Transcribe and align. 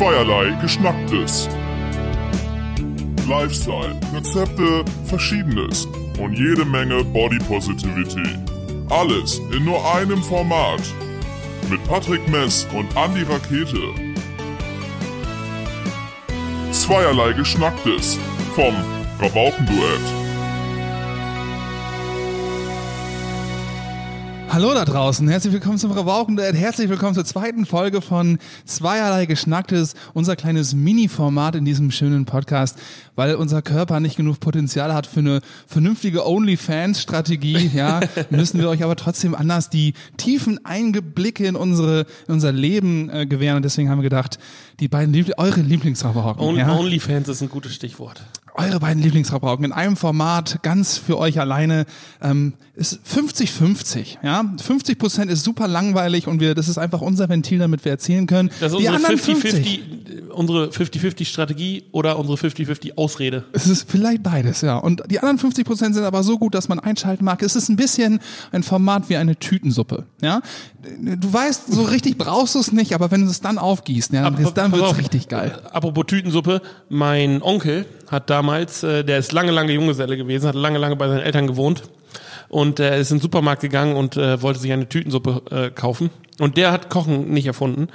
Zweierlei 0.00 0.58
Geschnacktes. 0.62 1.46
Lifestyle, 3.28 3.94
Rezepte, 4.14 4.82
Verschiedenes 5.04 5.86
und 6.18 6.32
jede 6.38 6.64
Menge 6.64 7.04
Body 7.04 7.38
Positivity. 7.40 8.26
Alles 8.88 9.38
in 9.54 9.66
nur 9.66 9.78
einem 9.94 10.22
Format. 10.22 10.80
Mit 11.68 11.84
Patrick 11.84 12.26
Mess 12.30 12.66
und 12.74 12.88
Andy 12.96 13.24
Rakete. 13.24 14.16
Zweierlei 16.72 17.34
Geschnacktes 17.34 18.18
vom 18.54 18.74
Rabaukenduett. 19.20 20.19
Hallo 24.60 24.74
da 24.74 24.84
draußen, 24.84 25.26
herzlich 25.26 25.54
willkommen 25.54 25.78
zum 25.78 25.90
Rauchen. 25.90 26.38
Herzlich 26.38 26.90
willkommen 26.90 27.14
zur 27.14 27.24
zweiten 27.24 27.64
Folge 27.64 28.02
von 28.02 28.36
Zweierlei 28.66 29.24
Geschnacktes, 29.24 29.94
unser 30.12 30.36
kleines 30.36 30.74
Mini-Format 30.74 31.54
in 31.54 31.64
diesem 31.64 31.90
schönen 31.90 32.26
Podcast, 32.26 32.78
weil 33.14 33.36
unser 33.36 33.62
Körper 33.62 34.00
nicht 34.00 34.18
genug 34.18 34.38
Potenzial 34.38 34.92
hat 34.92 35.06
für 35.06 35.20
eine 35.20 35.40
vernünftige 35.66 36.28
OnlyFans-Strategie. 36.28 37.70
Ja, 37.74 38.00
müssen 38.28 38.60
wir 38.60 38.68
euch 38.68 38.84
aber 38.84 38.96
trotzdem 38.96 39.34
anders 39.34 39.70
die 39.70 39.94
tiefen 40.18 40.62
Eingeblicke 40.62 41.46
in 41.46 41.56
unsere 41.56 42.00
in 42.28 42.34
unser 42.34 42.52
Leben 42.52 43.08
äh, 43.08 43.24
gewähren 43.24 43.56
und 43.56 43.64
deswegen 43.64 43.88
haben 43.88 44.00
wir 44.00 44.10
gedacht, 44.10 44.38
die 44.78 44.88
beiden 44.88 45.14
Liebl 45.14 45.32
eure 45.38 45.62
Lieblingsraucherhocken. 45.62 46.44
Only, 46.44 46.60
ja? 46.60 46.76
OnlyFans 46.76 47.28
ist 47.28 47.40
ein 47.40 47.48
gutes 47.48 47.74
Stichwort. 47.74 48.20
Eure 48.54 48.80
beiden 48.80 49.02
Lieblingsraucherhocken 49.02 49.64
in 49.64 49.72
einem 49.72 49.96
Format, 49.96 50.62
ganz 50.62 50.98
für 50.98 51.18
euch 51.18 51.38
alleine, 51.40 51.86
ähm, 52.22 52.54
ist 52.74 53.00
50-50. 53.06 54.18
Ja, 54.22 54.44
50 54.62 54.98
Prozent 54.98 55.30
ist 55.30 55.44
super 55.44 55.68
langweilig 55.68 56.26
und 56.26 56.40
wir, 56.40 56.54
das 56.54 56.68
ist 56.68 56.78
einfach 56.78 57.00
unser 57.00 57.28
Ventil, 57.28 57.58
damit 57.58 57.84
wir 57.84 57.92
erzählen 57.92 58.26
können. 58.26 58.50
Das 58.60 58.72
ist 58.72 58.80
die 58.80 58.88
anderen 58.88 59.18
50-50, 59.18 60.09
unsere 60.28 60.66
50-50 60.68 61.24
Strategie 61.24 61.84
oder 61.92 62.18
unsere 62.18 62.36
50-50 62.38 62.96
Ausrede. 62.96 63.44
Es 63.52 63.66
ist 63.66 63.90
vielleicht 63.90 64.22
beides, 64.22 64.60
ja. 64.60 64.76
Und 64.76 65.02
die 65.10 65.18
anderen 65.18 65.38
50 65.38 65.64
Prozent 65.64 65.94
sind 65.94 66.04
aber 66.04 66.22
so 66.22 66.38
gut, 66.38 66.54
dass 66.54 66.68
man 66.68 66.78
einschalten 66.78 67.24
mag. 67.24 67.42
Es 67.42 67.56
ist 67.56 67.68
ein 67.68 67.76
bisschen 67.76 68.20
ein 68.52 68.62
Format 68.62 69.08
wie 69.08 69.16
eine 69.16 69.36
Tütensuppe, 69.36 70.04
ja. 70.22 70.40
Du 71.00 71.32
weißt, 71.32 71.72
so 71.72 71.82
richtig 71.82 72.18
brauchst 72.18 72.54
du 72.54 72.58
es 72.58 72.72
nicht, 72.72 72.94
aber 72.94 73.10
wenn 73.10 73.24
du 73.24 73.30
es 73.30 73.40
dann 73.40 73.58
aufgießt, 73.58 74.12
ja, 74.12 74.30
dann, 74.30 74.54
dann 74.54 74.72
wird's 74.72 74.84
auf, 74.84 74.98
richtig 74.98 75.28
geil. 75.28 75.58
äh, 75.64 75.68
Apropos 75.70 76.06
Tütensuppe, 76.06 76.62
mein 76.88 77.42
Onkel 77.42 77.86
hat 78.10 78.30
damals, 78.30 78.82
äh, 78.82 79.04
der 79.04 79.18
ist 79.18 79.32
lange, 79.32 79.52
lange 79.52 79.72
Junggeselle 79.72 80.16
gewesen, 80.16 80.48
hat 80.48 80.54
lange, 80.54 80.78
lange 80.78 80.96
bei 80.96 81.08
seinen 81.08 81.20
Eltern 81.20 81.46
gewohnt 81.46 81.82
und 82.48 82.80
er 82.80 82.96
ist 82.98 83.10
in 83.10 83.18
den 83.18 83.22
Supermarkt 83.22 83.62
gegangen 83.62 83.96
und 83.96 84.16
äh, 84.16 84.42
wollte 84.42 84.58
sich 84.58 84.72
eine 84.72 84.88
Tütensuppe 84.88 85.42
äh, 85.50 85.70
kaufen. 85.70 86.10
Und 86.40 86.56
der 86.56 86.72
hat 86.72 86.88
Kochen 86.88 87.30
nicht 87.30 87.46
erfunden. 87.46 87.88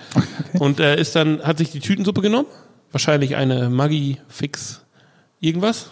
Und 0.59 0.79
äh, 0.79 0.99
ist 0.99 1.15
dann, 1.15 1.41
hat 1.41 1.57
sich 1.57 1.71
die 1.71 1.79
Tütensuppe 1.79 2.21
genommen, 2.21 2.47
wahrscheinlich 2.91 3.35
eine 3.35 3.69
Maggi 3.69 4.19
Fix 4.27 4.85
irgendwas. 5.39 5.89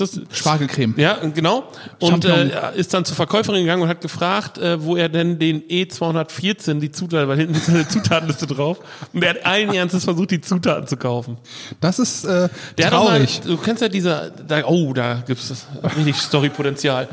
Ist 0.00 0.16
das 0.30 0.38
Spargelcreme. 0.38 0.94
Ja, 0.98 1.18
genau. 1.34 1.64
Und 2.00 2.24
Champignon. 2.24 2.50
äh, 2.50 2.78
ist 2.78 2.92
dann 2.94 3.04
zur 3.04 3.16
Verkäuferin 3.16 3.60
gegangen 3.62 3.82
und 3.82 3.88
hat 3.88 4.00
gefragt, 4.00 4.58
äh, 4.58 4.82
wo 4.82 4.96
er 4.96 5.08
denn 5.08 5.38
den 5.38 5.62
E214, 5.62 6.80
die 6.80 6.90
Zutaten, 6.90 7.28
weil 7.28 7.38
hinten 7.38 7.54
ist 7.54 7.68
eine 7.68 7.86
Zutatenliste 7.88 8.46
drauf. 8.46 8.78
Und 9.12 9.22
er 9.22 9.30
hat 9.30 9.46
allen 9.46 9.72
Ernstes 9.74 10.04
versucht, 10.04 10.30
die 10.30 10.40
Zutaten 10.40 10.86
zu 10.86 10.96
kaufen. 10.96 11.38
Das 11.80 11.98
ist 11.98 12.24
äh, 12.24 12.48
Der 12.78 12.86
hat 12.86 12.92
auch 12.94 13.04
mal, 13.04 13.18
traurig. 13.18 13.40
du 13.44 13.56
kennst 13.56 13.82
ja 13.82 13.88
diese, 13.88 14.32
da, 14.46 14.64
oh, 14.66 14.92
da 14.92 15.22
gibt's 15.26 15.48
das 15.48 15.66
richtig 15.96 16.16
Storypotenzial. 16.16 17.08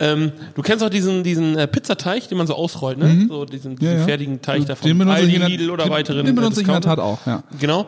Ähm, 0.00 0.32
du 0.54 0.62
kennst 0.62 0.82
auch 0.84 0.90
diesen, 0.90 1.22
diesen 1.22 1.56
äh, 1.56 1.68
Pizzateig, 1.68 2.28
den 2.28 2.36
man 2.38 2.48
so 2.48 2.54
ausrollt, 2.54 2.98
ne? 2.98 3.26
So 3.28 3.44
diesen, 3.44 3.76
diesen 3.76 3.92
Mhm. 3.92 3.94
Ja, 3.94 4.00
ja. 4.00 4.04
fertigen 4.06 4.42
Teig 4.42 4.66
davon. 4.66 4.88
Den 4.88 4.98
benutze 4.98 5.22
ich 5.22 5.40
Aldi, 5.42 5.54
in 5.54 5.60
der- 5.66 5.72
oder 5.72 5.84
den- 5.84 5.92
weiteren. 5.92 6.24
den 6.26 6.28
äh, 6.28 6.32
benutze 6.32 6.60
ich 6.62 6.66
in 6.66 6.72
der 6.72 6.80
Discounter. 6.80 7.02
Tat 7.02 7.04
auch, 7.04 7.26
ja. 7.26 7.42
Genau. 7.60 7.86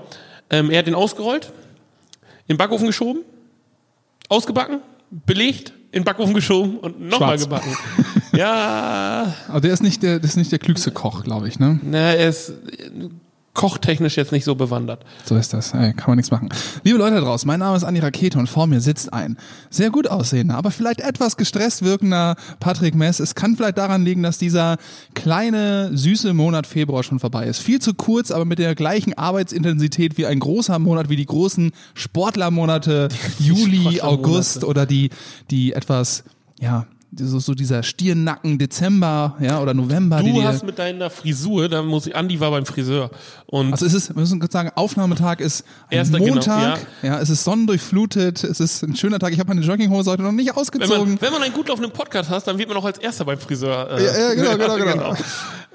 Ähm, 0.49 0.71
er 0.71 0.79
hat 0.79 0.87
den 0.87 0.95
ausgerollt, 0.95 1.47
in 2.47 2.55
den 2.55 2.59
Backofen 2.59 2.87
geschoben, 2.87 3.23
ausgebacken, 4.29 4.81
belegt, 5.11 5.73
in 5.93 6.03
den 6.03 6.05
Backofen 6.05 6.35
geschoben 6.35 6.79
und 6.79 7.01
nochmal 7.01 7.39
gebacken. 7.39 7.75
ja, 8.37 9.35
Aber 9.49 9.61
der 9.61 9.73
ist 9.73 9.83
nicht 9.83 10.03
der, 10.03 10.19
das 10.19 10.31
ist 10.31 10.37
nicht 10.37 10.53
der 10.53 10.59
klügste 10.59 10.91
Koch, 10.91 11.25
glaube 11.25 11.49
ich, 11.49 11.59
ne? 11.59 11.81
na, 11.83 12.15
er 12.15 12.29
ist 12.29 12.53
kochtechnisch 13.57 14.17
jetzt 14.17 14.31
nicht 14.31 14.45
so 14.45 14.55
bewandert. 14.55 15.05
So 15.25 15.35
ist 15.35 15.53
das. 15.53 15.75
Ey, 15.75 15.93
kann 15.95 16.09
man 16.09 16.17
nichts 16.17 16.31
machen. 16.31 16.51
Liebe 16.85 16.99
Leute 16.99 17.17
da 17.17 17.23
draußen, 17.23 17.47
mein 17.47 17.59
Name 17.59 17.77
ist 17.77 17.83
Andi 17.83 18.01
Rakete 18.01 18.39
und 18.39 18.49
vor 18.49 18.67
mir 18.67 18.81
sitzt 18.81 19.13
ein 19.13 19.37
sehr 19.71 19.91
gut 19.91 20.09
aussehender, 20.09 20.57
aber 20.57 20.71
vielleicht 20.71 21.01
etwas 21.01 21.37
gestresst 21.37 21.83
wirkender 21.83 22.37
Patrick 22.61 22.95
Mess. 22.95 23.19
Es 23.19 23.35
kann 23.35 23.57
vielleicht 23.57 23.79
daran 23.79 24.05
liegen, 24.05 24.23
dass 24.23 24.39
dieser 24.39 24.77
kleine, 25.15 25.91
süße 25.97 26.35
Monat 26.35 26.67
Februar 26.67 27.03
schon 27.03 27.19
vorbei 27.19 27.47
ist. 27.47 27.61
Viel 27.61 27.81
zu 27.81 27.95
kurz, 27.95 28.31
aber 28.31 28.45
mit 28.45 28.59
der 28.59 28.75
gleichen 28.75 29.15
Arbeitsintensität 29.15 30.19
wie 30.19 30.27
ein 30.27 30.39
großer 30.39 30.79
Monat, 30.79 31.09
wie 31.09 31.17
die 31.17 31.27
großen 31.27 31.73
Sportlermonate 31.95 33.09
Juli, 33.39 33.79
Sportlermonate. 33.79 34.05
August 34.05 34.65
oder 34.65 34.85
die, 34.87 35.11
die 35.51 35.73
etwas, 35.73 36.25
ja, 36.61 36.87
so, 37.19 37.39
so 37.39 37.55
dieser 37.55 37.83
Stirnnacken 37.83 38.59
Dezember, 38.59 39.37
ja, 39.41 39.61
oder 39.61 39.75
November. 39.75 40.23
die 40.23 40.33
Du 40.33 40.41
dir- 40.41 40.49
hast 40.49 40.65
mit 40.65 40.79
deiner 40.79 41.11
Frisur, 41.11 41.69
da 41.69 41.83
muss 41.83 42.07
ich, 42.07 42.15
Andi 42.17 42.39
war 42.41 42.51
beim 42.51 42.67
Friseur 42.67 43.11
und 43.47 43.73
also 43.73 43.87
es 43.87 43.95
ist, 43.95 44.15
wir 44.15 44.21
müssen 44.21 44.41
kurz 44.41 44.53
sagen, 44.53 44.71
Aufnahmetag 44.75 45.41
ist 45.41 45.65
Erster, 45.91 46.19
genau, 46.19 46.35
Montag, 46.35 46.79
ja. 47.03 47.19
es 47.19 47.31
ist 47.31 47.45
sonnendurchflutet, 47.45 48.43
es 48.45 48.61
ist 48.61 48.83
ein 48.83 48.97
schöner 48.97 49.19
Tag. 49.19 49.33
Ich 49.33 49.39
habe 49.39 49.49
meine 49.55 49.61
Jogginghose 49.65 50.11
heute 50.11 50.23
noch 50.23 50.33
nicht 50.33 50.49
Wenn 50.49 50.57
ausgezogen. 50.57 51.11
man, 51.15 51.21
wenn 51.21 51.33
man 51.33 51.43
einen 51.43 51.55
gut 51.55 51.69
laufenden 51.69 51.93
Podcast 51.93 52.31
hat, 52.31 52.47
dann 52.47 52.59
wird 52.59 52.69
man 52.69 52.79
auch 52.79 52.85
als 52.85 52.99
Erster 52.99 53.25
beim 53.25 53.39
Friseur. 53.39 53.91
Äh, 53.91 54.05
Ja, 54.05 54.19
ja, 54.19 54.35
genau, 54.55 54.75
genau, 54.77 54.85
genau. 54.93 55.15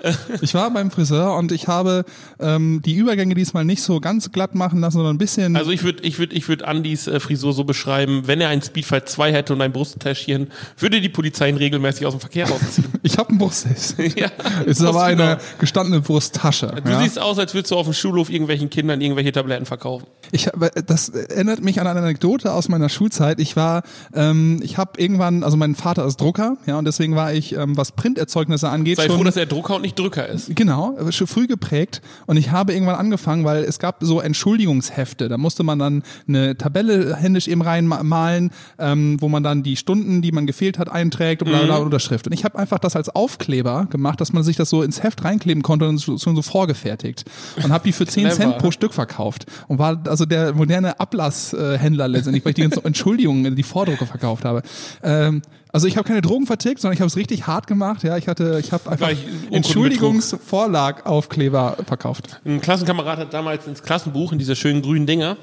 Ich 0.42 0.54
war 0.54 0.72
beim 0.72 0.92
Friseur 0.92 1.36
und 1.36 1.52
ich 1.52 1.68
habe 1.68 2.06
ähm, 2.40 2.82
die 2.84 2.96
Übergänge 2.96 3.36
diesmal 3.36 3.66
nicht 3.66 3.82
so 3.82 4.00
ganz 4.00 4.32
glatt 4.32 4.56
machen 4.56 4.80
lassen, 4.80 4.98
sondern 4.98 5.16
ein 5.16 5.20
bisschen. 5.20 5.56
Also 5.56 5.72
ich 5.72 5.84
würde 5.84 6.04
ich 6.04 6.20
würd, 6.20 6.34
ich 6.34 6.48
würd 6.48 6.64
Andys 6.64 7.08
äh, 7.08 7.20
Frisur 7.20 7.54
so 7.54 7.64
beschreiben, 7.64 8.24
wenn 8.26 8.42
er 8.42 8.50
einen 8.50 8.62
Speedfight 8.62 9.10
2 9.10 9.34
hätte 9.34 9.54
und 9.54 9.62
ein 9.62 9.72
Brusttäschchen, 9.72 10.52
würde 10.78 11.02
die 11.02 11.10
Polizei 11.10 11.50
ihn 11.50 11.58
regelmäßig 11.58 12.06
aus 12.06 12.14
dem 12.14 12.20
Verkehr 12.20 12.50
rausziehen. 12.50 12.88
ich 13.04 13.18
habe 13.18 13.30
einen 13.30 13.38
Brusthilfs. 13.38 13.96
ja, 14.16 14.32
Es 14.66 14.80
ist 14.80 14.86
aber 14.86 15.10
genau. 15.10 15.24
eine 15.24 15.38
gestandene 15.60 16.02
Brusttasche. 16.02 16.74
Du 16.84 16.92
ja. 16.92 17.02
siehst 17.02 17.20
aus, 17.20 17.38
als 17.40 17.54
würdest 17.54 17.72
du 17.72 17.78
auf 17.78 17.86
dem 17.86 17.94
Schulhof 17.94 18.30
irgendwelchen 18.30 18.70
Kindern 18.70 19.02
irgendwelche 19.02 19.32
Tabletten 19.32 19.66
verkaufen. 19.66 20.08
Ich 20.32 20.50
das 20.86 21.10
erinnert 21.10 21.62
mich 21.62 21.80
an 21.80 21.88
eine 21.88 22.00
Anekdote 22.00 22.54
aus 22.54 22.70
meiner 22.70 22.90
Schulzeit. 22.90 23.40
Ich 23.40 23.56
war, 23.56 23.84
ähm, 24.14 24.60
ich 24.64 24.78
habe 24.78 25.00
irgendwann, 25.00 25.44
also 25.44 25.58
mein 25.58 25.76
Vater 25.76 26.06
ist 26.06 26.20
Drucker, 26.22 26.58
ja, 26.66 26.78
und 26.78 26.86
deswegen 26.86 27.16
war 27.16 27.34
ich, 27.34 27.56
ähm, 27.56 27.78
was 27.78 27.92
Printerzeugnisse 27.92 28.70
angeht, 28.70 28.98
Sei 28.98 29.08
schon 29.08 29.18
froh, 29.18 29.24
dass 29.24 29.38
er 29.38 29.46
Drucker 29.46 29.76
und 29.76 29.82
nicht 29.82 29.91
Drücker 29.96 30.28
ist. 30.28 30.56
Genau, 30.56 30.98
schon 31.12 31.28
früh 31.28 31.48
geprägt. 31.48 32.02
Und 32.28 32.38
ich 32.38 32.52
habe 32.52 32.74
irgendwann 32.74 32.96
angefangen, 32.96 33.44
weil 33.46 33.64
es 33.64 33.80
gab 33.80 33.98
so 34.02 34.20
Entschuldigungshefte. 34.22 35.30
Da 35.30 35.38
musste 35.38 35.64
man 35.64 35.80
dann 35.80 36.04
eine 36.28 36.58
Tabelle 36.58 37.16
händisch 37.16 37.48
eben 37.48 37.62
reinmalen, 37.62 38.52
ähm, 38.80 39.18
wo 39.22 39.30
man 39.30 39.44
dann 39.44 39.64
die 39.64 39.76
Stunden, 39.76 40.22
die 40.22 40.32
man 40.32 40.46
gefehlt 40.48 40.78
hat, 40.80 40.90
einträgt 40.92 41.42
und 41.44 41.50
bla, 41.50 41.64
bla, 41.64 41.78
Unterschrift. 41.78 42.28
Und 42.28 42.34
ich 42.34 42.44
habe 42.44 42.58
einfach 42.58 42.80
das 42.80 42.96
als 42.96 43.10
Aufkleber 43.10 43.88
gemacht, 43.90 44.22
dass 44.22 44.34
man 44.34 44.44
sich 44.44 44.56
das 44.56 44.70
so 44.70 44.84
ins 44.84 45.04
Heft 45.04 45.24
reinkleben 45.24 45.64
konnte 45.64 45.88
und 45.88 45.98
so- 45.98 46.18
schon 46.18 46.36
so 46.36 46.42
vorgefertigt. 46.42 47.26
Und 47.64 47.72
habe 47.72 47.84
die 47.84 47.92
für 47.92 48.06
10 48.06 48.24
Clever. 48.26 48.36
Cent 48.36 48.58
pro 48.60 48.72
Stück 48.72 48.94
verkauft. 48.94 49.46
Und 49.68 49.80
war 49.80 50.02
also 50.08 50.26
der 50.26 50.54
moderne 50.54 51.00
Ablasshändler 51.00 52.08
letztendlich, 52.08 52.44
weil 52.46 52.52
ich 52.52 52.56
die 52.56 52.62
ganzen 52.64 52.84
Entschuldigungen, 52.86 53.56
die 53.56 53.64
Vordrucke 53.64 54.06
verkauft 54.06 54.46
habe. 54.46 54.62
Ähm, 55.04 55.42
also 55.72 55.88
ich 55.88 55.98
habe 55.98 56.08
keine 56.08 56.22
Drogen 56.22 56.46
vertickt, 56.46 56.82
sondern 56.82 56.96
ich 56.96 57.02
habe 57.02 57.08
es 57.08 57.16
richtig 57.16 57.48
hart 57.48 57.68
gemacht. 57.68 58.04
Ja, 58.04 58.18
ich 58.18 58.28
hatte, 58.28 58.60
ich 58.60 58.72
habe 58.72 58.90
einfach 58.90 59.08
Gleich 59.08 59.20
Urkundenbetrug. 59.20 59.56
Entschuldigungsvorlagaufkleber 59.56 61.78
verkauft. 61.86 62.42
Ein 62.46 62.62
Klassenkamerad 62.62 63.20
hat 63.20 63.34
damals 63.34 63.68
ins 63.68 63.82
Klassenbuch 63.82 64.32
in 64.32 64.40
diese 64.40 64.56
schönen 64.56 64.82
grünen 64.82 65.06
Dinger 65.06 65.38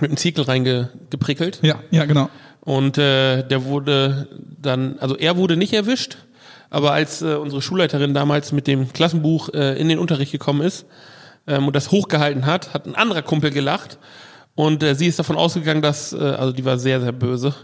mit 0.00 0.10
einem 0.10 0.16
Ziekel 0.16 0.44
reingeprickelt. 0.44 1.60
Ja, 1.62 1.76
ja, 1.90 2.04
genau. 2.04 2.28
Und 2.60 2.98
äh, 2.98 3.46
der 3.46 3.64
wurde 3.64 4.28
dann, 4.60 4.98
also 4.98 5.16
er 5.16 5.36
wurde 5.36 5.56
nicht 5.56 5.72
erwischt, 5.72 6.18
aber 6.70 6.92
als 6.92 7.22
äh, 7.22 7.34
unsere 7.34 7.62
Schulleiterin 7.62 8.14
damals 8.14 8.52
mit 8.52 8.66
dem 8.66 8.92
Klassenbuch 8.92 9.48
äh, 9.54 9.80
in 9.80 9.88
den 9.88 9.98
Unterricht 9.98 10.32
gekommen 10.32 10.62
ist 10.62 10.86
ähm, 11.46 11.66
und 11.66 11.74
das 11.74 11.90
hochgehalten 11.90 12.46
hat, 12.46 12.74
hat 12.74 12.86
ein 12.86 12.94
anderer 12.94 13.22
Kumpel 13.22 13.50
gelacht 13.50 13.98
und 14.54 14.82
äh, 14.82 14.94
sie 14.94 15.06
ist 15.06 15.18
davon 15.18 15.36
ausgegangen, 15.36 15.82
dass, 15.82 16.12
äh, 16.12 16.18
also 16.18 16.52
die 16.52 16.64
war 16.64 16.78
sehr, 16.78 17.00
sehr 17.00 17.12
böse, 17.12 17.54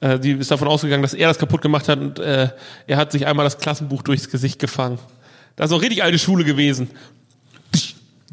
äh, 0.00 0.18
die 0.18 0.32
ist 0.32 0.50
davon 0.50 0.68
ausgegangen, 0.68 1.02
dass 1.02 1.14
er 1.14 1.28
das 1.28 1.38
kaputt 1.38 1.62
gemacht 1.62 1.88
hat 1.88 2.00
und 2.00 2.18
äh, 2.18 2.48
er 2.86 2.96
hat 2.96 3.12
sich 3.12 3.26
einmal 3.26 3.44
das 3.44 3.58
Klassenbuch 3.58 4.02
durchs 4.02 4.30
Gesicht 4.30 4.58
gefangen. 4.58 4.98
Das 5.56 5.70
ist 5.70 5.76
auch 5.76 5.82
richtig 5.82 6.02
alte 6.02 6.18
Schule 6.18 6.44
gewesen. 6.44 6.88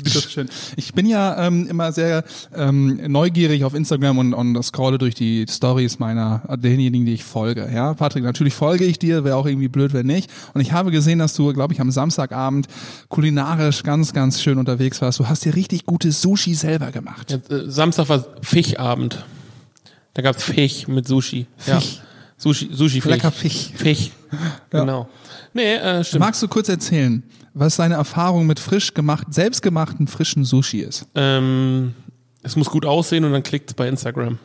Das 0.04 0.16
ist 0.16 0.32
schön. 0.32 0.50
Ich 0.76 0.94
bin 0.94 1.06
ja 1.06 1.48
ähm, 1.48 1.68
immer 1.68 1.94
sehr 1.94 2.26
ähm, 2.54 3.00
neugierig 3.08 3.64
auf 3.64 3.74
Instagram 3.74 4.18
und, 4.18 4.34
und 4.34 4.62
scrolle 4.62 4.98
durch 4.98 5.16
die 5.16 5.46
Stories 5.50 6.00
meiner 6.00 6.42
derjenigen, 6.58 7.06
die 7.06 7.14
ich 7.14 7.24
folge. 7.24 7.70
Ja, 7.74 7.94
Patrick, 7.94 8.26
natürlich 8.26 8.54
folge 8.54 8.84
ich 8.84 9.00
dir, 9.00 9.24
wäre 9.24 9.38
auch 9.38 9.46
irgendwie 9.46 9.70
blöd, 9.70 9.94
wenn 9.94 10.06
nicht. 10.06 10.30
Und 10.54 10.60
ich 10.60 10.74
habe 10.74 10.92
gesehen, 10.92 11.20
dass 11.20 11.34
du, 11.34 11.54
glaube 11.54 11.74
ich, 11.74 11.80
am 11.80 11.92
Samstagabend 11.92 12.68
kulinarisch 13.08 13.84
ganz, 13.84 14.12
ganz 14.12 14.42
schön 14.42 14.58
unterwegs 14.58 15.02
warst. 15.02 15.20
Du 15.20 15.30
hast 15.30 15.46
dir 15.46 15.56
richtig 15.56 15.86
gutes 15.86 16.22
Sushi 16.22 16.56
selber 16.56 16.92
gemacht. 16.92 17.32
Äh, 17.32 17.70
Samstag 17.70 18.10
war 18.10 18.26
Fischabend. 18.42 19.24
Da 20.16 20.22
gab's 20.22 20.44
Fisch 20.44 20.88
mit 20.88 21.08
Sushi. 21.08 21.46
Ja. 21.68 21.80
Fisch. 21.80 22.00
Sushi, 22.38 22.70
Sushi 22.72 23.02
Fisch. 23.02 23.12
Lecker 23.12 23.32
Fisch. 23.32 23.70
Fisch. 23.76 24.12
Genau. 24.70 25.08
Nee, 25.54 25.76
äh, 25.76 26.04
stimmt. 26.04 26.20
Magst 26.20 26.44
du 26.44 26.50
kurz 26.50 26.68
erzählen, 26.68 27.24
was 27.54 27.78
deine 27.78 27.96
Erfahrung 27.96 28.46
mit 28.46 28.60
frisch 28.60 28.94
gemacht, 28.94 29.34
selbstgemachten 29.34 30.08
frischen 30.08 30.44
Sushi 30.44 30.80
ist? 30.80 31.06
Ähm, 31.16 31.94
es 32.44 32.58
muss 32.58 32.70
gut 32.70 32.86
aussehen 32.86 33.24
und 33.24 33.32
dann 33.32 33.44
klickt 33.44 33.70
es 33.70 33.74
bei 33.74 33.88
Instagram. 33.88 34.38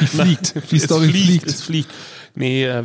Die 0.00 0.06
fliegt. 0.06 0.54
Die 0.70 0.76
es 0.76 0.84
Story 0.84 1.08
fliegt, 1.08 1.26
fliegt. 1.26 1.46
Es 1.46 1.62
fliegt. 1.62 1.90
Nee, 2.34 2.64
äh, 2.64 2.84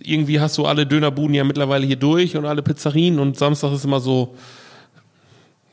irgendwie 0.00 0.38
hast 0.38 0.56
du 0.58 0.66
alle 0.66 0.86
Dönerbuden 0.86 1.34
ja 1.34 1.42
mittlerweile 1.42 1.86
hier 1.86 1.96
durch 1.96 2.36
und 2.36 2.46
alle 2.46 2.62
Pizzerien 2.62 3.18
und 3.18 3.36
Samstag 3.36 3.72
ist 3.72 3.84
immer 3.84 4.00
so, 4.00 4.36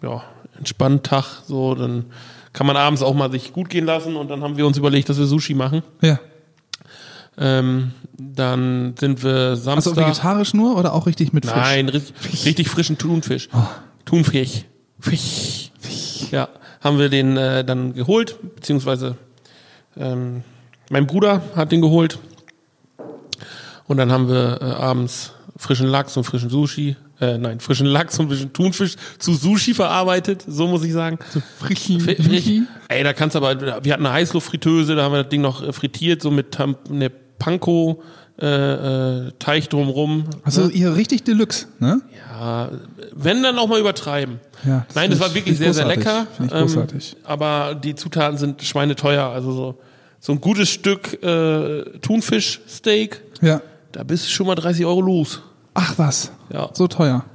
ja, 0.01 0.23
entspannt 0.57 1.03
Tag, 1.03 1.43
so, 1.45 1.75
dann 1.75 2.05
kann 2.53 2.67
man 2.67 2.75
abends 2.77 3.01
auch 3.01 3.13
mal 3.13 3.31
sich 3.31 3.53
gut 3.53 3.69
gehen 3.69 3.85
lassen 3.85 4.15
und 4.15 4.29
dann 4.29 4.41
haben 4.43 4.57
wir 4.57 4.65
uns 4.67 4.77
überlegt, 4.77 5.09
dass 5.09 5.17
wir 5.17 5.25
Sushi 5.25 5.53
machen. 5.53 5.83
Ja. 6.01 6.19
Ähm, 7.37 7.91
dann 8.17 8.95
sind 8.99 9.23
wir 9.23 9.31
Also 9.51 9.63
Samstag. 9.63 9.97
vegetarisch 9.97 10.53
nur 10.53 10.77
oder 10.77 10.93
auch 10.93 11.05
richtig 11.07 11.33
mit 11.33 11.45
Fisch? 11.45 11.55
Nein, 11.55 11.89
richtig, 11.89 12.45
richtig 12.45 12.69
frischen 12.69 12.97
Thunfisch. 12.97 13.49
Thunfisch. 14.05 14.65
Fisch. 14.99 15.71
Ja, 16.31 16.49
haben 16.81 16.99
wir 16.99 17.09
den 17.09 17.37
äh, 17.37 17.63
dann 17.63 17.93
geholt, 17.93 18.37
beziehungsweise 18.55 19.15
ähm, 19.97 20.43
mein 20.89 21.07
Bruder 21.07 21.41
hat 21.55 21.71
den 21.71 21.81
geholt. 21.81 22.19
Und 23.87 23.97
dann 23.97 24.11
haben 24.11 24.27
wir 24.29 24.61
äh, 24.61 24.65
abends 24.65 25.33
frischen 25.57 25.87
Lachs 25.87 26.15
und 26.17 26.23
frischen 26.25 26.49
Sushi, 26.49 26.95
äh, 27.21 27.37
nein, 27.37 27.59
frischen 27.61 27.85
Lachs 27.87 28.19
und 28.19 28.27
frischen 28.27 28.51
Thunfisch 28.51 28.95
zu 29.19 29.33
Sushi 29.33 29.73
verarbeitet, 29.73 30.43
so 30.47 30.67
muss 30.67 30.83
ich 30.83 30.91
sagen. 30.91 31.17
Frischen 31.59 31.99
Fi- 32.01 32.15
Sushi? 32.21 32.39
Frisch. 32.39 32.61
Ey, 32.89 33.03
da 33.03 33.13
kannst 33.13 33.35
du 33.35 33.39
aber, 33.45 33.83
wir 33.83 33.93
hatten 33.93 34.05
eine 34.05 34.11
Heißluftfritteuse, 34.13 34.95
da 34.95 35.03
haben 35.03 35.13
wir 35.13 35.23
das 35.23 35.29
Ding 35.29 35.41
noch 35.41 35.61
äh, 35.65 35.71
frittiert, 35.71 36.21
so 36.21 36.31
mit 36.31 36.51
Tam- 36.51 36.75
ne 36.89 37.09
Panko 37.39 38.03
äh, 38.39 38.45
äh, 39.27 39.31
Teig 39.39 39.69
drumrum. 39.69 40.25
Also 40.43 40.67
ihr 40.69 40.95
richtig 40.95 41.23
Deluxe, 41.23 41.67
ne? 41.79 42.01
Ja, 42.27 42.69
wenn 43.13 43.43
dann 43.43 43.57
auch 43.59 43.67
mal 43.67 43.79
übertreiben. 43.79 44.39
Ja, 44.65 44.83
das 44.87 44.95
Nein, 44.95 45.09
das 45.11 45.19
war 45.19 45.27
ich- 45.27 45.35
wirklich 45.35 45.57
sehr, 45.57 45.73
sehr 45.73 45.85
lecker. 45.85 46.25
Ich 46.43 46.49
großartig. 46.49 47.15
Ähm, 47.19 47.25
aber 47.25 47.75
die 47.75 47.93
Zutaten 47.95 48.37
sind 48.37 48.61
schweineteuer. 48.63 49.27
Also 49.29 49.51
so, 49.51 49.79
so 50.19 50.31
ein 50.33 50.41
gutes 50.41 50.69
Stück 50.69 51.21
äh, 51.23 51.83
Thunfischsteak, 52.01 53.21
Ja. 53.41 53.61
da 53.91 54.03
bist 54.03 54.25
du 54.25 54.29
schon 54.31 54.47
mal 54.47 54.55
30 54.55 54.85
Euro 54.85 55.01
los. 55.01 55.41
Ach 55.73 55.93
was. 55.97 56.31
Ja. 56.53 56.69
So 56.73 56.87
teuer. 56.87 57.25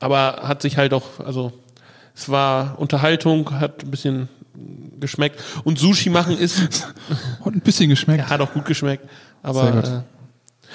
Aber 0.00 0.40
hat 0.44 0.62
sich 0.62 0.76
halt 0.76 0.92
auch, 0.94 1.20
also 1.24 1.52
es 2.14 2.28
war 2.28 2.78
Unterhaltung, 2.78 3.58
hat 3.60 3.82
ein 3.84 3.90
bisschen 3.90 4.28
geschmeckt. 4.98 5.42
Und 5.64 5.78
Sushi 5.78 6.10
machen 6.10 6.36
ist, 6.36 6.60
Hat 7.44 7.54
ein 7.54 7.60
bisschen 7.60 7.88
geschmeckt. 7.88 8.28
hat 8.28 8.40
auch 8.40 8.52
gut 8.52 8.64
geschmeckt. 8.66 9.04
Sehr 9.42 9.50
Aber 9.50 9.72
gut. 9.72 9.84
äh, 9.86 10.00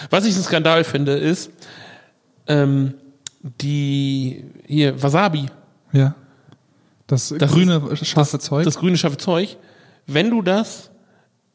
was 0.09 0.25
ich 0.25 0.36
ein 0.36 0.42
Skandal 0.44 0.83
finde, 0.83 1.13
ist 1.13 1.51
ähm, 2.47 2.94
die 3.42 4.45
hier 4.65 5.01
Wasabi. 5.01 5.45
Ja. 5.92 6.15
Das, 7.07 7.33
Das 7.38 7.51
grüne 7.51 7.95
scharfe 8.03 8.39
Zeug. 8.39 8.65
Das 8.65 8.77
grüne 8.77 8.97
scharfe 8.97 9.18
Zeug. 9.18 9.57
Wenn 10.07 10.31
du 10.31 10.42
das 10.42 10.89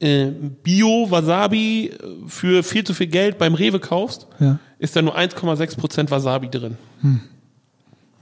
äh, 0.01 0.27
Bio-Wasabi 0.31 1.87
äh, 1.89 2.29
für 2.29 2.63
viel 2.63 2.85
zu 2.85 2.95
viel 2.95 3.09
Geld 3.09 3.39
beim 3.39 3.55
Rewe 3.55 3.81
kaufst, 3.81 4.27
ja. 4.39 4.59
Ist 4.81 4.97
da 4.97 5.03
nur 5.03 5.17
1,6% 5.17 6.11
Wasabi 6.11 6.49
drin. 6.49 6.77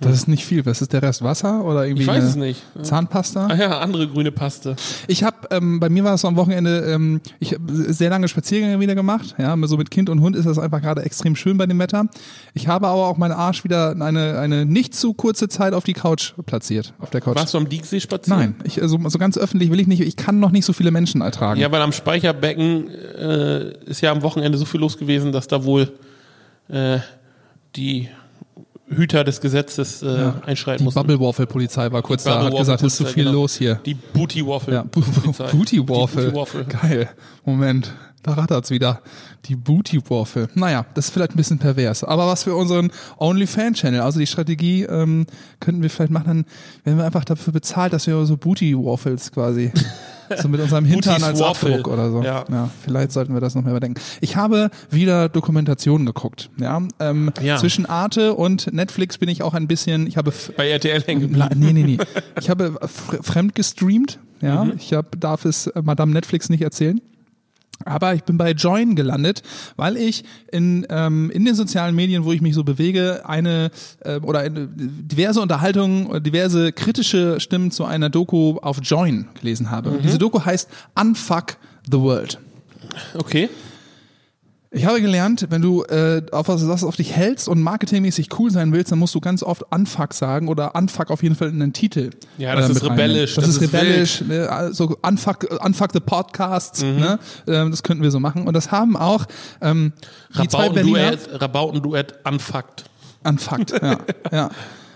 Das 0.00 0.14
ist 0.14 0.28
nicht 0.28 0.44
viel. 0.44 0.64
Was 0.64 0.80
ist 0.80 0.92
der 0.92 1.02
Rest? 1.02 1.22
Wasser 1.22 1.64
oder 1.64 1.84
irgendwie 1.84 2.02
Ich 2.02 2.08
weiß 2.08 2.22
es 2.22 2.36
nicht. 2.36 2.62
Zahnpasta? 2.82 3.48
Ah 3.48 3.56
ja, 3.56 3.78
andere 3.80 4.06
grüne 4.06 4.30
Paste. 4.30 4.76
Ich 5.08 5.24
habe, 5.24 5.36
ähm, 5.50 5.80
bei 5.80 5.88
mir 5.88 6.04
war 6.04 6.14
es 6.14 6.20
so 6.20 6.28
am 6.28 6.36
Wochenende, 6.36 6.80
ähm, 6.88 7.20
ich 7.40 7.54
habe 7.54 7.64
sehr 7.92 8.08
lange 8.08 8.28
Spaziergänge 8.28 8.78
wieder 8.78 8.94
gemacht. 8.94 9.34
Ja, 9.38 9.56
so 9.66 9.76
mit 9.76 9.90
Kind 9.90 10.08
und 10.08 10.20
Hund 10.20 10.36
ist 10.36 10.46
das 10.46 10.58
einfach 10.58 10.80
gerade 10.80 11.02
extrem 11.02 11.34
schön 11.34 11.58
bei 11.58 11.66
dem 11.66 11.78
Wetter. 11.80 12.06
Ich 12.54 12.68
habe 12.68 12.86
aber 12.86 13.06
auch 13.06 13.16
meinen 13.16 13.32
Arsch 13.32 13.64
wieder 13.64 13.90
eine, 14.00 14.38
eine 14.38 14.66
nicht 14.66 14.94
zu 14.94 15.14
kurze 15.14 15.48
Zeit 15.48 15.74
auf 15.74 15.82
die 15.82 15.94
Couch 15.94 16.34
platziert. 16.46 16.94
Auf 17.00 17.10
der 17.10 17.20
Couch. 17.20 17.34
Warst 17.36 17.54
du 17.54 17.58
am 17.58 17.68
Dieksee 17.68 18.00
spazieren? 18.00 18.38
Nein, 18.38 18.54
ich, 18.62 18.80
also, 18.80 18.98
so 19.08 19.18
ganz 19.18 19.36
öffentlich 19.36 19.70
will 19.72 19.80
ich 19.80 19.88
nicht. 19.88 20.00
Ich 20.00 20.16
kann 20.16 20.38
noch 20.38 20.52
nicht 20.52 20.64
so 20.64 20.72
viele 20.72 20.92
Menschen 20.92 21.22
ertragen. 21.22 21.60
Ja, 21.60 21.72
weil 21.72 21.82
am 21.82 21.92
Speicherbecken 21.92 22.88
äh, 22.88 23.72
ist 23.86 24.00
ja 24.00 24.12
am 24.12 24.22
Wochenende 24.22 24.58
so 24.58 24.64
viel 24.64 24.80
los 24.80 24.96
gewesen, 24.96 25.32
dass 25.32 25.48
da 25.48 25.64
wohl 25.64 25.92
äh, 26.68 26.98
die 27.76 28.08
Hüter 28.88 29.24
des 29.24 29.40
Gesetzes 29.40 30.02
äh, 30.02 30.32
einschreiten 30.46 30.78
die 30.78 30.84
mussten. 30.84 31.00
Bubble 31.00 31.20
Waffle 31.20 31.46
Polizei 31.46 31.92
war 31.92 32.02
kurz 32.02 32.24
da, 32.24 32.44
hat 32.44 32.56
gesagt, 32.56 32.82
es 32.82 32.94
ist 32.94 32.96
zu 32.96 33.04
viel 33.04 33.24
Polizei, 33.24 33.32
los 33.32 33.56
hier. 33.56 33.74
Die 33.84 33.94
Booty 33.94 34.46
Waffle. 34.46 34.74
Ja, 34.74 34.82
Bu 34.82 35.00
Polizei. 35.00 35.50
Booty 35.50 35.88
Waffle. 35.88 36.26
Die 36.26 36.30
Booty 36.30 36.36
Waffle. 36.36 36.64
Geil. 36.64 37.10
Moment. 37.44 37.92
Da 38.22 38.32
rattert's 38.32 38.70
wieder. 38.70 39.00
Die 39.44 39.54
Booty 39.54 40.00
Waffle. 40.08 40.48
Naja, 40.54 40.86
das 40.94 41.06
ist 41.06 41.10
vielleicht 41.12 41.32
ein 41.32 41.36
bisschen 41.36 41.58
pervers. 41.58 42.02
Aber 42.02 42.26
was 42.26 42.44
für 42.44 42.54
unseren 42.56 42.90
OnlyFan-Channel, 43.18 44.00
also 44.00 44.18
die 44.18 44.26
Strategie, 44.26 44.82
ähm, 44.82 45.26
könnten 45.60 45.82
wir 45.82 45.90
vielleicht 45.90 46.10
machen, 46.10 46.26
dann 46.26 46.44
werden 46.84 46.98
wir 46.98 47.04
einfach 47.04 47.24
dafür 47.24 47.52
bezahlt, 47.52 47.92
dass 47.92 48.06
wir 48.06 48.26
so 48.26 48.36
Booty 48.36 48.76
Waffles 48.76 49.30
quasi 49.30 49.72
so 50.36 50.48
mit 50.48 50.60
unserem 50.60 50.84
Hintern 50.84 51.22
als. 51.22 51.40
Abdruck 51.40 51.88
oder 51.88 52.10
so. 52.10 52.22
Ja. 52.22 52.44
vielleicht 52.84 53.12
sollten 53.12 53.34
wir 53.34 53.40
das 53.40 53.54
noch 53.54 53.62
mehr 53.62 53.70
überdenken. 53.72 54.00
Ich 54.20 54.36
habe 54.36 54.70
wieder 54.90 55.28
Dokumentationen 55.28 56.06
geguckt. 56.06 56.50
Ja, 56.60 56.82
ähm, 57.00 57.32
Ja. 57.42 57.56
zwischen 57.56 57.86
Arte 57.86 58.34
und 58.34 58.72
Netflix 58.72 59.18
bin 59.18 59.28
ich 59.28 59.42
auch 59.42 59.54
ein 59.54 59.66
bisschen, 59.68 60.06
ich 60.06 60.16
habe 60.16 60.32
Bei 60.56 60.68
RTL 60.68 61.02
hängen. 61.02 61.32
Nee, 61.56 61.72
nee, 61.72 61.82
nee. 61.82 61.98
Ich 62.40 62.50
habe 62.50 62.78
fr- 62.82 63.22
fremd 63.22 63.54
gestreamt. 63.54 64.18
Ja, 64.40 64.64
Mhm. 64.64 64.74
ich 64.76 64.92
hab, 64.92 65.20
darf 65.20 65.44
es 65.44 65.66
äh, 65.68 65.82
Madame 65.82 66.12
Netflix 66.12 66.48
nicht 66.48 66.62
erzählen. 66.62 67.00
Aber 67.84 68.14
ich 68.14 68.24
bin 68.24 68.36
bei 68.38 68.52
Join 68.52 68.96
gelandet, 68.96 69.42
weil 69.76 69.96
ich 69.96 70.24
in, 70.50 70.86
ähm, 70.90 71.30
in 71.30 71.44
den 71.44 71.54
sozialen 71.54 71.94
Medien, 71.94 72.24
wo 72.24 72.32
ich 72.32 72.40
mich 72.40 72.54
so 72.54 72.64
bewege, 72.64 73.22
eine 73.24 73.70
äh, 74.00 74.16
oder 74.16 74.40
eine, 74.40 74.68
diverse 74.68 75.40
Unterhaltungen, 75.40 76.22
diverse 76.22 76.72
kritische 76.72 77.40
Stimmen 77.40 77.70
zu 77.70 77.84
einer 77.84 78.10
Doku 78.10 78.58
auf 78.58 78.78
Join 78.82 79.28
gelesen 79.40 79.70
habe. 79.70 79.90
Und 79.90 80.04
diese 80.04 80.18
Doku 80.18 80.44
heißt 80.44 80.68
Unfuck 81.00 81.56
the 81.90 81.98
World. 81.98 82.38
Okay. 83.14 83.48
Ich 84.70 84.84
habe 84.84 85.00
gelernt, 85.00 85.46
wenn 85.48 85.62
du 85.62 85.82
äh, 85.84 86.20
auf 86.30 86.48
was, 86.48 86.68
was 86.68 86.84
auf 86.84 86.94
dich 86.94 87.16
hältst 87.16 87.48
und 87.48 87.62
marketingmäßig 87.62 88.28
cool 88.38 88.50
sein 88.50 88.70
willst, 88.72 88.92
dann 88.92 88.98
musst 88.98 89.14
du 89.14 89.20
ganz 89.20 89.42
oft 89.42 89.62
Unfuck 89.72 90.12
sagen 90.12 90.48
oder 90.48 90.74
Unfuck 90.74 91.10
auf 91.10 91.22
jeden 91.22 91.36
Fall 91.36 91.48
in 91.48 91.58
den 91.58 91.72
Titel. 91.72 92.10
Ja, 92.36 92.54
das 92.54 92.68
äh, 92.68 92.72
ist 92.72 92.84
rebellisch, 92.84 93.34
Das, 93.34 93.46
das 93.46 93.54
ist 93.56 93.60
rebellisch. 93.62 94.20
Ne? 94.20 94.46
Also 94.50 94.94
Unfuck, 95.00 95.46
Unfuck 95.64 95.92
the 95.94 96.00
Podcasts. 96.00 96.82
Mhm. 96.82 96.96
Ne? 96.96 97.18
Ähm, 97.46 97.70
das 97.70 97.82
könnten 97.82 98.02
wir 98.02 98.10
so 98.10 98.20
machen. 98.20 98.46
Und 98.46 98.52
das 98.52 98.70
haben 98.70 98.94
auch 98.98 99.24
ähm, 99.62 99.94
die 100.38 100.48
zwei 100.48 100.68
Berliner 100.68 101.12
Rabautenduett, 101.12 101.40
Rabautenduett 101.42 102.14
unfucked. 102.26 102.84
Unfucked. 103.24 103.72
Ja, 103.82 103.98
ja. 104.30 104.44
Und 104.48 104.52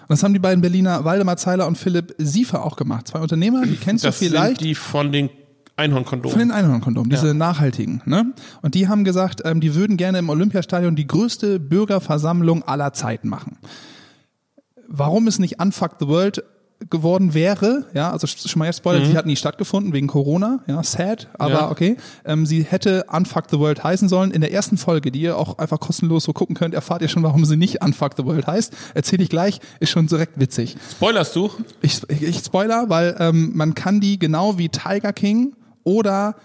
das 0.09 0.23
haben 0.23 0.35
die 0.35 0.39
beiden 0.39 0.61
Berliner 0.61 1.07
Waldemar 1.07 1.39
Zeiler 1.39 1.67
und 1.67 1.79
Philipp 1.79 2.15
Siefer 2.19 2.63
auch 2.63 2.77
gemacht. 2.77 3.09
Zwei 3.09 3.21
Unternehmer, 3.21 3.65
die 3.65 3.77
kennst 3.77 4.05
Das 4.05 4.19
du 4.19 4.27
vielleicht. 4.27 4.59
sind 4.59 4.69
die 4.69 4.75
von 4.75 5.13
den 5.13 5.31
Einhornkondomen. 5.77 6.31
Von 6.31 6.39
den 6.41 6.51
Einhornkondomen, 6.51 7.11
diese 7.11 7.29
Ja. 7.29 7.35
nachhaltigen. 7.35 8.03
Ne? 8.05 8.33
Und 8.61 8.75
die 8.75 8.89
haben 8.89 9.05
gesagt, 9.05 9.43
ähm, 9.45 9.61
die 9.61 9.75
würden 9.75 9.97
gerne 9.97 10.19
im 10.19 10.29
Olympiastadion 10.29 10.97
die 10.97 11.07
größte 11.07 11.59
Bürgerversammlung 11.61 12.63
aller 12.65 12.93
Zeiten 12.93 13.29
machen. 13.29 13.57
Warum 14.89 15.27
es 15.27 15.39
nicht 15.39 15.61
Unfuck 15.61 15.93
the 16.01 16.07
World 16.09 16.45
geworden 16.91 17.33
wäre, 17.33 17.87
ja, 17.95 18.11
also 18.11 18.27
sch- 18.27 18.49
schon 18.49 18.59
mal 18.59 18.65
jetzt 18.67 18.79
Spoiler, 18.79 19.05
sie 19.07 19.17
hat 19.17 19.25
nie 19.25 19.37
stattgefunden 19.37 19.93
wegen 19.93 20.09
Corona, 20.09 20.65
ja, 20.67 20.83
sad, 20.83 21.29
aber 21.39 21.53
Ja. 21.53 21.71
okay. 21.71 21.97
Ähm, 22.25 22.45
sie 22.45 22.65
hätte 22.65 23.05
Unfuck 23.11 23.45
the 23.51 23.59
World 23.61 23.85
heißen 23.85 24.09
sollen. 24.09 24.33
In 24.33 24.41
der 24.41 24.53
ersten 24.53 24.77
Folge, 24.77 25.13
die 25.13 25.21
ihr 25.21 25.39
auch 25.39 25.59
einfach 25.59 25.79
kostenlos 25.79 26.25
so 26.25 26.33
gucken 26.33 26.57
könnt, 26.57 26.75
erfahrt 26.75 27.01
ihr 27.01 27.09
schon, 27.09 27.23
warum 27.23 27.45
sie 27.45 27.57
nicht 27.57 27.83
Unfuck 27.85 28.15
the 28.17 28.25
World 28.25 28.49
heißt. 28.49 28.73
Erzähle 28.95 29.23
ich 29.23 29.29
gleich, 29.31 29.61
ist 29.79 29.91
schon 29.91 30.09
direkt 30.09 30.41
witzig. 30.41 30.77
Spoilerst 30.91 31.37
du? 31.37 31.51
Ich, 31.83 32.01
ich, 32.09 32.23
ich 32.25 32.39
spoiler, 32.41 32.91
weil 32.91 33.15
ähm, 33.21 33.53
man 33.55 33.75
kann 33.77 34.01
die 34.01 34.19
genau 34.19 34.59
wie 34.59 34.69
Tiger 34.69 35.13
King 35.13 35.55
oder 35.85 36.37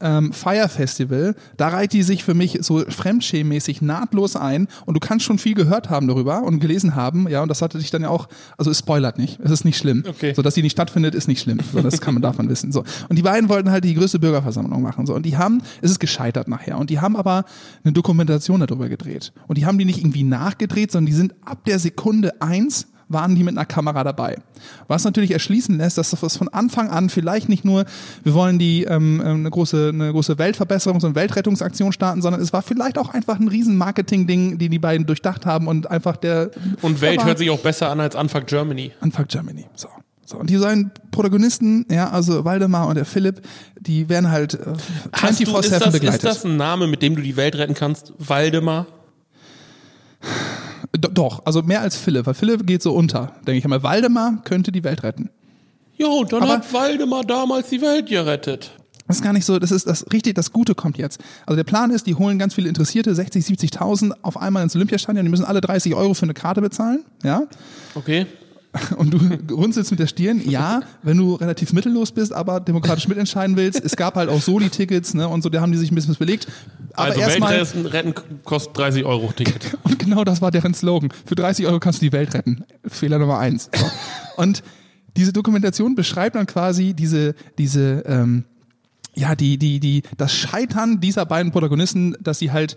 ähm, 0.00 0.32
Fire 0.32 0.68
Festival, 0.68 1.34
da 1.56 1.68
reiht 1.68 1.92
die 1.92 2.02
sich 2.02 2.24
für 2.24 2.34
mich 2.34 2.58
so 2.62 2.82
fremdschämmäßig 2.88 3.82
nahtlos 3.82 4.34
ein 4.34 4.66
und 4.86 4.94
du 4.94 5.00
kannst 5.00 5.26
schon 5.26 5.38
viel 5.38 5.54
gehört 5.54 5.90
haben 5.90 6.08
darüber 6.08 6.42
und 6.42 6.60
gelesen 6.60 6.94
haben, 6.94 7.28
ja, 7.28 7.42
und 7.42 7.48
das 7.48 7.62
hatte 7.62 7.78
dich 7.78 7.90
dann 7.90 8.02
ja 8.02 8.08
auch, 8.08 8.28
also 8.56 8.70
es 8.70 8.78
spoilert 8.78 9.18
nicht, 9.18 9.38
es 9.40 9.50
ist 9.50 9.64
nicht 9.64 9.76
schlimm. 9.76 10.04
Okay. 10.08 10.32
So, 10.34 10.42
dass 10.42 10.54
die 10.54 10.62
nicht 10.62 10.72
stattfindet, 10.72 11.14
ist 11.14 11.28
nicht 11.28 11.42
schlimm. 11.42 11.58
So, 11.72 11.80
das 11.82 12.00
kann 12.00 12.14
man 12.14 12.22
davon 12.22 12.48
wissen. 12.48 12.72
So. 12.72 12.84
Und 13.08 13.16
die 13.16 13.22
beiden 13.22 13.48
wollten 13.48 13.70
halt 13.70 13.84
die 13.84 13.94
größte 13.94 14.18
Bürgerversammlung 14.18 14.82
machen. 14.82 15.06
So. 15.06 15.14
Und 15.14 15.26
die 15.26 15.36
haben, 15.36 15.62
es 15.82 15.90
ist 15.90 16.00
gescheitert 16.00 16.48
nachher. 16.48 16.78
Und 16.78 16.90
die 16.90 17.00
haben 17.00 17.16
aber 17.16 17.44
eine 17.84 17.92
Dokumentation 17.92 18.60
darüber 18.60 18.88
gedreht. 18.88 19.32
Und 19.46 19.58
die 19.58 19.66
haben 19.66 19.78
die 19.78 19.84
nicht 19.84 19.98
irgendwie 19.98 20.22
nachgedreht, 20.22 20.90
sondern 20.90 21.06
die 21.06 21.16
sind 21.16 21.34
ab 21.44 21.64
der 21.64 21.78
Sekunde 21.78 22.40
eins 22.40 22.88
waren 23.10 23.34
die 23.34 23.42
mit 23.42 23.56
einer 23.56 23.66
Kamera 23.66 24.04
dabei. 24.04 24.38
Was 24.88 25.04
natürlich 25.04 25.32
erschließen 25.32 25.76
lässt, 25.76 25.98
dass 25.98 26.10
das 26.10 26.36
von 26.36 26.48
Anfang 26.48 26.88
an 26.88 27.10
vielleicht 27.10 27.48
nicht 27.48 27.64
nur, 27.64 27.84
wir 28.22 28.34
wollen 28.34 28.58
die 28.58 28.84
ähm, 28.84 29.20
eine 29.22 29.50
große 29.50 29.90
eine 29.92 30.12
große 30.12 30.34
Weltverbesserungs- 30.34 31.04
und 31.04 31.14
Weltrettungsaktion 31.14 31.92
starten, 31.92 32.22
sondern 32.22 32.40
es 32.40 32.52
war 32.52 32.62
vielleicht 32.62 32.96
auch 32.98 33.12
einfach 33.12 33.38
ein 33.38 33.48
riesen 33.48 33.76
Marketing-Ding, 33.76 34.58
die 34.58 34.68
die 34.68 34.78
beiden 34.78 35.06
durchdacht 35.06 35.44
haben 35.44 35.66
und 35.66 35.90
einfach 35.90 36.16
der 36.16 36.50
Und 36.82 37.00
Welt 37.00 37.24
hört 37.24 37.38
sich 37.38 37.50
auch 37.50 37.60
besser 37.60 37.90
an 37.90 38.00
als 38.00 38.14
Unfuck 38.14 38.46
Germany. 38.46 38.92
Unfuck 39.00 39.28
Germany. 39.28 39.66
So. 39.74 39.88
So, 40.24 40.36
und 40.36 40.48
die 40.48 40.58
beiden 40.58 40.92
Protagonisten, 41.10 41.86
ja, 41.90 42.08
also 42.08 42.44
Waldemar 42.44 42.86
und 42.86 42.94
der 42.94 43.04
Philipp, 43.04 43.42
die 43.80 44.08
werden 44.08 44.30
halt 44.30 44.54
äh, 44.54 44.74
Hast 45.12 45.40
du, 45.40 45.58
ist, 45.58 45.72
24-7 45.72 45.78
das, 45.80 45.92
begleitet. 45.92 46.04
ist 46.04 46.24
das 46.24 46.44
ein 46.44 46.56
Name, 46.56 46.86
mit 46.86 47.02
dem 47.02 47.16
du 47.16 47.22
die 47.22 47.36
Welt 47.36 47.56
retten 47.56 47.74
kannst? 47.74 48.12
Waldemar? 48.18 48.86
Do- 50.92 51.08
Doch, 51.12 51.42
also 51.44 51.62
mehr 51.62 51.80
als 51.80 51.96
Philipp, 51.96 52.26
weil 52.26 52.34
Philipp 52.34 52.66
geht 52.66 52.82
so 52.82 52.92
unter, 52.92 53.32
denke 53.46 53.58
ich 53.58 53.64
einmal. 53.64 53.82
Waldemar 53.82 54.42
könnte 54.44 54.72
die 54.72 54.82
Welt 54.84 55.02
retten. 55.02 55.30
Jo, 55.96 56.24
dann 56.24 56.42
Aber- 56.42 56.52
hat 56.54 56.72
Waldemar 56.72 57.24
damals 57.24 57.68
die 57.68 57.80
Welt 57.80 58.06
gerettet. 58.08 58.72
Das 59.06 59.16
ist 59.16 59.22
gar 59.22 59.32
nicht 59.32 59.44
so, 59.44 59.58
das 59.58 59.72
ist 59.72 59.88
das 59.88 60.06
richtig, 60.12 60.36
das 60.36 60.52
Gute 60.52 60.74
kommt 60.76 60.96
jetzt. 60.96 61.20
Also 61.44 61.56
der 61.56 61.64
Plan 61.64 61.90
ist, 61.90 62.06
die 62.06 62.14
holen 62.14 62.38
ganz 62.38 62.54
viele 62.54 62.68
Interessierte, 62.68 63.12
60, 63.14 63.44
70.000 63.44 64.12
auf 64.22 64.36
einmal 64.36 64.62
ins 64.62 64.74
Olympiastadion, 64.76 65.24
die 65.24 65.30
müssen 65.30 65.44
alle 65.44 65.60
30 65.60 65.94
Euro 65.96 66.14
für 66.14 66.22
eine 66.24 66.34
Karte 66.34 66.60
bezahlen, 66.60 67.04
ja. 67.24 67.42
Okay. 67.96 68.26
Und 68.96 69.12
du 69.12 69.54
runzelst 69.54 69.90
mit 69.90 69.98
der 69.98 70.06
Stirn, 70.06 70.40
ja, 70.48 70.80
wenn 71.02 71.16
du 71.16 71.34
relativ 71.34 71.72
mittellos 71.72 72.12
bist, 72.12 72.32
aber 72.32 72.60
demokratisch 72.60 73.08
mitentscheiden 73.08 73.56
willst. 73.56 73.84
Es 73.84 73.96
gab 73.96 74.14
halt 74.14 74.28
auch 74.28 74.40
Soli-Tickets, 74.40 75.14
ne, 75.14 75.28
und 75.28 75.42
so, 75.42 75.48
da 75.48 75.60
haben 75.60 75.72
die 75.72 75.78
sich 75.78 75.90
ein 75.90 75.96
bisschen 75.96 76.14
belegt. 76.14 76.46
Aber 76.92 77.08
Also 77.08 77.20
erstmal, 77.20 77.52
Weltretten 77.58 77.86
retten 77.86 78.14
kostet 78.44 78.76
30 78.76 79.04
Euro 79.04 79.32
Ticket. 79.32 79.76
und 79.82 79.98
genau 79.98 80.22
das 80.22 80.40
war 80.40 80.52
deren 80.52 80.74
Slogan. 80.74 81.10
Für 81.26 81.34
30 81.34 81.66
Euro 81.66 81.80
kannst 81.80 82.00
du 82.00 82.06
die 82.06 82.12
Welt 82.12 82.32
retten. 82.32 82.64
Fehler 82.86 83.18
Nummer 83.18 83.38
eins. 83.38 83.70
So. 83.74 83.86
Und 84.36 84.62
diese 85.16 85.32
Dokumentation 85.32 85.96
beschreibt 85.96 86.36
dann 86.36 86.46
quasi 86.46 86.94
diese, 86.94 87.34
diese, 87.58 88.04
ähm, 88.06 88.44
ja, 89.16 89.34
die, 89.34 89.58
die, 89.58 89.80
die, 89.80 90.02
das 90.16 90.32
Scheitern 90.32 91.00
dieser 91.00 91.26
beiden 91.26 91.50
Protagonisten, 91.50 92.16
dass 92.20 92.38
sie 92.38 92.52
halt 92.52 92.76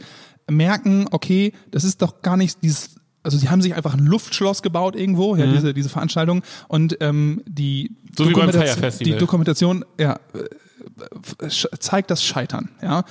merken, 0.50 1.06
okay, 1.12 1.54
das 1.70 1.84
ist 1.84 2.02
doch 2.02 2.22
gar 2.22 2.38
nicht 2.38 2.64
dieses, 2.64 2.96
also 3.24 3.38
sie 3.38 3.50
haben 3.50 3.62
sich 3.62 3.74
einfach 3.76 3.94
ein 3.94 4.06
Luftschloss 4.06 4.62
gebaut 4.62 4.96
irgendwo, 4.96 5.36
ja, 5.36 5.46
diese, 5.46 5.74
diese 5.74 5.90
Veranstaltung 5.90 6.44
und 6.68 6.98
ähm, 7.00 7.42
die, 7.48 7.92
Mhm. 7.92 8.16
So 8.16 8.24
Dokumentation- 8.26 9.00
die 9.04 9.16
Dokumentation, 9.18 9.86
ja, 10.00 10.20
äh, 10.34 11.48
zeigt 11.80 12.12
das 12.12 12.24
Scheitern, 12.24 12.70
ja. 12.82 13.04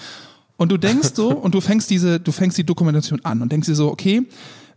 Und 0.56 0.70
du 0.70 0.76
denkst 0.76 1.10
so, 1.14 1.30
und 1.36 1.54
du 1.54 1.60
fängst 1.60 1.90
diese, 1.90 2.20
du 2.20 2.30
fängst 2.30 2.56
die 2.56 2.64
Dokumentation 2.64 3.20
an 3.24 3.42
und 3.42 3.50
denkst 3.50 3.66
dir 3.66 3.74
so, 3.74 3.90
okay, 3.90 4.22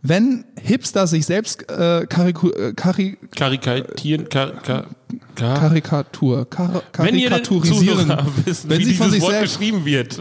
wenn 0.02 0.44
Hipster 0.60 1.06
sich 1.06 1.26
selbst 1.26 1.70
äh, 1.70 2.06
kariku, 2.08 2.50
äh, 2.50 2.72
kari, 2.74 3.18
Karikatieren, 3.34 4.28
kar, 4.28 4.52
kar, 4.62 4.86
kar. 5.34 5.60
Karikatur, 5.60 6.48
kar, 6.48 6.82
Wenn 6.98 7.16
ihr 7.16 7.28
karikaturisieren, 7.30 8.08
Zuhörer 8.08 8.26
wissen, 8.44 8.70
wenn 8.70 8.78
wie 8.80 8.84
sie 8.84 8.94
von 8.94 9.10
sich 9.10 9.22
Wort 9.22 9.32
selbst, 9.32 9.58
geschrieben 9.58 9.84
wird. 9.84 10.20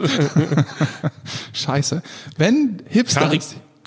scheiße, 1.53 2.01
wenn 2.37 2.77
Karik, 2.77 2.91
Hipster 2.93 3.29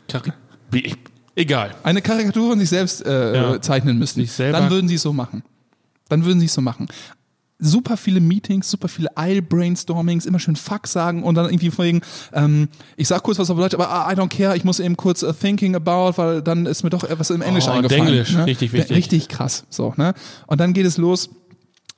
Karik, 0.09 0.33
wie, 0.71 0.95
egal. 1.39 1.75
eine 1.83 2.03
Karikatur 2.03 2.51
von 2.51 2.59
sich 2.59 2.69
selbst 2.69 3.05
äh, 3.07 3.35
Ja. 3.35 3.61
zeichnen 3.61 4.05
selber. 4.07 4.59
dann 4.59 4.71
würden 4.71 4.89
sie 4.89 4.97
es 4.97 5.03
so 5.03 5.13
machen. 5.13 5.43
Dann 6.09 6.25
würden 6.25 6.41
sie 6.41 6.47
es 6.47 6.55
so 6.55 6.61
machen. 6.61 6.87
Super 7.61 7.97
viele 7.97 8.21
Meetings, 8.21 8.71
super 8.71 8.87
viele 8.87 9.17
Eil-Brainstormings, 9.17 10.27
immer 10.27 10.39
schön 10.39 10.55
Fuck 10.55 10.87
sagen 10.87 11.25
und 11.25 11.35
dann 11.35 11.47
irgendwie 11.47 11.77
wegen, 11.77 12.03
ähm, 12.33 12.69
ich 12.97 13.09
sag 13.09 13.25
kurz 13.25 13.39
was 13.41 13.51
auf 13.51 13.59
Deutsch, 13.59 13.75
aber 13.75 13.91
ah, 13.91 14.11
I 14.13 14.15
don't 14.15 14.29
care, 14.29 14.57
ich 14.57 14.63
muss 14.63 14.79
eben 14.79 14.97
kurz 14.97 15.25
uh, 15.25 15.33
thinking 15.33 15.75
about, 15.75 16.13
weil 16.19 16.41
dann 16.41 16.67
ist 16.67 16.85
mir 16.85 16.91
doch 16.91 17.03
etwas 17.03 17.31
im 17.31 17.43
Englisch 17.43 17.67
Oh, 17.67 17.73
eingefallen. 17.73 18.07
Denglisch, 18.07 18.33
ne? 18.35 18.47
richtig 18.47 18.73
wichtig. 18.73 18.97
Richtig 18.97 19.29
krass, 19.29 19.65
so, 19.71 19.93
ne? 19.97 20.15
Und 20.47 20.61
dann 20.61 20.73
geht 20.73 20.87
es 20.87 20.99
los. 20.99 21.31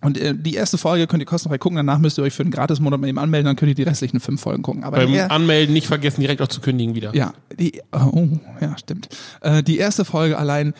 Und 0.03 0.17
äh, 0.19 0.35
die 0.35 0.55
erste 0.55 0.79
Folge 0.79 1.07
könnt 1.07 1.23
ihr 1.23 1.27
kostenfrei 1.27 1.59
gucken, 1.59 1.77
danach 1.77 1.99
müsst 1.99 2.17
ihr 2.19 2.23
euch 2.25 2.33
für 2.33 2.43
einen 2.43 2.51
Gratis-Monat 2.53 2.99
mit 3.01 3.11
ihm 3.11 3.19
anmelden, 3.19 3.47
dann 3.47 3.57
könnt 3.57 3.69
ihr 3.69 3.75
die 3.75 3.83
restlichen 3.83 4.19
fünf 4.21 4.41
Folgen 4.41 4.63
gucken. 4.63 4.83
Aber 4.85 4.97
Beim 4.97 5.13
der- 5.13 5.31
Anmelden 5.31 5.75
nicht 5.75 5.87
vergessen, 5.89 6.21
direkt 6.23 6.41
auch 6.41 6.49
zu 6.49 6.61
kündigen 6.61 6.95
wieder. 6.95 7.15
ja, 7.15 7.35
die, 7.59 7.83
oh, 7.93 8.29
ja, 8.61 8.79
stimmt. 8.79 9.09
Äh, 9.43 9.63
die 9.63 9.77
erste 9.79 10.05
Folge 10.07 10.39
allein, 10.39 10.73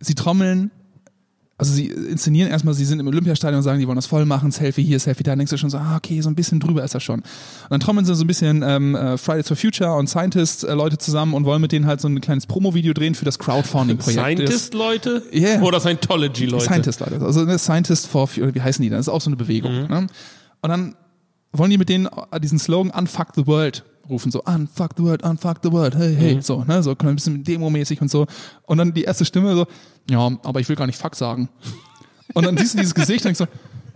sie 0.00 0.14
trommeln, 0.16 0.70
also 1.58 1.74
sie 1.74 1.86
inszenieren 1.86 2.50
erstmal, 2.50 2.74
sie 2.74 2.84
sind 2.84 2.98
im 2.98 3.06
Olympiastadion 3.06 3.58
und 3.58 3.62
sagen, 3.62 3.78
die 3.78 3.86
wollen 3.86 3.96
das 3.96 4.06
voll 4.06 4.24
machen, 4.24 4.50
Selfie 4.50 4.82
hier, 4.82 4.98
Selfie 4.98 5.22
da, 5.22 5.36
denkst 5.36 5.50
du 5.50 5.56
schon 5.56 5.70
so, 5.70 5.78
ah, 5.78 5.96
okay, 5.96 6.20
so 6.20 6.28
ein 6.28 6.34
bisschen 6.34 6.58
drüber 6.58 6.82
ist 6.82 6.94
das 6.94 7.02
schon. 7.02 7.20
Und 7.20 7.70
dann 7.70 7.80
trommeln 7.80 8.04
sie 8.04 8.14
so 8.14 8.24
ein 8.24 8.26
bisschen 8.26 8.64
ähm, 8.66 8.94
äh, 8.94 9.16
Fridays 9.16 9.48
for 9.48 9.56
Future 9.56 9.94
und 9.94 10.08
Scientists 10.08 10.64
äh, 10.64 10.98
zusammen 10.98 11.34
und 11.34 11.44
wollen 11.44 11.60
mit 11.60 11.72
denen 11.72 11.86
halt 11.86 12.00
so 12.00 12.08
ein 12.08 12.20
kleines 12.20 12.46
Promo-Video 12.46 12.92
drehen 12.94 13.14
für 13.14 13.24
das 13.24 13.38
Crowdfunding-Projekt. 13.38 14.20
Scientist-Leute? 14.20 15.22
Yeah. 15.32 15.62
Oder 15.62 15.78
Scientology-Leute? 15.78 16.64
Scientist, 16.64 17.00
Leute. 17.00 17.20
Also 17.24 17.40
eine 17.42 17.58
Scientist 17.58 18.08
for, 18.08 18.28
wie 18.34 18.60
heißen 18.60 18.82
die 18.82 18.88
dann? 18.88 18.98
Das 18.98 19.06
ist 19.06 19.12
auch 19.12 19.20
so 19.20 19.30
eine 19.30 19.36
Bewegung. 19.36 19.88
Ne? 19.88 20.06
Und 20.62 20.68
dann 20.68 20.96
wollen 21.52 21.70
die 21.70 21.78
mit 21.78 21.88
denen 21.88 22.08
diesen 22.42 22.58
Slogan 22.58 22.90
Unfuck 22.90 23.28
the 23.36 23.46
World 23.46 23.84
rufen, 24.08 24.30
so 24.30 24.42
Unfuck 24.42 24.90
the 24.96 25.02
World, 25.02 25.22
Unfuck 25.22 25.58
the 25.62 25.72
World, 25.72 25.96
hey, 25.96 26.14
hey, 26.14 26.38
so, 26.40 26.64
ne, 26.64 26.82
so 26.82 26.94
ein 26.98 27.14
bisschen 27.14 27.44
Demo-mäßig 27.44 28.00
und 28.00 28.10
so. 28.10 28.26
Und 28.66 28.78
dann 28.78 28.92
die 28.92 29.04
erste 29.04 29.24
Stimme 29.24 29.54
so, 29.54 29.66
ja, 30.10 30.30
aber 30.42 30.60
ich 30.60 30.68
will 30.68 30.76
gar 30.76 30.86
nicht 30.86 30.98
Fuck 30.98 31.14
sagen. 31.14 31.48
Und 32.34 32.46
dann 32.46 32.56
siehst 32.56 32.74
du 32.74 32.78
dieses 32.78 32.94
Gesicht 32.94 33.24
und 33.24 33.36
denkst 33.36 33.38
so, 33.38 33.46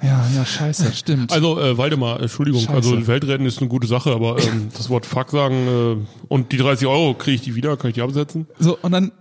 ja, 0.03 0.27
ja, 0.35 0.45
scheiße, 0.45 0.93
stimmt. 0.93 1.33
Also, 1.33 1.59
äh, 1.59 1.79
Waldemar, 1.79 2.21
Entschuldigung, 2.21 2.61
Scheiße. 2.61 2.75
also 2.75 3.07
Weltretten 3.07 3.47
ist 3.47 3.61
eine 3.61 3.69
gute 3.69 3.87
Sache, 3.87 4.11
aber 4.13 4.39
ähm, 4.39 4.69
das 4.77 4.91
Wort 4.91 5.07
Fuck 5.07 5.31
sagen 5.31 5.67
äh, 5.67 5.97
und 6.29 6.53
die 6.53 6.59
30 6.59 6.87
Euro, 6.87 7.15
kriege 7.15 7.37
ich 7.37 7.41
die 7.43 7.55
wieder, 7.55 7.77
kann 7.77 7.89
ich 7.89 7.95
die 7.95 8.03
absetzen? 8.03 8.47
So, 8.59 8.77
und 8.83 8.93
dann 8.93 9.13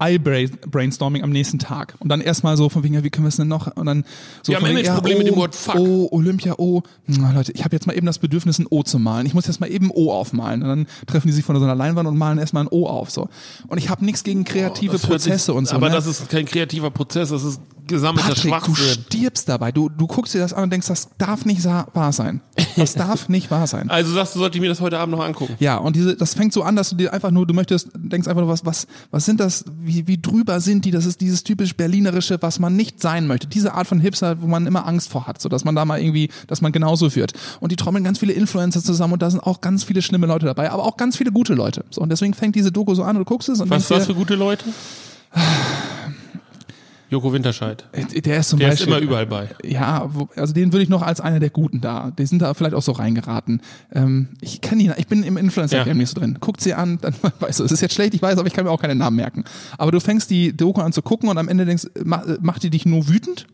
Eye-Brainstorming 0.00 1.22
am 1.22 1.30
nächsten 1.30 1.58
Tag. 1.58 1.94
Und 1.98 2.08
dann 2.08 2.20
erstmal 2.20 2.56
so 2.56 2.68
von 2.68 2.84
wegen, 2.84 2.94
ja, 2.94 3.02
wie 3.02 3.10
können 3.10 3.24
wir 3.24 3.30
es 3.30 3.36
denn 3.36 3.48
noch? 3.48 3.74
Und 3.76 3.86
dann 3.86 4.04
so 4.42 4.52
Wir 4.52 4.56
haben 4.56 4.66
von 4.66 4.76
wegen, 4.76 4.86
ja, 4.86 5.00
mit 5.00 5.26
dem 5.26 5.34
oh, 5.34 5.38
Wort 5.38 5.54
Fuck. 5.56 5.76
Oh, 5.76 6.08
Olympia, 6.12 6.54
oh. 6.56 6.82
Na, 7.06 7.32
Leute, 7.32 7.52
ich 7.52 7.64
habe 7.64 7.74
jetzt 7.74 7.86
mal 7.86 7.96
eben 7.96 8.06
das 8.06 8.18
Bedürfnis, 8.18 8.58
ein 8.58 8.66
O 8.70 8.82
zu 8.84 8.98
malen. 8.98 9.26
Ich 9.26 9.34
muss 9.34 9.46
jetzt 9.46 9.60
mal 9.60 9.70
eben 9.70 9.86
ein 9.86 9.92
O 9.92 10.12
aufmalen. 10.12 10.62
Und 10.62 10.68
dann 10.68 10.86
treffen 11.06 11.26
die 11.26 11.32
sich 11.32 11.44
vor 11.44 11.56
so 11.58 11.64
einer 11.64 11.74
Leinwand 11.74 12.08
und 12.08 12.16
malen 12.16 12.38
erstmal 12.38 12.64
ein 12.64 12.68
O 12.70 12.86
auf. 12.86 13.10
So. 13.10 13.28
Und 13.66 13.78
ich 13.78 13.90
habe 13.90 14.04
nichts 14.04 14.22
gegen 14.22 14.44
kreative 14.44 14.92
hört 14.92 15.02
Prozesse 15.02 15.46
sich- 15.46 15.54
und 15.54 15.66
so. 15.66 15.74
Aber 15.74 15.88
ne? 15.88 15.96
das 15.96 16.06
ist 16.06 16.28
kein 16.28 16.44
kreativer 16.44 16.90
Prozess, 16.90 17.30
das 17.30 17.42
ist 17.42 17.60
gesammelter 17.88 18.28
Patrick, 18.28 18.52
du 18.52 18.74
Schwachsinn. 18.74 19.02
stirbst 19.04 19.48
dabei. 19.48 19.72
Du, 19.72 19.88
du 19.88 20.06
guckst 20.06 20.34
dir 20.34 20.38
das 20.38 20.52
an 20.52 20.64
und 20.64 20.72
denkst, 20.72 20.86
das 20.86 21.08
darf 21.18 21.44
nicht 21.44 21.64
wahr 21.64 22.12
sein. 22.12 22.40
Das 22.76 22.94
darf 22.94 23.28
nicht 23.28 23.50
wahr 23.50 23.66
sein. 23.66 23.88
Also 23.98 24.12
sagst 24.12 24.34
du, 24.34 24.38
sollte 24.38 24.58
ich 24.58 24.62
mir 24.62 24.68
das 24.68 24.80
heute 24.80 24.98
Abend 24.98 25.16
noch 25.16 25.24
angucken? 25.24 25.56
Ja, 25.58 25.78
und 25.78 25.96
diese, 25.96 26.14
das 26.14 26.34
fängt 26.34 26.52
so 26.52 26.62
an, 26.62 26.76
dass 26.76 26.90
du 26.90 26.96
dir 26.96 27.12
einfach 27.12 27.30
nur, 27.30 27.46
du 27.46 27.54
möchtest, 27.54 27.88
denkst 27.96 28.28
einfach 28.28 28.42
nur, 28.42 28.50
was, 28.50 28.64
was, 28.64 28.86
was 29.10 29.24
sind 29.24 29.40
das, 29.40 29.64
wie, 29.80 30.06
wie 30.06 30.20
drüber 30.20 30.60
sind 30.60 30.84
die? 30.84 30.90
Das 30.90 31.04
ist 31.04 31.20
dieses 31.20 31.42
typisch 31.42 31.74
Berlinerische, 31.74 32.38
was 32.40 32.58
man 32.58 32.76
nicht 32.76 33.00
sein 33.00 33.26
möchte. 33.26 33.46
Diese 33.48 33.74
Art 33.74 33.86
von 33.86 33.98
Hipster, 33.98 34.40
wo 34.42 34.46
man 34.46 34.66
immer 34.66 34.86
Angst 34.86 35.10
vor 35.10 35.26
hat, 35.26 35.40
so 35.40 35.48
dass 35.48 35.64
man 35.64 35.74
da 35.74 35.84
mal 35.84 36.00
irgendwie, 36.00 36.28
dass 36.46 36.60
man 36.60 36.70
genauso 36.70 37.14
wird. 37.16 37.32
Und 37.60 37.72
die 37.72 37.76
trommeln 37.76 38.04
ganz 38.04 38.18
viele 38.18 38.34
Influencer 38.34 38.82
zusammen 38.82 39.14
und 39.14 39.22
da 39.22 39.30
sind 39.30 39.40
auch 39.40 39.60
ganz 39.60 39.84
viele 39.84 40.02
schlimme 40.02 40.26
Leute 40.26 40.46
dabei, 40.46 40.70
aber 40.70 40.84
auch 40.84 40.96
ganz 40.96 41.16
viele 41.16 41.32
gute 41.32 41.54
Leute. 41.54 41.84
So, 41.90 42.02
und 42.02 42.10
deswegen 42.10 42.34
fängt 42.34 42.54
diese 42.54 42.70
Doku 42.70 42.94
so 42.94 43.02
an 43.02 43.16
und 43.16 43.20
du 43.20 43.24
guckst 43.24 43.48
es 43.48 43.60
und 43.60 43.70
Was 43.70 43.88
das 43.88 44.06
für 44.06 44.14
gute 44.14 44.34
Leute? 44.34 44.64
Joko 47.10 47.32
Winterscheid. 47.32 47.86
dir, 48.12 48.22
der 48.22 48.38
ist 48.40 48.50
zum 48.50 48.58
Der 48.58 48.68
ist 48.68 48.80
Beispiel, 48.80 48.92
immer 48.94 49.02
überall 49.02 49.26
bei. 49.26 49.48
Ja, 49.64 50.08
wo, 50.12 50.28
also 50.36 50.52
den 50.52 50.72
würde 50.72 50.82
ich 50.82 50.88
noch 50.88 51.02
als 51.02 51.20
einer 51.20 51.40
der 51.40 51.50
Guten 51.50 51.80
da. 51.80 52.10
Die 52.18 52.26
sind 52.26 52.42
da 52.42 52.52
vielleicht 52.54 52.74
auch 52.74 52.82
so 52.82 52.92
reingeraten. 52.92 53.62
Ähm, 53.92 54.28
ich 54.40 54.60
kenne 54.60 54.82
ihn, 54.82 54.92
ich 54.96 55.06
bin 55.06 55.22
im 55.22 55.36
Influencer-Game 55.36 55.88
Ja. 55.88 55.94
nicht 55.94 56.10
so 56.10 56.20
drin. 56.20 56.36
Guckt 56.40 56.60
sie 56.60 56.74
an, 56.74 56.98
dann 57.00 57.14
weißt 57.40 57.60
du, 57.60 57.64
es 57.64 57.72
ist 57.72 57.80
jetzt 57.80 57.94
schlecht, 57.94 58.14
ich 58.14 58.22
weiß, 58.22 58.38
aber 58.38 58.46
ich 58.46 58.52
kann 58.54 58.64
mir 58.64 58.70
auch 58.70 58.80
keine 58.80 58.94
Namen 58.94 59.16
merken. 59.16 59.44
Aber 59.78 59.90
du 59.92 60.00
fängst 60.00 60.30
die 60.30 60.56
Doku 60.56 60.80
an 60.80 60.92
zu 60.92 61.02
gucken 61.02 61.28
und 61.28 61.38
am 61.38 61.48
Ende 61.48 61.64
denkst, 61.64 61.86
ma- 62.04 62.24
macht 62.40 62.62
die 62.62 62.70
dich 62.70 62.84
nur 62.86 63.08
wütend. 63.08 63.46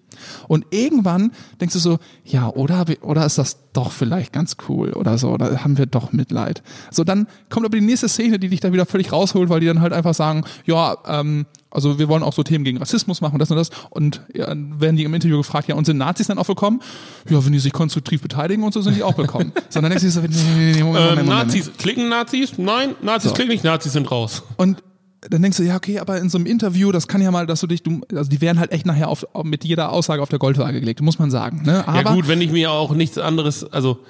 Und 0.46 0.64
irgendwann 0.70 1.32
denkst 1.60 1.74
du 1.74 1.80
so, 1.80 1.98
ja, 2.24 2.48
oder, 2.48 2.84
oder 3.02 3.26
ist 3.26 3.36
das 3.36 3.56
doch 3.72 3.90
vielleicht 3.90 4.32
ganz 4.32 4.56
cool 4.68 4.92
oder 4.92 5.18
so, 5.18 5.30
oder 5.30 5.64
haben 5.64 5.76
wir 5.76 5.86
doch 5.86 6.12
Mitleid. 6.12 6.62
So, 6.92 7.02
dann 7.02 7.26
kommt 7.50 7.66
aber 7.66 7.76
die 7.76 7.84
nächste 7.84 8.08
Szene, 8.08 8.38
die 8.38 8.48
dich 8.48 8.60
da 8.60 8.72
wieder 8.72 8.86
völlig 8.86 9.10
rausholt, 9.12 9.48
weil 9.48 9.58
die 9.60 9.66
dann 9.66 9.80
halt 9.80 9.92
einfach 9.92 10.14
sagen, 10.14 10.44
ja, 10.66 10.96
ähm, 11.08 11.46
also 11.74 11.98
wir 11.98 12.08
wollen 12.08 12.22
auch 12.22 12.32
so 12.32 12.42
Themen 12.42 12.64
gegen 12.64 12.78
Rassismus 12.78 13.20
machen 13.20 13.34
und 13.34 13.38
das 13.40 13.50
und 13.50 13.56
das. 13.56 13.70
Und 13.90 14.22
ja, 14.32 14.46
dann 14.46 14.80
werden 14.80 14.96
die 14.96 15.04
im 15.04 15.12
Interview 15.12 15.36
gefragt, 15.36 15.68
ja, 15.68 15.74
und 15.74 15.84
sind 15.84 15.98
Nazis 15.98 16.28
dann 16.28 16.38
auch 16.38 16.48
willkommen? 16.48 16.80
Ja, 17.28 17.44
wenn 17.44 17.52
die 17.52 17.58
sich 17.58 17.72
konstruktiv 17.72 18.22
beteiligen 18.22 18.64
und 18.64 18.72
so, 18.72 18.80
sind 18.80 18.96
die 18.96 19.02
auch 19.02 19.18
willkommen. 19.18 19.52
so, 19.68 19.80
und 19.80 19.82
dann 19.82 19.90
denkst 19.90 20.04
du 20.04 20.10
so, 20.10 20.20
nee, 20.20 20.28
nee, 20.28 20.72
nee, 20.72 20.82
Moment, 20.82 20.84
Ähm, 20.84 21.10
Moment, 21.10 21.26
Moment. 21.26 21.28
Nazis, 21.28 21.70
klicken 21.76 22.08
Nazis? 22.08 22.58
Nein, 22.58 22.94
Nazis 23.02 23.30
So. 23.30 23.34
klicken 23.34 23.52
nicht, 23.52 23.64
Nazis 23.64 23.92
sind 23.92 24.10
raus. 24.10 24.42
Und 24.56 24.82
dann 25.30 25.42
denkst 25.42 25.56
du, 25.56 25.62
ja, 25.62 25.76
okay, 25.76 25.98
aber 25.98 26.18
in 26.18 26.28
so 26.28 26.38
einem 26.38 26.46
Interview, 26.46 26.92
das 26.92 27.08
kann 27.08 27.22
ja 27.22 27.30
mal, 27.30 27.46
dass 27.46 27.60
du 27.60 27.66
dich, 27.66 27.82
du, 27.82 28.02
also 28.14 28.30
die 28.30 28.40
werden 28.40 28.58
halt 28.58 28.72
echt 28.72 28.86
nachher 28.86 29.08
auf, 29.08 29.26
auf, 29.32 29.44
mit 29.44 29.64
jeder 29.64 29.90
Aussage 29.90 30.22
auf 30.22 30.28
der 30.28 30.38
Goldwaage 30.38 30.80
gelegt, 30.80 31.00
muss 31.00 31.18
man 31.18 31.30
sagen. 31.30 31.62
Ne? 31.64 31.86
Aber, 31.88 31.96
ja 31.96 32.14
gut, 32.14 32.28
wenn 32.28 32.40
ich 32.40 32.52
mir 32.52 32.70
auch 32.70 32.92
nichts 32.92 33.18
anderes, 33.18 33.64
also 33.64 34.00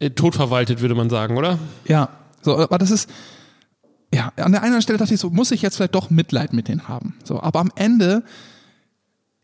äh, 0.00 0.10
totverwaltet, 0.10 0.80
würde 0.80 0.94
man 0.94 1.08
sagen, 1.08 1.36
oder? 1.36 1.58
Ja, 1.86 2.08
so, 2.40 2.58
aber 2.58 2.78
das 2.78 2.90
ist, 2.90 3.08
ja, 4.14 4.32
an 4.36 4.52
der 4.52 4.62
einen 4.62 4.82
Stelle 4.82 4.98
dachte 4.98 5.14
ich 5.14 5.20
so, 5.20 5.30
muss 5.30 5.50
ich 5.50 5.62
jetzt 5.62 5.76
vielleicht 5.76 5.94
doch 5.94 6.10
Mitleid 6.10 6.52
mit 6.52 6.68
denen 6.68 6.88
haben. 6.88 7.14
So, 7.24 7.40
aber 7.40 7.60
am 7.60 7.72
Ende 7.76 8.22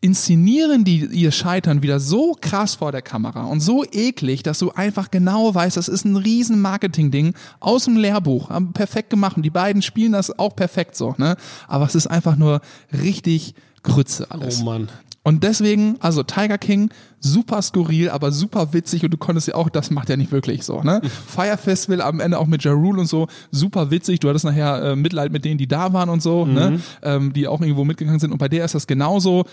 inszenieren 0.01 0.85
die 0.85 1.05
ihr 1.05 1.31
Scheitern 1.31 1.81
wieder 1.81 1.99
so 1.99 2.35
krass 2.39 2.75
vor 2.75 2.91
der 2.91 3.01
Kamera 3.01 3.43
und 3.43 3.59
so 3.59 3.83
eklig, 3.83 4.43
dass 4.43 4.59
du 4.59 4.71
einfach 4.71 5.11
genau 5.11 5.53
weißt, 5.53 5.75
das 5.75 5.89
ist 5.89 6.05
ein 6.05 6.15
riesen 6.15 6.61
Marketing-Ding 6.61 7.33
aus 7.59 7.85
dem 7.85 7.97
Lehrbuch, 7.97 8.49
haben 8.49 8.71
perfekt 8.71 9.09
gemacht 9.09 9.35
und 9.35 9.43
die 9.43 9.49
beiden 9.49 9.81
spielen 9.81 10.13
das 10.13 10.37
auch 10.39 10.55
perfekt 10.55 10.95
so, 10.95 11.15
ne? 11.17 11.35
Aber 11.67 11.85
es 11.85 11.95
ist 11.95 12.07
einfach 12.07 12.37
nur 12.37 12.61
richtig 12.93 13.55
Grütze 13.83 14.31
alles. 14.31 14.61
Oh 14.61 14.65
Mann. 14.65 14.89
Und 15.21 15.43
deswegen, 15.43 15.97
also 15.99 16.23
Tiger 16.23 16.57
King, 16.57 16.91
super 17.19 17.61
skurril, 17.61 18.09
aber 18.09 18.31
super 18.31 18.73
witzig 18.73 19.03
und 19.03 19.11
du 19.11 19.17
konntest 19.17 19.49
ja 19.49 19.55
auch, 19.55 19.69
das 19.69 19.91
macht 19.91 20.09
er 20.09 20.17
nicht 20.17 20.31
wirklich 20.31 20.63
so, 20.63 20.81
ne? 20.81 21.01
Fire 21.27 21.57
Festival 21.57 22.01
am 22.01 22.19
Ende 22.19 22.39
auch 22.39 22.47
mit 22.47 22.63
Ja 22.63 22.71
Rule 22.71 23.01
und 23.01 23.07
so, 23.07 23.27
super 23.51 23.91
witzig. 23.91 24.19
Du 24.19 24.29
hattest 24.29 24.45
nachher 24.45 24.81
äh, 24.81 24.95
Mitleid 24.95 25.31
mit 25.31 25.43
denen, 25.43 25.57
die 25.57 25.67
da 25.67 25.91
waren 25.93 26.09
und 26.09 26.21
so, 26.21 26.45
ne? 26.45 26.79
Ähm, 27.03 27.33
die 27.33 27.47
auch 27.47 27.61
irgendwo 27.61 27.83
mitgegangen 27.83 28.19
sind. 28.19 28.31
Und 28.31 28.37
bei 28.37 28.47
der 28.47 28.63
ist 28.65 28.75
das 28.75 28.87
genauso 28.87 29.45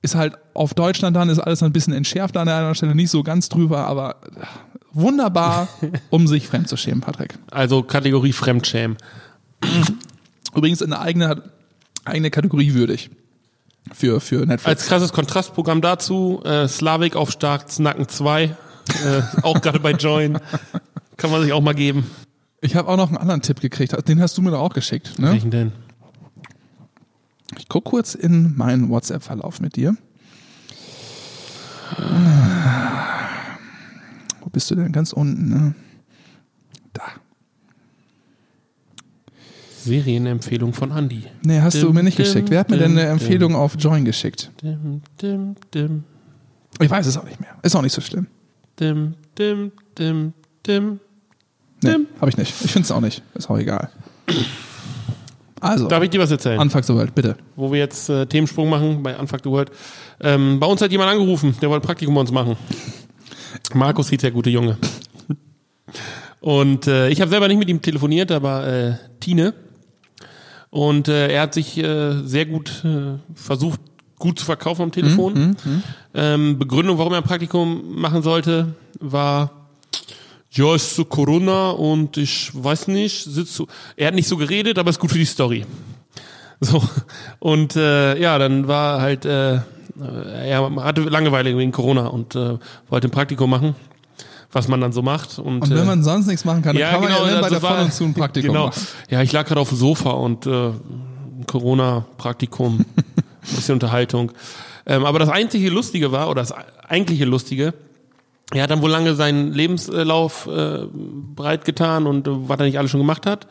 ist 0.00 0.14
halt 0.14 0.34
auf 0.54 0.74
Deutschland 0.74 1.16
dann, 1.16 1.28
ist 1.28 1.40
alles 1.40 1.62
ein 1.62 1.72
bisschen 1.72 1.92
entschärft 1.92 2.36
an 2.36 2.46
der 2.46 2.56
einen 2.56 2.74
Stelle, 2.76 2.94
nicht 2.94 3.10
so 3.10 3.24
ganz 3.24 3.48
drüber, 3.48 3.86
aber 3.86 4.16
wunderbar, 4.92 5.68
um 6.10 6.28
sich 6.28 6.46
fremd 6.46 6.68
zu 6.68 6.76
schämen, 6.76 7.00
Patrick. 7.00 7.34
Also 7.50 7.82
Kategorie 7.82 8.32
Fremdschämen. 8.32 8.96
Übrigens 10.54 10.82
eine 10.82 11.00
eigene, 11.00 11.42
eigene 12.04 12.30
Kategorie 12.30 12.74
würdig 12.74 13.10
für, 13.94 14.20
für 14.20 14.46
Netflix. 14.46 14.66
Als 14.66 14.86
krasses 14.86 15.12
Kontrastprogramm 15.12 15.80
dazu, 15.80 16.42
äh, 16.44 16.68
Slavik 16.68 17.16
auf 17.16 17.30
Starks 17.30 17.78
Nacken 17.78 18.08
2, 18.08 18.44
äh, 18.44 18.54
auch 19.42 19.60
gerade 19.60 19.80
bei 19.80 19.92
Join. 19.92 20.38
Kann 21.16 21.30
man 21.30 21.42
sich 21.42 21.52
auch 21.52 21.60
mal 21.60 21.74
geben. 21.74 22.06
ich 22.60 22.76
habe 22.76 22.88
auch 22.88 22.96
noch 22.96 23.08
einen 23.08 23.18
anderen 23.18 23.42
Tipp 23.42 23.60
gekriegt, 23.60 23.96
den 24.08 24.20
hast 24.20 24.38
du 24.38 24.42
mir 24.42 24.50
doch 24.50 24.60
auch 24.60 24.74
geschickt. 24.74 25.18
Ne? 25.18 25.32
Welchen 25.32 25.50
denn? 25.50 25.72
Ich 27.56 27.68
guck 27.68 27.84
kurz 27.84 28.14
in 28.14 28.56
meinen 28.56 28.90
WhatsApp-Verlauf 28.90 29.60
mit 29.60 29.76
dir. 29.76 29.96
Wo 34.40 34.50
bist 34.50 34.70
du 34.70 34.74
denn? 34.74 34.92
Ganz 34.92 35.12
unten, 35.12 35.48
ne? 35.48 35.74
Da. 36.92 37.02
Serienempfehlung 39.88 40.72
von 40.72 40.90
Andy. 40.90 41.24
Nee, 41.42 41.60
hast 41.60 41.80
du 41.82 41.86
Dim, 41.86 41.94
mir 41.94 42.02
nicht 42.02 42.18
dim, 42.18 42.24
geschickt. 42.24 42.50
Wer 42.50 42.60
hat 42.60 42.70
mir 42.70 42.76
dim, 42.76 42.82
denn 42.84 42.92
eine 42.92 43.02
dim. 43.02 43.12
Empfehlung 43.12 43.54
auf 43.54 43.74
Join 43.78 44.04
geschickt? 44.04 44.50
Dim, 44.62 45.02
dim, 45.20 45.54
dim, 45.74 46.04
Ich 46.80 46.90
weiß 46.90 47.06
es 47.06 47.16
auch 47.16 47.24
nicht 47.24 47.40
mehr. 47.40 47.50
Ist 47.62 47.74
auch 47.74 47.82
nicht 47.82 47.92
so 47.94 48.00
schlimm. 48.00 48.26
dim, 48.78 49.14
dim, 49.38 49.72
dim, 49.98 50.32
dim. 50.66 51.00
Nee, 51.82 51.92
Dim. 51.92 52.06
habe 52.20 52.30
ich 52.30 52.36
nicht. 52.36 52.52
Ich 52.64 52.72
finde 52.72 52.84
es 52.86 52.90
auch 52.90 53.00
nicht. 53.00 53.22
Ist 53.34 53.48
auch 53.48 53.58
egal. 53.58 53.88
Also, 55.60 55.88
Darf 55.88 56.02
ich 56.02 56.10
dir 56.10 56.20
was 56.20 56.30
erzählen? 56.30 56.58
Anfang 56.60 56.82
so 56.82 56.96
weit, 56.96 57.14
bitte. 57.14 57.36
Wo 57.56 57.72
wir 57.72 57.78
jetzt 57.78 58.08
äh, 58.08 58.26
Themensprung 58.26 58.68
machen 58.68 59.02
bei 59.02 59.16
Unfuck 59.16 59.40
the 59.42 59.50
World. 59.50 59.70
Ähm, 60.20 60.60
bei 60.60 60.66
uns 60.66 60.80
hat 60.82 60.90
jemand 60.92 61.10
angerufen, 61.10 61.54
der 61.60 61.68
wollte 61.70 61.84
ein 61.84 61.86
Praktikum 61.86 62.14
bei 62.14 62.20
uns 62.20 62.30
machen. 62.32 62.56
Markus 63.74 64.08
hieß 64.10 64.20
der 64.20 64.30
gute 64.30 64.50
Junge. 64.50 64.76
Und 66.40 66.86
äh, 66.86 67.08
ich 67.08 67.20
habe 67.20 67.30
selber 67.30 67.48
nicht 67.48 67.58
mit 67.58 67.68
ihm 67.68 67.82
telefoniert, 67.82 68.30
aber 68.30 68.66
äh, 68.66 68.94
Tine. 69.20 69.54
Und 70.70 71.08
äh, 71.08 71.28
er 71.28 71.42
hat 71.42 71.54
sich 71.54 71.78
äh, 71.78 72.22
sehr 72.24 72.46
gut 72.46 72.84
äh, 72.84 73.18
versucht, 73.34 73.80
gut 74.18 74.38
zu 74.38 74.44
verkaufen 74.44 74.82
am 74.82 74.92
Telefon. 74.92 75.56
Ähm, 76.14 76.58
Begründung, 76.58 76.98
warum 76.98 77.12
er 77.12 77.18
ein 77.18 77.24
Praktikum 77.24 78.00
machen 78.00 78.22
sollte, 78.22 78.74
war, 79.00 79.68
ja, 80.50 80.74
ist 80.74 80.94
so 80.94 81.04
Corona 81.04 81.70
und 81.70 82.16
ich 82.16 82.50
weiß 82.52 82.88
nicht, 82.88 83.24
sitzt 83.24 83.54
so. 83.54 83.66
Er 83.96 84.08
hat 84.08 84.14
nicht 84.14 84.28
so 84.28 84.36
geredet, 84.36 84.78
aber 84.78 84.90
ist 84.90 84.98
gut 84.98 85.12
für 85.12 85.18
die 85.18 85.24
Story. 85.24 85.64
So. 86.60 86.82
Und 87.38 87.76
äh, 87.76 88.18
ja, 88.20 88.36
dann 88.36 88.66
war 88.66 89.00
halt, 89.00 89.24
äh, 89.24 89.60
er 90.00 90.74
hatte 90.82 91.02
Langeweile 91.02 91.56
wegen 91.56 91.70
Corona 91.70 92.08
und 92.08 92.34
äh, 92.34 92.58
wollte 92.88 93.06
ein 93.06 93.12
Praktikum 93.12 93.48
machen, 93.48 93.76
was 94.52 94.68
man 94.68 94.80
dann 94.80 94.92
so 94.92 95.02
macht. 95.02 95.38
Und, 95.38 95.62
Und 95.62 95.70
wenn 95.70 95.78
äh, 95.78 95.84
man 95.84 96.02
sonst 96.02 96.26
nichts 96.26 96.44
machen 96.44 96.62
kann, 96.62 96.76
dann 96.76 96.90
kann 96.90 97.00
man 97.02 97.10
ja 97.10 97.18
immerhin 97.18 97.40
bei 97.40 97.48
der 97.48 97.62
war- 97.62 97.76
Von 97.76 97.84
und 97.86 97.92
zu 97.92 98.04
ein 98.04 98.14
Praktikum 98.14 98.52
genau. 98.52 98.66
machen. 98.66 98.86
Ja, 99.10 99.22
ich 99.22 99.32
lag 99.32 99.46
gerade 99.46 99.60
auf 99.60 99.68
dem 99.68 99.78
Sofa 99.78 100.10
und 100.10 100.46
äh, 100.46 100.70
Corona-Praktikum, 101.46 102.78
ein 102.96 103.24
bisschen 103.42 103.74
Unterhaltung. 103.74 104.32
Ähm, 104.86 105.04
aber 105.04 105.18
das 105.18 105.28
einzige 105.28 105.68
Lustige 105.70 106.12
war, 106.12 106.30
oder 106.30 106.40
das 106.42 106.52
eigentliche 106.88 107.24
Lustige, 107.26 107.74
er 108.52 108.62
hat 108.62 108.70
dann 108.70 108.80
wohl 108.80 108.90
lange 108.90 109.14
seinen 109.14 109.52
Lebenslauf 109.52 110.46
äh, 110.46 110.86
breit 111.34 111.66
getan 111.66 112.06
und 112.06 112.26
äh, 112.26 112.30
was 112.48 112.58
er 112.58 112.64
nicht 112.64 112.78
alles 112.78 112.90
schon 112.90 113.00
gemacht 113.00 113.26
hat. 113.26 113.46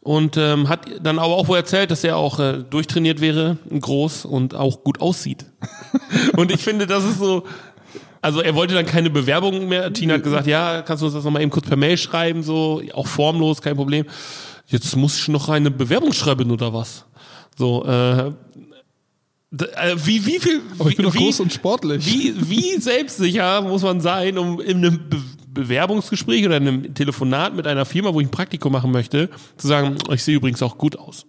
Und 0.00 0.36
ähm, 0.36 0.68
hat 0.68 0.80
dann 1.00 1.20
aber 1.20 1.34
auch 1.34 1.46
wohl 1.46 1.58
erzählt, 1.58 1.92
dass 1.92 2.02
er 2.02 2.16
auch 2.16 2.40
äh, 2.40 2.64
durchtrainiert 2.68 3.20
wäre, 3.20 3.58
groß 3.70 4.24
und 4.24 4.54
auch 4.54 4.82
gut 4.82 5.00
aussieht. 5.00 5.44
und 6.36 6.50
ich 6.50 6.64
finde, 6.64 6.86
das 6.88 7.04
ist 7.04 7.18
so, 7.20 7.44
also 8.22 8.40
er 8.40 8.54
wollte 8.54 8.74
dann 8.74 8.86
keine 8.86 9.10
Bewerbung 9.10 9.68
mehr. 9.68 9.92
Tina 9.92 10.14
hat 10.14 10.22
gesagt, 10.22 10.46
ja, 10.46 10.82
kannst 10.82 11.02
du 11.02 11.06
uns 11.06 11.14
das 11.14 11.24
nochmal 11.24 11.42
eben 11.42 11.50
kurz 11.50 11.66
per 11.66 11.76
Mail 11.76 11.98
schreiben, 11.98 12.42
so, 12.42 12.80
auch 12.94 13.08
formlos, 13.08 13.60
kein 13.60 13.76
Problem. 13.76 14.06
Jetzt 14.68 14.96
muss 14.96 15.18
ich 15.18 15.28
noch 15.28 15.48
eine 15.48 15.70
Bewerbung 15.70 16.12
schreiben 16.12 16.50
oder 16.50 16.72
was? 16.72 17.04
So, 17.58 17.84
äh, 17.84 18.28
äh, 18.28 18.32
wie, 19.96 20.24
wie 20.24 20.38
viel, 20.38 20.62
Aber 20.78 20.88
ich 20.88 20.96
bin 20.96 21.04
doch 21.04 21.14
wie, 21.14 21.18
groß 21.18 21.40
und 21.40 21.52
sportlich. 21.52 22.06
wie, 22.06 22.34
wie 22.48 22.80
selbstsicher 22.80 23.60
muss 23.60 23.82
man 23.82 24.00
sein, 24.00 24.38
um 24.38 24.60
in 24.60 24.78
einem 24.78 25.08
Be 25.10 25.18
Bewerbungsgespräch 25.52 26.46
oder 26.46 26.56
in 26.56 26.66
einem 26.66 26.94
Telefonat 26.94 27.54
mit 27.54 27.66
einer 27.66 27.84
Firma, 27.84 28.14
wo 28.14 28.20
ich 28.20 28.26
ein 28.26 28.30
Praktikum 28.30 28.72
machen 28.72 28.90
möchte, 28.90 29.28
zu 29.58 29.68
sagen, 29.68 29.98
ich 30.10 30.22
sehe 30.22 30.36
übrigens 30.36 30.62
auch 30.62 30.78
gut 30.78 30.98
aus. 30.98 31.26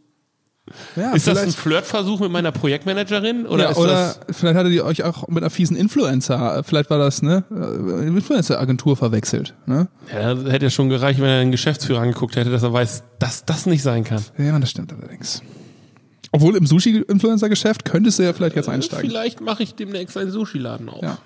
Ja, 0.96 1.12
Ist 1.14 1.28
das 1.28 1.38
ein 1.40 1.52
Flirtversuch 1.52 2.20
mit 2.20 2.32
meiner 2.32 2.52
Projektmanagerin? 2.52 3.46
Oder 3.46 3.72
ja, 3.72 3.76
oder 3.76 4.16
vielleicht 4.30 4.56
hattet 4.56 4.74
ihr 4.74 4.86
euch 4.86 5.04
auch 5.04 5.28
mit 5.28 5.44
einer 5.44 5.50
fiesen 5.50 5.76
Influencer, 5.76 6.60
äh, 6.60 6.64
vielleicht 6.64 6.90
war 6.90 6.98
das, 6.98 7.22
ne, 7.22 7.44
äh, 7.52 8.08
Influencer-Agentur 8.08 8.96
verwechselt, 8.98 9.54
ne? 9.66 9.88
Ja, 10.14 10.36
das 10.36 10.52
hätte 10.52 10.66
ja 10.66 10.70
schon 10.70 10.90
gereicht, 10.90 11.20
wenn 11.20 11.30
er 11.30 11.40
den 11.40 11.52
Geschäftsführer 11.52 12.02
angeguckt 12.02 12.36
hätte, 12.36 12.50
dass 12.50 12.64
er 12.64 12.74
weiß, 12.74 13.04
dass 13.20 13.46
das 13.46 13.66
nicht 13.66 13.82
sein 13.82 14.04
kann. 14.04 14.24
Ja, 14.38 14.58
das 14.60 14.70
stimmt 14.70 14.94
allerdings. 14.94 15.42
Obwohl 16.32 16.56
im 16.56 16.66
Sushi-Influencer-Geschäft 16.66 17.86
könntest 17.86 18.18
du 18.18 18.24
ja 18.24 18.34
vielleicht 18.34 18.56
jetzt 18.56 18.68
einsteigen. 18.68 19.08
Vielleicht 19.08 19.40
mache 19.40 19.62
ich 19.62 19.76
demnächst 19.76 20.18
einen 20.18 20.32
Sushi-Laden 20.32 20.90
auf. 20.90 21.04
Ja. 21.04 21.18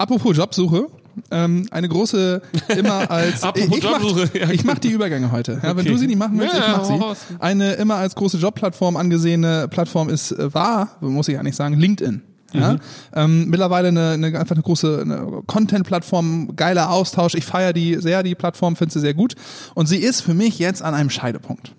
Apropos 0.00 0.34
Jobsuche, 0.36 0.86
ähm, 1.30 1.66
eine 1.70 1.88
große 1.88 2.40
immer 2.76 3.10
als 3.10 3.42
Apropos 3.42 3.76
ich, 3.78 3.84
Jobsuche, 3.84 4.30
ja, 4.38 4.48
ich 4.50 4.64
mach 4.64 4.78
die 4.78 4.88
Übergänge 4.92 5.30
heute. 5.30 5.60
Ja, 5.62 5.76
Wenn 5.76 5.80
Okay. 5.80 5.90
du 5.90 5.98
sie 5.98 6.06
nicht 6.06 6.18
machen 6.18 6.38
willst, 6.38 6.54
Ja, 6.54 6.60
ich 6.60 6.76
mach 6.76 6.84
sie. 6.84 6.92
raus. 6.94 7.18
Eine 7.38 7.72
immer 7.74 7.96
als 7.96 8.14
große 8.14 8.38
Jobplattform 8.38 8.96
angesehene 8.96 9.68
Plattform 9.68 10.08
ist 10.08 10.32
äh, 10.32 10.54
war, 10.54 10.96
muss 11.00 11.28
ich 11.28 11.38
eigentlich 11.38 11.56
sagen, 11.56 11.78
LinkedIn. 11.78 12.22
Ja? 12.54 12.76
Ähm, 13.14 13.48
mittlerweile 13.48 13.88
eine, 13.88 14.12
eine 14.12 14.26
einfach 14.38 14.56
eine 14.56 14.62
große 14.62 15.42
Content-Plattform, 15.46 16.56
geiler 16.56 16.90
Austausch. 16.90 17.34
Ich 17.34 17.44
feiere 17.44 17.72
die 17.72 17.96
sehr, 17.96 18.22
die 18.22 18.34
Plattform, 18.34 18.74
finde 18.74 18.92
sie 18.94 19.00
sehr 19.00 19.14
gut. 19.14 19.34
Und 19.74 19.86
sie 19.86 19.98
ist 19.98 20.22
für 20.22 20.34
mich 20.34 20.58
jetzt 20.58 20.82
an 20.82 20.94
einem 20.94 21.10
Scheidepunkt 21.10 21.74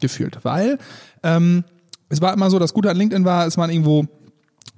gefühlt, 0.00 0.38
weil 0.42 0.78
ähm, 1.22 1.64
es 2.08 2.20
war 2.20 2.32
immer 2.34 2.50
so, 2.50 2.58
das 2.58 2.74
Gute 2.74 2.90
an 2.90 2.96
LinkedIn 2.96 3.24
war, 3.24 3.46
es 3.46 3.56
waren 3.56 3.70
irgendwo 3.70 4.06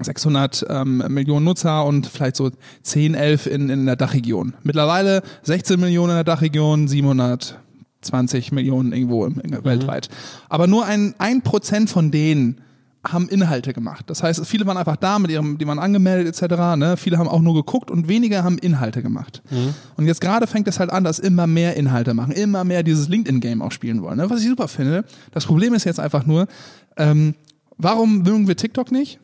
600 0.01 0.66
ähm, 0.68 1.05
Millionen 1.09 1.45
Nutzer 1.45 1.85
und 1.85 2.07
vielleicht 2.07 2.37
so 2.37 2.51
10, 2.83 3.14
11 3.14 3.47
in, 3.47 3.68
in 3.68 3.87
der 3.87 3.97
Dachregion. 3.97 4.55
Mittlerweile 4.62 5.23
16 5.42 5.79
Millionen 5.79 6.11
in 6.11 6.16
der 6.16 6.25
Dachregion, 6.25 6.88
720 6.88 8.53
Millionen 8.53 8.92
irgendwo 8.92 9.27
im, 9.27 9.40
im, 9.40 9.64
weltweit. 9.64 10.09
Aber 10.49 10.66
nur 10.66 10.87
ein, 10.87 11.14
ein 11.18 11.42
Prozent 11.42 11.90
von 11.90 12.11
denen 12.11 12.61
haben 13.05 13.29
Inhalte 13.29 13.73
gemacht. 13.73 14.05
Das 14.09 14.23
heißt, 14.23 14.47
viele 14.47 14.64
waren 14.66 14.77
einfach 14.77 14.95
da 14.97 15.18
mit 15.18 15.31
ihrem, 15.31 15.59
die 15.59 15.66
waren 15.66 15.81
angemeldet 15.81 16.40
etc. 16.40 16.77
Ne? 16.77 16.97
Viele 16.97 17.18
haben 17.18 17.29
auch 17.29 17.40
nur 17.40 17.55
geguckt 17.55 17.90
und 17.90 18.07
wenige 18.07 18.45
haben 18.45 18.59
Inhalte 18.59 19.03
gemacht. 19.03 19.42
Und 19.97 20.07
jetzt 20.07 20.21
gerade 20.21 20.47
fängt 20.47 20.68
es 20.68 20.79
halt 20.79 20.90
an, 20.90 21.03
dass 21.03 21.18
immer 21.18 21.49
mehr 21.49 21.77
Inhalte 21.77 22.14
machen, 22.14 22.33
immer 22.33 22.62
mehr 22.62 22.85
dieses 22.85 23.09
LinkedIn-Game 23.09 23.61
auch 23.61 23.73
spielen 23.73 24.03
wollen. 24.03 24.18
Ne? 24.18 24.31
Was 24.31 24.40
ich 24.40 24.49
super 24.49 24.68
finde. 24.68 25.05
Das 25.33 25.47
Problem 25.47 25.75
ist 25.75 25.83
jetzt 25.85 25.99
einfach 25.99 26.27
nur, 26.27 26.47
ähm, 26.97 27.35
warum 27.77 28.23
mögen 28.23 28.47
wir 28.47 28.57
TikTok 28.57 28.92
nicht? 28.92 29.18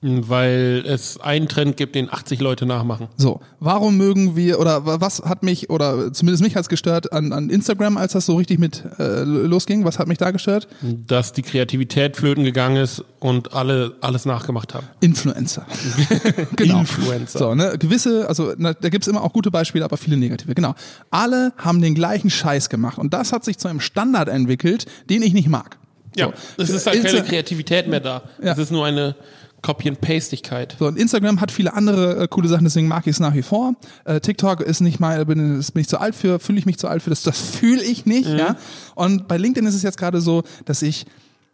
Weil 0.00 0.84
es 0.86 1.18
einen 1.20 1.48
Trend 1.48 1.76
gibt, 1.76 1.96
den 1.96 2.08
80 2.12 2.40
Leute 2.40 2.66
nachmachen. 2.66 3.08
So, 3.16 3.40
warum 3.58 3.96
mögen 3.96 4.36
wir 4.36 4.60
oder 4.60 4.86
wa- 4.86 5.00
was 5.00 5.22
hat 5.22 5.42
mich 5.42 5.70
oder 5.70 6.12
zumindest 6.12 6.44
mich 6.44 6.54
hat's 6.54 6.68
gestört 6.68 7.12
an, 7.12 7.32
an 7.32 7.50
Instagram, 7.50 7.96
als 7.96 8.12
das 8.12 8.24
so 8.26 8.36
richtig 8.36 8.60
mit 8.60 8.84
äh, 9.00 9.22
losging? 9.24 9.84
Was 9.84 9.98
hat 9.98 10.06
mich 10.06 10.18
da 10.18 10.30
gestört? 10.30 10.68
Dass 10.82 11.32
die 11.32 11.42
Kreativität 11.42 12.16
flöten 12.16 12.44
gegangen 12.44 12.76
ist 12.76 13.02
und 13.18 13.54
alle 13.54 13.96
alles 14.00 14.24
nachgemacht 14.24 14.72
haben. 14.72 14.86
Influencer. 15.00 15.66
genau. 16.56 16.78
Influencer. 16.80 17.38
So, 17.40 17.54
ne, 17.56 17.74
gewisse, 17.76 18.28
also 18.28 18.52
na, 18.56 18.74
da 18.74 18.90
gibt's 18.90 19.08
immer 19.08 19.24
auch 19.24 19.32
gute 19.32 19.50
Beispiele, 19.50 19.84
aber 19.84 19.96
viele 19.96 20.16
negative. 20.16 20.54
Genau. 20.54 20.76
Alle 21.10 21.52
haben 21.56 21.82
den 21.82 21.96
gleichen 21.96 22.30
Scheiß 22.30 22.68
gemacht 22.68 22.98
und 22.98 23.12
das 23.14 23.32
hat 23.32 23.44
sich 23.44 23.58
zu 23.58 23.66
einem 23.66 23.80
Standard 23.80 24.28
entwickelt, 24.28 24.86
den 25.10 25.22
ich 25.22 25.32
nicht 25.32 25.48
mag. 25.48 25.76
Ja, 26.16 26.26
So. 26.56 26.62
es 26.62 26.70
ist 26.70 26.86
halt 26.86 27.04
keine 27.04 27.22
Kreativität 27.22 27.86
mehr 27.88 28.00
da. 28.00 28.22
Ja. 28.42 28.52
Es 28.52 28.58
ist 28.58 28.72
nur 28.72 28.86
eine 28.86 29.14
Copy-and-Pastigkeit. 29.62 30.76
So, 30.78 30.86
und 30.86 30.98
Instagram 30.98 31.40
hat 31.40 31.50
viele 31.50 31.74
andere 31.74 32.24
äh, 32.24 32.28
coole 32.28 32.48
Sachen, 32.48 32.64
deswegen 32.64 32.88
mag 32.88 33.06
ich 33.06 33.12
es 33.12 33.20
nach 33.20 33.34
wie 33.34 33.42
vor. 33.42 33.74
Äh, 34.04 34.20
TikTok 34.20 34.60
ist 34.60 34.80
nicht 34.80 35.00
mal, 35.00 35.24
bin, 35.26 35.36
bin 35.60 35.80
ich 35.80 35.88
zu 35.88 35.98
alt 35.98 36.14
für, 36.14 36.38
fühle 36.38 36.58
ich 36.58 36.66
mich 36.66 36.78
zu 36.78 36.88
alt 36.88 37.02
für, 37.02 37.10
das, 37.10 37.22
das 37.22 37.38
fühle 37.40 37.82
ich 37.82 38.06
nicht, 38.06 38.28
Mhm. 38.28 38.38
ja. 38.38 38.56
Und 38.94 39.28
bei 39.28 39.36
LinkedIn 39.36 39.66
ist 39.68 39.74
es 39.74 39.82
jetzt 39.82 39.98
gerade 39.98 40.20
so, 40.20 40.42
dass 40.64 40.82
ich 40.82 41.06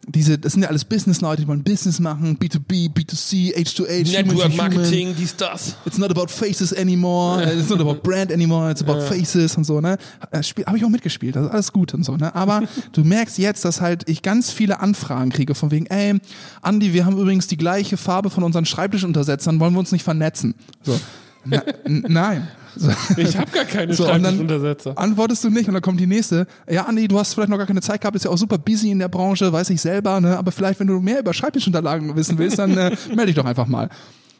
diese, 0.07 0.37
das 0.37 0.53
sind 0.53 0.61
ja 0.61 0.69
alles 0.69 0.85
Business-Leute, 0.85 1.41
die 1.41 1.47
wollen 1.47 1.63
Business 1.63 1.99
machen, 1.99 2.37
B2B, 2.37 2.93
B2C, 2.93 3.55
H2H, 3.55 4.05
human 4.05 4.05
to 4.05 4.11
Network 4.11 4.51
human. 4.51 4.57
Marketing, 4.57 5.15
dies, 5.17 5.35
das. 5.35 5.75
It's 5.85 5.97
not 5.97 6.11
about 6.11 6.27
faces 6.27 6.73
anymore. 6.73 7.43
It's 7.43 7.69
not 7.69 7.79
about 7.79 8.01
brand 8.03 8.31
anymore. 8.31 8.69
It's 8.69 8.83
about 8.83 9.01
faces 9.01 9.57
und 9.57 9.63
so, 9.63 9.81
ne? 9.81 9.97
Habe 10.31 10.77
ich 10.77 10.85
auch 10.85 10.89
mitgespielt. 10.89 11.35
Das 11.35 11.45
ist 11.45 11.51
alles 11.51 11.71
gut 11.73 11.93
und 11.93 12.03
so, 12.03 12.17
ne? 12.17 12.33
Aber 12.35 12.61
du 12.91 13.03
merkst 13.03 13.37
jetzt, 13.39 13.65
dass 13.65 13.81
halt 13.81 14.07
ich 14.07 14.21
ganz 14.21 14.51
viele 14.51 14.79
Anfragen 14.79 15.31
kriege 15.31 15.55
von 15.55 15.71
wegen, 15.71 15.87
ey, 15.87 16.19
Andi, 16.61 16.93
wir 16.93 17.05
haben 17.05 17.17
übrigens 17.17 17.47
die 17.47 17.57
gleiche 17.57 17.97
Farbe 17.97 18.29
von 18.29 18.43
unseren 18.43 18.65
Schreibtischuntersetzern, 18.65 19.59
wollen 19.59 19.73
wir 19.73 19.79
uns 19.79 19.91
nicht 19.91 20.03
vernetzen? 20.03 20.53
So. 20.83 20.99
Na, 21.45 21.63
nein. 21.85 22.47
So. 22.75 22.89
Ich 23.15 23.37
habe 23.37 23.49
gar 23.51 23.63
keine 23.63 23.93
So, 23.93 24.03
Schreibtischuntersetzer. 24.05 24.97
antwortest 24.97 25.43
du 25.45 25.49
nicht 25.49 25.67
und 25.69 25.75
dann 25.75 25.81
kommt 25.81 25.99
die 25.99 26.07
nächste. 26.07 26.45
Ja, 26.69 26.83
Andi, 26.83 27.07
du 27.07 27.17
hast 27.17 27.33
vielleicht 27.33 27.49
noch 27.49 27.57
gar 27.57 27.67
keine 27.67 27.81
Zeit 27.81 28.01
gehabt, 28.01 28.15
ist 28.17 28.25
ja 28.25 28.31
auch 28.31 28.37
super 28.37 28.57
busy 28.57 28.91
in 28.91 28.99
der 28.99 29.07
Branche, 29.07 29.51
weiß 29.53 29.69
ich 29.69 29.79
selber, 29.79 30.19
ne? 30.19 30.37
aber 30.37 30.51
vielleicht, 30.51 30.79
wenn 30.81 30.87
du 30.87 30.99
mehr 30.99 31.19
über 31.21 31.33
Schreibtischunterlagen 31.33 32.13
wissen 32.17 32.37
willst, 32.37 32.59
dann 32.59 32.77
äh, 32.77 32.91
melde 33.09 33.27
dich 33.27 33.35
doch 33.35 33.45
einfach 33.45 33.67
mal. 33.67 33.89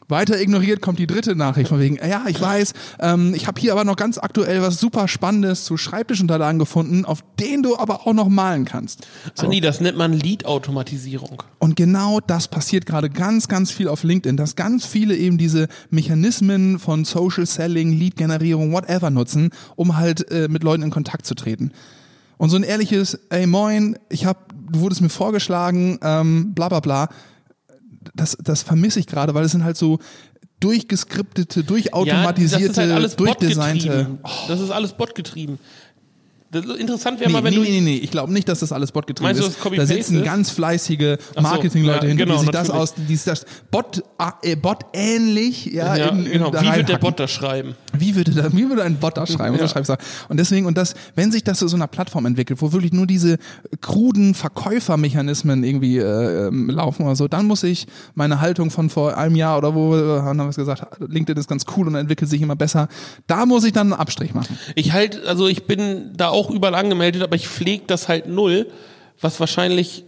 Weiter 0.08 0.40
ignoriert 0.40 0.80
kommt 0.80 0.98
die 0.98 1.06
dritte 1.06 1.34
Nachricht 1.34 1.68
von 1.68 1.80
wegen, 1.80 1.96
ja, 1.96 2.24
ich 2.28 2.40
weiß, 2.40 2.74
ähm, 3.00 3.34
ich 3.34 3.46
habe 3.46 3.60
hier 3.60 3.72
aber 3.72 3.84
noch 3.84 3.96
ganz 3.96 4.18
aktuell 4.18 4.62
was 4.62 4.78
super 4.78 5.08
Spannendes 5.08 5.64
zu 5.64 5.76
Schreibtischunterlagen 5.76 6.58
gefunden, 6.58 7.04
auf 7.04 7.24
denen 7.40 7.62
du 7.62 7.76
aber 7.76 8.06
auch 8.06 8.12
noch 8.12 8.28
malen 8.28 8.64
kannst. 8.64 9.06
So. 9.34 9.46
Andi, 9.46 9.60
das 9.60 9.80
nennt 9.80 9.98
man 9.98 10.12
Lead-Automatisierung. 10.12 11.42
Und 11.58 11.74
genau 11.74 12.20
das 12.20 12.48
passiert 12.48 12.86
gerade 12.86 13.10
ganz, 13.10 13.48
ganz 13.48 13.70
viel 13.70 13.88
auf 13.88 14.04
LinkedIn, 14.04 14.36
dass 14.36 14.54
ganz 14.54 14.86
viele 14.86 15.16
eben 15.16 15.38
diese 15.38 15.66
Mechanismen 15.90 16.78
von 16.78 17.04
Social 17.04 17.46
Selling, 17.46 17.92
Lead-Generierung, 17.92 18.72
whatever 18.72 19.10
nutzen, 19.10 19.50
um 19.74 19.96
halt 19.96 20.30
äh, 20.30 20.48
mit 20.48 20.62
Leuten 20.62 20.82
in 20.82 20.90
Kontakt 20.90 21.26
zu 21.26 21.34
treten. 21.34 21.72
Und 22.38 22.50
so 22.50 22.56
ein 22.56 22.62
ehrliches, 22.62 23.18
ey 23.30 23.46
moin, 23.46 23.98
ich 24.08 24.26
hab, 24.26 24.52
du 24.70 24.80
wurdest 24.80 25.00
mir 25.00 25.08
vorgeschlagen, 25.08 25.98
ähm, 26.02 26.52
bla 26.54 26.68
bla 26.68 26.80
bla, 26.80 27.08
das, 28.14 28.36
das 28.42 28.62
vermisse 28.62 29.00
ich 29.00 29.06
gerade, 29.06 29.34
weil 29.34 29.44
es 29.44 29.52
sind 29.52 29.64
halt 29.64 29.76
so 29.76 29.98
durchgeskriptete, 30.60 31.64
durchautomatisierte, 31.64 32.62
ja, 32.62 32.68
das 32.68 32.76
ist 32.76 32.78
halt 32.78 32.92
alles 32.92 33.16
durchdesignte. 33.16 33.88
botgetrieben. 33.88 34.18
Das 34.48 34.60
ist 34.60 34.70
alles 34.70 34.92
botgetrieben. 34.94 35.58
Das 36.62 36.76
interessant 36.76 37.20
wäre 37.20 37.30
Nee, 37.30 37.36
mal, 37.36 37.44
wenn 37.44 37.54
nee, 37.54 37.56
du 37.56 37.62
nee, 37.62 37.80
nee, 37.80 37.80
nee, 37.80 37.96
ich 37.96 38.10
glaube 38.10 38.32
nicht, 38.32 38.48
dass 38.48 38.60
das 38.60 38.72
alles 38.72 38.92
Bot-getrieben 38.92 39.28
Meinst 39.28 39.42
du, 39.42 39.46
ist. 39.46 39.56
dass 39.56 39.62
Copy-Paste 39.62 39.94
da 39.94 39.96
sitzen 39.96 40.18
ist? 40.18 40.24
ganz 40.24 40.50
fleißige 40.50 41.16
Ach 41.18 41.34
so, 41.34 41.40
Marketingleute 41.42 42.06
ja, 42.06 42.08
hinter, 42.08 42.24
genau, 42.24 42.38
die 42.38 42.40
sich 42.40 42.50
das 42.50 42.68
natürlich. 42.68 42.82
aus, 42.82 42.94
die 42.94 43.16
sich 43.16 43.24
das 43.24 43.46
Bot, 43.70 44.02
äh, 44.42 44.56
Bot 44.56 44.86
ähnlich, 44.92 45.66
ja, 45.66 45.96
ja, 45.96 46.08
in, 46.08 46.26
in 46.26 46.32
genau. 46.32 46.50
da 46.50 46.62
Wie 46.62 46.76
wird 46.76 46.88
der. 46.88 46.98
Bot 46.98 47.20
das 47.20 47.30
schreiben? 47.30 47.74
Wie 47.92 48.14
würde, 48.14 48.32
da, 48.32 48.52
wie 48.52 48.68
würde 48.68 48.82
ein 48.82 48.96
Bot 48.96 49.16
das 49.16 49.32
schreiben? 49.32 49.56
Ja. 49.58 49.66
Du. 49.66 49.96
Und 50.28 50.36
deswegen, 50.38 50.66
und 50.66 50.76
das, 50.76 50.94
wenn 51.14 51.30
sich 51.30 51.44
das 51.44 51.58
zu 51.58 51.68
so 51.68 51.76
einer 51.76 51.86
Plattform 51.86 52.26
entwickelt, 52.26 52.60
wo 52.62 52.72
wirklich 52.72 52.92
nur 52.92 53.06
diese 53.06 53.38
kruden 53.80 54.34
Verkäufermechanismen 54.34 55.64
irgendwie 55.64 55.98
äh, 55.98 56.46
ähm, 56.48 56.70
laufen 56.70 57.04
oder 57.04 57.16
so, 57.16 57.28
dann 57.28 57.46
muss 57.46 57.62
ich 57.62 57.86
meine 58.14 58.40
Haltung 58.40 58.70
von 58.70 58.90
vor 58.90 59.16
einem 59.16 59.36
Jahr 59.36 59.58
oder 59.58 59.74
wo 59.74 59.94
haben 59.96 60.38
wir 60.38 60.48
es 60.48 60.56
gesagt, 60.56 60.84
LinkedIn 61.00 61.38
ist 61.38 61.48
ganz 61.48 61.64
cool 61.76 61.86
und 61.86 61.94
entwickelt 61.94 62.30
sich 62.30 62.40
immer 62.40 62.56
besser, 62.56 62.88
da 63.26 63.46
muss 63.46 63.64
ich 63.64 63.72
dann 63.72 63.92
einen 63.92 64.00
Abstrich 64.00 64.34
machen. 64.34 64.58
Ich 64.74 64.92
halt, 64.92 65.24
also 65.26 65.46
ich 65.46 65.66
bin 65.66 66.12
da 66.16 66.28
auch 66.28 66.45
überall 66.50 66.74
angemeldet, 66.74 67.22
aber 67.22 67.36
ich 67.36 67.48
pflege 67.48 67.84
das 67.86 68.08
halt 68.08 68.26
null, 68.28 68.66
was 69.20 69.40
wahrscheinlich 69.40 70.04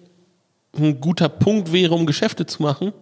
ein 0.77 1.01
guter 1.01 1.29
Punkt 1.29 1.73
wäre, 1.73 1.95
um 1.95 2.07
Geschäfte 2.07 2.47
zu 2.47 2.63
machen. 2.63 2.93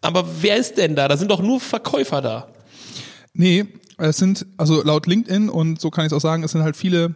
Aber 0.00 0.24
wer 0.40 0.56
ist 0.56 0.76
denn 0.78 0.94
da? 0.96 1.08
Da 1.08 1.16
sind 1.16 1.30
doch 1.30 1.42
nur 1.42 1.60
Verkäufer 1.60 2.22
da. 2.22 2.48
Nee, 3.34 3.66
es 3.98 4.16
sind, 4.16 4.46
also 4.56 4.82
laut 4.82 5.06
LinkedIn 5.06 5.48
und 5.48 5.80
so 5.80 5.90
kann 5.90 6.04
ich 6.06 6.12
es 6.12 6.16
auch 6.16 6.20
sagen, 6.20 6.42
es 6.44 6.52
sind 6.52 6.62
halt 6.62 6.76
viele, 6.76 7.14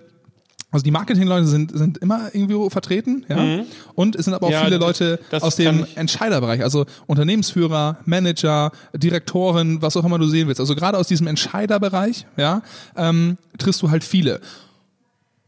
also 0.71 0.83
die 0.83 0.91
Marketingleute 0.91 1.47
sind, 1.47 1.77
sind 1.77 1.99
immer 1.99 2.35
irgendwo 2.35 2.69
vertreten, 2.71 3.25
ja. 3.29 3.62
Und 3.95 4.17
es 4.17 4.25
sind 4.25 4.35
aber 4.35 4.47
auch 4.47 4.51
Mhm. 4.51 4.55
Ja, 4.55 4.65
viele 4.65 4.79
Leute 4.79 5.21
aus 5.41 5.57
dem 5.57 5.85
ich- 5.85 5.97
Entscheiderbereich, 5.97 6.62
also 6.62 6.85
Unternehmensführer, 7.07 7.99
Manager, 8.05 8.73
Direktoren, 8.95 9.81
was 9.81 9.97
auch 9.97 10.05
immer 10.05 10.19
du 10.19 10.27
sehen 10.27 10.49
willst. 10.49 10.61
Also 10.61 10.75
gerade 10.75 10.99
aus 10.99 11.07
diesem 11.09 11.27
Entscheiderbereich, 11.29 12.27
ja, 12.37 12.62
ähm, 12.97 13.38
triffst 13.59 13.81
du 13.83 13.91
halt 13.91 14.03
viele. 14.05 14.41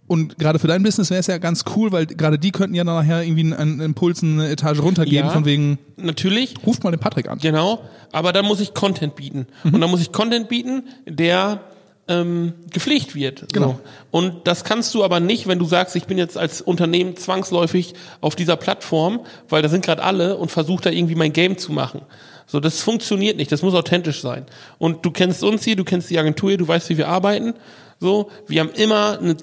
Und 0.07 0.38
gerade 0.38 0.59
für 0.59 0.67
dein 0.67 0.83
Business 0.83 1.09
wäre 1.11 1.21
es 1.21 1.27
ja 1.29 1.38
ganz 1.38 1.64
cool, 1.77 1.90
weil 1.90 2.05
gerade 2.07 2.38
die 2.38 2.51
könnten 2.51 2.75
ja 2.75 2.85
nachher 2.85 3.23
irgendwie 3.23 3.55
einen, 3.55 3.81
Impuls 3.81 4.23
eine 4.23 4.51
Etage 4.51 4.81
runtergeben, 4.81 5.27
Ja. 5.27 5.31
von 5.33 5.45
wegen, 5.47 5.79
Natürlich, 5.97 6.55
ruft 6.67 6.85
mal 6.85 6.90
den 6.90 7.01
Patrick 7.01 7.29
an. 7.29 7.38
Genau, 7.38 7.81
aber 8.12 8.33
dann 8.33 8.45
muss 8.45 8.61
ich 8.61 8.75
Content 8.75 9.17
bieten. 9.17 9.47
Mhm. 9.62 9.75
Und 9.75 9.81
dann 9.81 9.90
muss 9.90 10.03
ich 10.03 10.12
Content 10.12 10.49
bieten, 10.49 10.85
der 11.07 11.61
ähm, 12.07 12.53
gepflegt 12.71 13.14
wird. 13.14 13.51
Genau. 13.55 13.69
So. 13.69 13.81
Und 14.11 14.47
das 14.47 14.64
kannst 14.64 14.95
du 14.95 15.05
aber 15.05 15.21
nicht, 15.21 15.47
wenn 15.47 15.59
du 15.59 15.64
sagst, 15.64 15.97
ich 15.97 16.05
bin 16.05 16.19
jetzt 16.19 16.37
als 16.37 16.61
Unternehmen 16.61 17.17
zwangsläufig 17.17 17.95
auf 18.21 18.37
dieser 18.37 18.57
Plattform, 18.57 19.21
weil 19.49 19.62
da 19.62 19.71
sind 19.71 19.85
gerade 19.87 20.03
alle 20.03 20.37
und 20.37 20.51
versuche 20.51 20.83
da 20.83 20.90
irgendwie 20.90 21.14
mein 21.14 21.33
Game 21.33 21.57
zu 21.57 21.73
machen. 21.73 22.03
So, 22.47 22.61
das 22.61 22.83
funktioniert 22.83 23.38
nicht, 23.38 23.51
das 23.51 23.62
muss 23.62 23.73
authentisch 23.75 24.21
sein. 24.21 24.45
Und 24.77 25.07
du 25.07 25.11
kennst 25.11 25.43
uns 25.43 25.64
hier, 25.64 25.77
du 25.77 25.85
kennst 25.85 26.11
die 26.11 26.19
Agentur 26.19 26.51
hier, 26.51 26.59
du 26.59 26.69
weißt, 26.69 26.90
wie 26.90 26.99
wir 26.99 27.09
arbeiten. 27.09 27.55
So, 28.01 28.29
wir 28.49 28.61
haben 28.61 28.71
immer 28.75 29.19
eine 29.19 29.38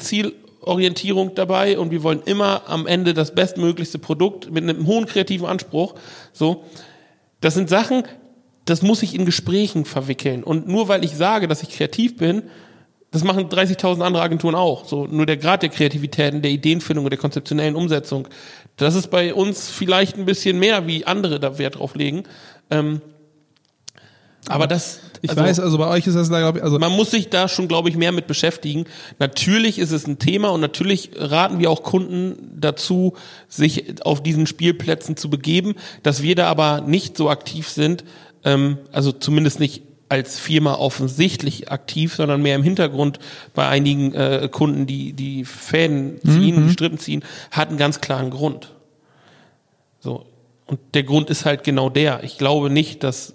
Zielorientierung 0.61 1.35
dabei 1.35 1.77
und 1.79 1.91
wir 1.91 2.03
wollen 2.03 2.21
immer 2.25 2.63
am 2.67 2.87
Ende 2.87 3.13
das 3.13 3.33
bestmöglichste 3.33 3.99
Produkt 3.99 4.51
mit 4.51 4.63
einem 4.63 4.85
hohen 4.85 5.05
kreativen 5.05 5.47
Anspruch. 5.47 5.95
So, 6.33 6.63
das 7.39 7.55
sind 7.55 7.69
Sachen, 7.69 8.03
das 8.65 8.81
muss 8.81 9.01
ich 9.01 9.15
in 9.15 9.25
Gesprächen 9.25 9.85
verwickeln. 9.85 10.43
Und 10.43 10.67
nur 10.67 10.87
weil 10.87 11.03
ich 11.03 11.15
sage, 11.15 11.47
dass 11.47 11.63
ich 11.63 11.69
kreativ 11.69 12.17
bin, 12.17 12.43
das 13.09 13.23
machen 13.23 13.49
30.000 13.49 14.01
andere 14.01 14.23
Agenturen 14.23 14.55
auch. 14.55 14.85
So, 14.85 15.05
nur 15.07 15.25
der 15.25 15.37
Grad 15.37 15.63
der 15.63 15.69
Kreativität, 15.69 16.43
der 16.43 16.51
Ideenfindung 16.51 17.05
und 17.05 17.11
der 17.11 17.19
konzeptionellen 17.19 17.75
Umsetzung, 17.75 18.27
das 18.77 18.95
ist 18.95 19.07
bei 19.07 19.33
uns 19.33 19.69
vielleicht 19.69 20.17
ein 20.17 20.25
bisschen 20.25 20.59
mehr, 20.59 20.87
wie 20.87 21.05
andere 21.05 21.39
da 21.39 21.57
Wert 21.57 21.79
drauf 21.79 21.95
legen. 21.95 22.23
Ähm, 22.69 23.01
aber 24.47 24.67
das, 24.67 24.99
Ich 25.21 25.29
also- 25.29 25.41
weiß, 25.41 25.59
also 25.59 25.77
bei 25.77 25.87
euch 25.87 26.07
ist 26.07 26.15
das, 26.15 26.29
glaube 26.29 26.59
ich, 26.59 26.63
also 26.63 26.79
man 26.79 26.91
muss 26.91 27.11
sich 27.11 27.29
da 27.29 27.47
schon, 27.47 27.67
glaube 27.67 27.89
ich, 27.89 27.95
mehr 27.95 28.11
mit 28.11 28.27
beschäftigen. 28.27 28.85
Natürlich 29.19 29.77
ist 29.77 29.91
es 29.91 30.07
ein 30.07 30.17
Thema 30.17 30.49
und 30.49 30.61
natürlich 30.61 31.11
raten 31.15 31.59
wir 31.59 31.69
auch 31.69 31.83
Kunden 31.83 32.57
dazu, 32.59 33.13
sich 33.47 34.03
auf 34.03 34.23
diesen 34.23 34.47
Spielplätzen 34.47 35.17
zu 35.17 35.29
begeben. 35.29 35.75
Dass 36.01 36.23
wir 36.23 36.35
da 36.35 36.47
aber 36.47 36.81
nicht 36.81 37.17
so 37.17 37.29
aktiv 37.29 37.69
sind, 37.69 38.03
ähm, 38.43 38.79
also 38.91 39.11
zumindest 39.11 39.59
nicht 39.59 39.83
als 40.09 40.39
Firma 40.39 40.73
offensichtlich 40.73 41.71
aktiv, 41.71 42.15
sondern 42.15 42.41
mehr 42.41 42.55
im 42.55 42.63
Hintergrund 42.63 43.19
bei 43.53 43.67
einigen 43.67 44.13
äh, 44.13 44.49
Kunden, 44.51 44.85
die 44.85 45.13
die 45.13 45.45
Fäden 45.45 46.19
ziehen, 46.25 46.67
die 46.67 46.73
Strippen 46.73 46.97
ziehen, 46.99 47.23
hat 47.51 47.69
einen 47.69 47.77
ganz 47.77 48.01
klaren 48.01 48.29
Grund. 48.29 48.73
So. 50.01 50.25
Und 50.65 50.79
der 50.95 51.03
Grund 51.03 51.29
ist 51.29 51.45
halt 51.45 51.63
genau 51.63 51.89
der. 51.89 52.23
Ich 52.23 52.37
glaube 52.37 52.69
nicht, 52.69 53.03
dass 53.03 53.33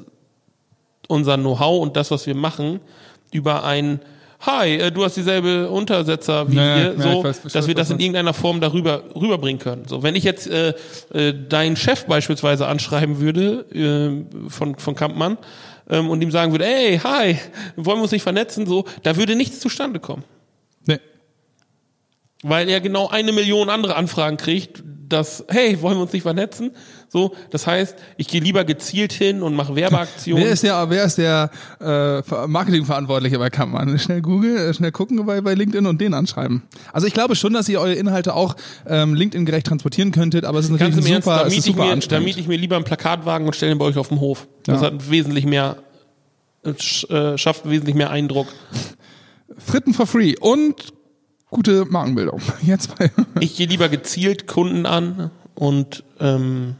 unser 1.08 1.36
Know-how 1.36 1.80
und 1.82 1.96
das, 1.96 2.10
was 2.10 2.26
wir 2.26 2.34
machen, 2.34 2.80
über 3.32 3.64
ein 3.64 4.00
Hi, 4.40 4.76
äh, 4.76 4.90
du 4.92 5.02
hast 5.02 5.16
dieselbe 5.16 5.70
Untersetzer 5.70 6.50
wie 6.50 6.56
Ja, 6.56 6.78
ja, 6.78 6.98
wir, 6.98 7.02
so, 7.02 7.24
weiß, 7.24 7.42
dass 7.42 7.66
wir 7.66 7.74
das 7.74 7.90
in 7.90 7.98
irgendeiner 7.98 8.34
Form 8.34 8.60
darüber 8.60 9.02
rüberbringen 9.14 9.58
können. 9.58 9.88
So, 9.88 10.02
wenn 10.02 10.14
ich 10.14 10.24
jetzt 10.24 10.46
äh, 10.46 10.74
äh, 11.14 11.32
deinen 11.48 11.76
Chef 11.76 12.04
beispielsweise 12.04 12.66
anschreiben 12.66 13.20
würde 13.20 13.64
äh, 13.72 14.50
von 14.50 14.76
von 14.76 14.94
Kampmann 14.94 15.38
ähm, 15.88 16.10
und 16.10 16.20
ihm 16.20 16.30
sagen 16.30 16.52
würde, 16.52 16.66
ey, 16.66 16.98
hi, 16.98 17.38
wollen 17.76 17.98
wir 17.98 18.02
uns 18.02 18.12
nicht 18.12 18.22
vernetzen, 18.22 18.66
so, 18.66 18.84
da 19.02 19.16
würde 19.16 19.36
nichts 19.36 19.60
zustande 19.60 20.00
kommen, 20.00 20.24
nee. 20.86 21.00
weil 22.42 22.68
er 22.68 22.80
genau 22.80 23.08
eine 23.08 23.32
Million 23.32 23.70
andere 23.70 23.96
Anfragen 23.96 24.36
kriegt, 24.36 24.82
dass 25.08 25.44
hey, 25.48 25.80
wollen 25.82 25.96
wir 25.96 26.02
uns 26.02 26.12
nicht 26.12 26.22
vernetzen, 26.22 26.70
so, 27.08 27.34
das 27.50 27.66
heißt, 27.66 27.94
ich 28.16 28.26
gehe 28.28 28.40
lieber 28.40 28.64
gezielt 28.64 29.12
hin 29.12 29.42
und 29.42 29.54
mache 29.54 29.76
Werbeaktionen. 29.76 30.44
Wer 30.44 30.52
ist 30.52 30.62
der, 30.64 30.90
wer 30.90 31.04
ist 31.04 31.18
der 31.18 31.50
äh, 31.78 32.22
Ver- 32.22 32.46
Marketingverantwortliche 32.48 33.38
bei 33.38 33.48
Kampmann? 33.48 33.98
Schnell 33.98 34.20
Google, 34.20 34.56
äh, 34.56 34.74
schnell 34.74 34.90
gucken 34.92 35.24
bei, 35.24 35.40
bei 35.40 35.54
LinkedIn 35.54 35.86
und 35.86 36.00
den 36.00 36.14
anschreiben. 36.14 36.62
Also 36.92 37.06
ich 37.06 37.14
glaube 37.14 37.36
schon, 37.36 37.52
dass 37.52 37.68
ihr 37.68 37.80
eure 37.80 37.94
Inhalte 37.94 38.34
auch 38.34 38.56
ähm, 38.86 39.14
LinkedIn-gerecht 39.14 39.66
transportieren 39.66 40.10
könntet, 40.12 40.44
aber 40.44 40.58
es 40.58 40.66
ist 40.66 40.72
natürlich 40.72 40.96
super, 40.96 41.08
Ernst, 41.12 41.26
da 41.28 41.40
es 41.42 41.46
ist 41.46 41.50
miete, 41.56 41.58
ich 41.70 41.76
super 41.76 41.94
mir, 41.96 42.00
da 42.00 42.20
miete 42.20 42.40
ich 42.40 42.48
mir 42.48 42.56
lieber 42.58 42.76
einen 42.76 42.84
Plakatwagen 42.84 43.46
und 43.46 43.54
stelle 43.54 43.72
ihn 43.72 43.78
bei 43.78 43.84
euch 43.84 43.96
auf 43.98 44.08
dem 44.08 44.20
Hof. 44.20 44.48
Das 44.64 44.80
Ja. 44.80 44.88
hat 44.88 45.10
wesentlich 45.10 45.46
mehr, 45.46 45.76
äh, 46.64 46.70
äh, 47.14 47.38
schafft 47.38 47.68
wesentlich 47.70 47.94
mehr 47.94 48.10
Eindruck. 48.10 48.48
Fritten 49.58 49.94
for 49.94 50.06
free 50.06 50.34
und 50.38 50.74
gute 51.50 51.84
Markenbildung. 51.84 52.40
Jetzt 52.62 52.94
Ich 53.40 53.56
gehe 53.56 53.66
lieber 53.66 53.88
gezielt 53.88 54.46
Kunden 54.46 54.86
an 54.86 55.30
und 55.54 56.04
ähm, 56.20 56.76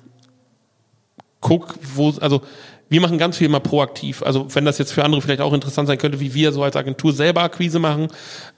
guck, 1.40 1.74
wo, 1.94 2.12
also 2.20 2.42
wir 2.88 3.00
machen 3.00 3.18
ganz 3.18 3.36
viel 3.36 3.48
mal 3.48 3.60
proaktiv. 3.60 4.22
Also 4.22 4.54
wenn 4.54 4.64
das 4.64 4.78
jetzt 4.78 4.92
für 4.92 5.04
andere 5.04 5.20
vielleicht 5.20 5.40
auch 5.40 5.52
interessant 5.52 5.88
sein 5.88 5.98
könnte, 5.98 6.20
wie 6.20 6.34
wir 6.34 6.52
so 6.52 6.62
als 6.62 6.76
Agentur 6.76 7.12
selber 7.12 7.42
Akquise 7.42 7.78
machen. 7.78 8.08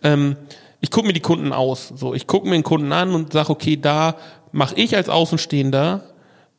Ähm, 0.02 0.36
ich 0.80 0.90
gucke 0.90 1.06
mir 1.06 1.12
die 1.12 1.20
Kunden 1.20 1.52
aus. 1.52 1.88
So, 1.88 2.14
ich 2.14 2.26
gucke 2.26 2.46
mir 2.46 2.54
den 2.54 2.62
Kunden 2.62 2.92
an 2.92 3.14
und 3.14 3.32
sage, 3.32 3.50
okay, 3.50 3.76
da 3.76 4.16
mache 4.52 4.74
ich 4.76 4.96
als 4.96 5.08
Außenstehender 5.08 6.02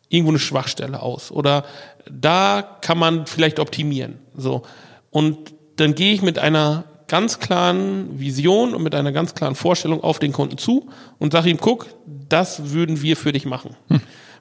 irgendwo 0.09 0.31
eine 0.31 0.39
Schwachstelle 0.39 1.01
aus. 1.01 1.31
Oder 1.31 1.63
da 2.09 2.77
kann 2.81 2.97
man 2.97 3.27
vielleicht 3.27 3.59
optimieren. 3.59 4.19
So. 4.35 4.63
Und 5.12 5.53
dann 5.77 5.95
gehe 5.95 6.13
ich 6.13 6.21
mit 6.21 6.39
einer 6.39 6.85
ganz 7.10 7.39
klaren 7.39 8.19
Vision 8.19 8.74
und 8.74 8.84
mit 8.84 8.95
einer 8.95 9.12
ganz 9.12 9.36
klaren 9.36 9.56
Vorstellung 9.56 10.02
auf 10.02 10.19
den 10.19 10.32
Kunden 10.32 10.58
zu 10.58 10.88
und 11.17 11.34
sage 11.34 11.50
ihm, 11.50 11.58
guck, 11.58 11.88
das 12.06 12.72
würden 12.72 13.02
wir 13.02 13.17
für 13.17 13.34
dich 13.34 13.45
machen. 13.45 13.76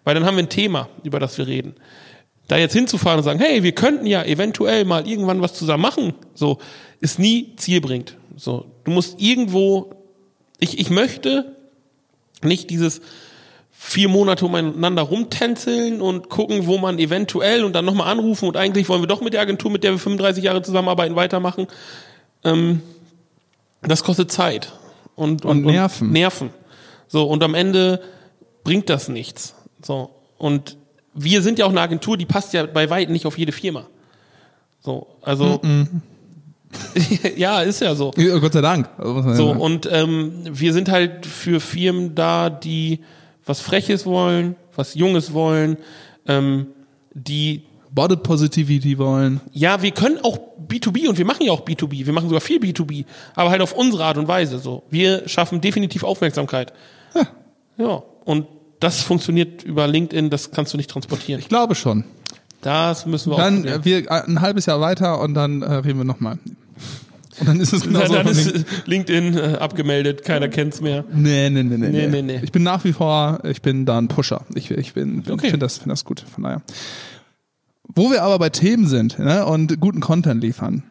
Weil 0.05 0.15
dann 0.15 0.25
haben 0.25 0.37
wir 0.37 0.45
ein 0.45 0.49
Thema, 0.49 0.89
über 1.03 1.19
das 1.19 1.37
wir 1.39 1.49
reden. 1.49 1.75
Da 2.47 2.57
jetzt 2.57 2.73
hinzufahren 2.73 3.19
und 3.19 3.25
sagen, 3.25 3.41
hey, 3.41 3.63
wir 3.63 3.73
könnten 3.73 4.07
ja 4.07 4.23
eventuell 4.23 4.85
mal 4.85 5.07
irgendwann 5.07 5.43
was 5.43 5.55
zusammen 5.55 5.83
machen, 5.83 6.15
so, 6.35 6.59
ist 7.01 7.19
nie 7.19 7.55
zielbringend. 7.57 8.17
So, 8.37 8.67
du 8.85 8.91
musst 8.91 9.21
irgendwo, 9.21 9.91
ich, 10.61 10.79
ich 10.79 10.91
möchte 10.91 11.57
nicht 12.43 12.71
dieses 12.71 13.01
vier 13.71 14.09
Monate 14.09 14.45
umeinander 14.45 15.03
rumtänzeln 15.03 16.01
und 16.01 16.29
gucken, 16.29 16.67
wo 16.67 16.79
man 16.79 16.99
eventuell 16.99 17.65
und 17.65 17.75
dann 17.75 17.85
nochmal 17.85 18.11
anrufen 18.11 18.49
und 18.49 18.57
eigentlich 18.57 18.89
wollen 18.89 19.03
wir 19.03 19.07
doch 19.07 19.21
mit 19.21 19.35
der 19.35 19.41
Agentur, 19.41 19.71
mit 19.71 19.85
der 19.85 19.93
wir 19.93 19.99
35 19.99 20.43
Jahre 20.43 20.63
zusammenarbeiten, 20.63 21.17
weitermachen. 21.17 21.69
Ähm, 22.45 22.83
das 23.83 24.03
kostet 24.05 24.31
Zeit 24.33 24.73
und, 25.17 25.45
Und 25.45 25.65
Nerven. 25.65 26.11
Nerven. 26.13 26.51
So, 27.09 27.25
und 27.25 27.43
am 27.43 27.55
Ende 27.55 28.01
bringt 28.65 28.89
das 28.91 29.09
nichts. 29.09 29.55
So, 29.83 30.11
und 30.37 30.77
wir 31.15 31.43
sind 31.43 31.59
ja 31.59 31.65
auch 31.67 31.71
eine 31.71 31.81
Agentur, 31.81 32.17
die 32.17 32.27
passt 32.27 32.53
ja 32.53 32.67
bei 32.67 32.91
weitem 32.91 33.13
nicht 33.13 33.27
auf 33.27 33.39
jede 33.39 33.53
Firma. 33.53 33.87
So, 34.81 35.07
also, 35.23 35.61
ja, 37.37 37.63
ist 37.63 37.81
ja 37.81 37.95
so. 37.95 38.13
Ja, 38.17 38.39
Gott 38.39 38.53
sei 38.53 38.61
Dank. 38.61 38.89
Also 38.99 39.23
So, 39.35 39.49
sagen. 39.49 39.61
und 39.61 39.89
ähm, 39.91 40.33
wir 40.51 40.73
sind 40.73 40.91
halt 40.91 41.27
für 41.27 41.61
Firmen 41.61 42.15
da, 42.15 42.51
die 42.51 43.01
was 43.47 43.61
Freches 43.61 44.05
wollen, 44.05 44.57
was 44.77 44.95
Junges 44.95 45.33
wollen, 45.33 45.79
ähm, 46.27 46.67
die 47.15 47.63
Body 47.91 48.17
Positivity 48.17 48.99
wollen. 48.99 49.41
ja, 49.53 49.83
wir 49.83 49.91
können 49.93 50.19
auch 50.23 50.39
B2B 50.69 51.09
und 51.09 51.19
wir 51.19 51.25
machen 51.25 51.45
ja 51.47 51.53
auch 51.53 51.65
B2B. 51.65 52.05
Wir 52.07 52.13
machen 52.13 52.29
sogar 52.29 52.41
viel 52.43 52.61
B2B, 52.61 53.05
aber 53.35 53.51
halt 53.51 53.63
auf 53.63 53.73
unsere 53.73 54.05
Art 54.05 54.19
und 54.19 54.29
Weise 54.29 54.59
so. 54.59 54.83
Wir 54.91 55.29
schaffen 55.29 55.61
definitiv 55.61 56.05
Aufmerksamkeit. 56.05 56.73
Ja, 57.77 58.03
und 58.25 58.47
das 58.81 59.03
funktioniert 59.03 59.63
über 59.63 59.87
LinkedIn, 59.87 60.31
das 60.31 60.51
kannst 60.51 60.73
du 60.73 60.77
nicht 60.77 60.91
transportieren. 60.91 61.41
Ich 61.41 61.49
glaube 61.49 61.75
schon. 61.75 62.05
Das 62.61 63.07
müssen 63.07 63.31
wir 63.31 63.37
Dann 63.37 63.59
ausprobieren. 63.67 63.81
äh, 63.81 63.85
wir 63.85 64.11
äh, 64.11 64.25
ein 64.27 64.41
halbes 64.41 64.67
Jahr 64.67 64.81
weiter 64.81 65.21
und 65.21 65.35
dann 65.35 65.63
äh, 65.63 65.73
reden 65.75 65.99
wir 65.99 66.05
nochmal. 66.05 66.39
Und 67.41 67.47
dann 67.49 67.61
ist 67.61 67.73
es 67.73 67.83
genau 67.85 68.01
Dann, 68.01 68.09
so. 68.09 68.15
dann 68.15 68.27
ist 68.27 68.65
LinkedIn 68.87 69.37
äh, 69.39 69.41
abgemeldet, 69.61 70.25
keiner 70.25 70.49
kennt's 70.49 70.81
mehr. 70.81 71.05
Nee, 71.13 71.51
nee, 71.51 71.63
nee, 71.63 71.77
nee, 71.77 71.89
Nee, 71.89 72.07
nee, 72.09 72.09
nee, 72.09 72.23
nee. 72.23 72.41
Ich 72.43 72.51
bin 72.51 72.65
nach 72.65 72.83
wie 72.85 72.93
vor, 72.93 73.39
ich 73.45 73.63
bin 73.63 73.87
da 73.87 73.97
ein 73.99 74.09
Pusher. 74.09 74.45
Ich, 74.57 74.73
ich 74.73 74.93
bin, 74.95 75.21
Okay. 75.21 75.51
finde 75.51 75.59
das, 75.61 75.79
finde 75.79 75.91
das 75.91 76.05
gut. 76.05 76.25
Von 76.35 76.43
daher. 76.45 76.63
Wo 77.89 78.11
wir 78.11 78.23
aber 78.23 78.39
bei 78.39 78.51
Themen 78.51 78.87
sind 78.87 79.19
ne, 79.19 79.47
und 79.47 79.81
guten 79.81 80.01
Content 80.01 80.43
liefern. 80.43 80.83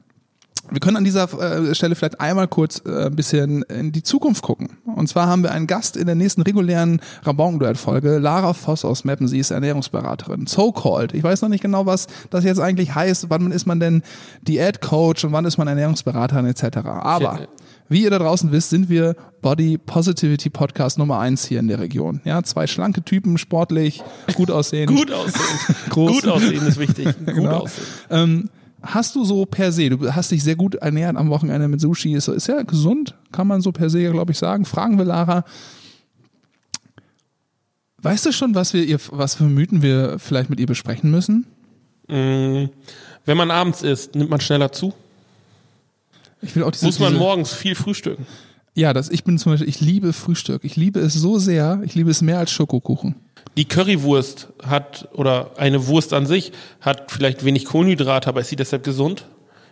Wir 0.69 0.81
können 0.81 0.97
an 0.97 1.05
dieser 1.05 1.31
äh, 1.39 1.73
Stelle 1.73 1.95
vielleicht 1.95 2.19
einmal 2.19 2.47
kurz 2.49 2.81
äh, 2.85 3.05
ein 3.05 3.15
bisschen 3.15 3.61
in 3.63 3.93
die 3.93 4.03
Zukunft 4.03 4.43
gucken. 4.43 4.71
Und 4.85 5.07
zwar 5.07 5.27
haben 5.27 5.41
wir 5.41 5.51
einen 5.51 5.65
Gast 5.65 5.95
in 5.95 6.07
der 6.07 6.15
nächsten 6.15 6.41
regulären 6.41 6.99
Rabaukenduett-Folge, 7.23 8.17
Lara 8.17 8.53
Voss 8.53 8.83
aus 8.83 9.05
Meppen. 9.05 9.29
Sie 9.29 9.39
ist 9.39 9.51
Ernährungsberaterin. 9.51 10.45
So-called. 10.45 11.13
Ich 11.13 11.23
weiß 11.23 11.41
noch 11.41 11.49
nicht 11.49 11.61
genau, 11.61 11.85
was 11.85 12.07
das 12.31 12.43
jetzt 12.43 12.59
eigentlich 12.59 12.95
heißt. 12.95 13.29
Wann 13.29 13.51
ist 13.51 13.65
man 13.65 13.79
denn 13.79 14.01
Diät-Coach 14.41 15.23
und 15.23 15.31
wann 15.31 15.45
ist 15.45 15.57
man 15.57 15.69
Ernährungsberaterin 15.69 16.45
etc. 16.45 16.77
Aber 16.85 17.21
Ja. 17.23 17.39
Wie 17.89 18.03
ihr 18.03 18.09
da 18.09 18.19
draußen 18.19 18.51
wisst, 18.51 18.69
sind 18.69 18.89
wir 18.89 19.15
Body 19.41 19.77
Positivity 19.77 20.49
Podcast 20.49 20.97
Nummer 20.97 21.19
eins 21.19 21.45
hier 21.45 21.59
in 21.59 21.67
der 21.67 21.79
Region. 21.79 22.21
Ja, 22.25 22.43
zwei 22.43 22.67
schlanke 22.67 23.03
Typen, 23.03 23.37
sportlich, 23.37 24.03
gut 24.35 24.51
aussehen. 24.51 24.87
Gut 24.95 25.11
aussehen. 25.11 25.75
Groß. 25.89 26.11
Gut 26.21 26.27
aussehen 26.27 26.65
ist 26.67 26.77
wichtig. 26.79 27.05
Gut 27.25 27.35
Genau. 27.35 27.59
aussehen. 27.61 27.85
Ähm, 28.09 28.49
hast 28.81 29.15
du 29.15 29.23
so 29.23 29.45
per 29.45 29.71
se, 29.71 29.89
du 29.89 30.13
hast 30.13 30.31
dich 30.31 30.43
sehr 30.43 30.55
gut 30.55 30.75
ernährt 30.75 31.15
am 31.17 31.29
Wochenende 31.29 31.67
mit 31.67 31.79
Sushi, 31.81 32.13
ist, 32.13 32.27
ist 32.27 32.47
ja 32.47 32.61
gesund, 32.63 33.15
kann 33.31 33.47
man 33.47 33.61
so 33.61 33.71
per 33.71 33.89
se, 33.89 34.09
glaube 34.11 34.31
ich, 34.31 34.37
sagen. 34.37 34.65
Fragen 34.65 34.97
wir 34.97 35.05
Lara. 35.05 35.45
Weißt 38.01 38.25
du 38.25 38.31
schon, 38.31 38.53
was 38.55 38.73
wir 38.73 38.83
ihr, 38.83 38.99
was 39.11 39.35
für 39.35 39.43
Mythen 39.45 39.81
wir 39.81 40.19
vielleicht 40.19 40.49
mit 40.49 40.59
ihr 40.59 40.67
besprechen 40.67 41.09
müssen? 41.09 41.47
Mm, 42.07 42.65
Wenn 43.25 43.37
man 43.37 43.51
abends 43.51 43.81
isst, 43.81 44.15
nimmt 44.15 44.29
man 44.29 44.39
schneller 44.39 44.71
zu. 44.71 44.93
Ich 46.41 46.55
will 46.55 46.63
auch 46.63 46.71
diese, 46.71 46.85
Muss 46.85 46.99
man 46.99 47.09
diese, 47.09 47.19
morgens 47.19 47.53
viel 47.53 47.75
frühstücken. 47.75 48.25
Ja, 48.75 48.93
das, 48.93 49.09
ich 49.09 49.23
bin 49.23 49.37
zum 49.39 49.53
Beispiel, 49.53 49.67
ich 49.69 49.81
liebe 49.81 50.13
Frühstück. 50.13 50.63
Ich 50.63 50.75
liebe 50.75 50.99
es 50.99 51.13
so 51.13 51.39
sehr, 51.39 51.81
ich 51.83 51.95
liebe 51.95 52.11
es 52.11 52.21
mehr 52.21 52.37
als 52.37 52.51
Schokokuchen. 52.51 53.15
Die 53.57 53.65
Currywurst 53.65 54.49
hat, 54.63 55.09
oder 55.13 55.51
eine 55.57 55.87
Wurst 55.87 56.13
an 56.13 56.27
sich, 56.27 56.51
hat 56.79 57.11
vielleicht 57.11 57.43
wenig 57.43 57.65
Kohlenhydrate, 57.65 58.29
aber 58.29 58.41
ist 58.41 58.49
sie 58.49 58.55
deshalb 58.55 58.83
gesund? 58.83 59.25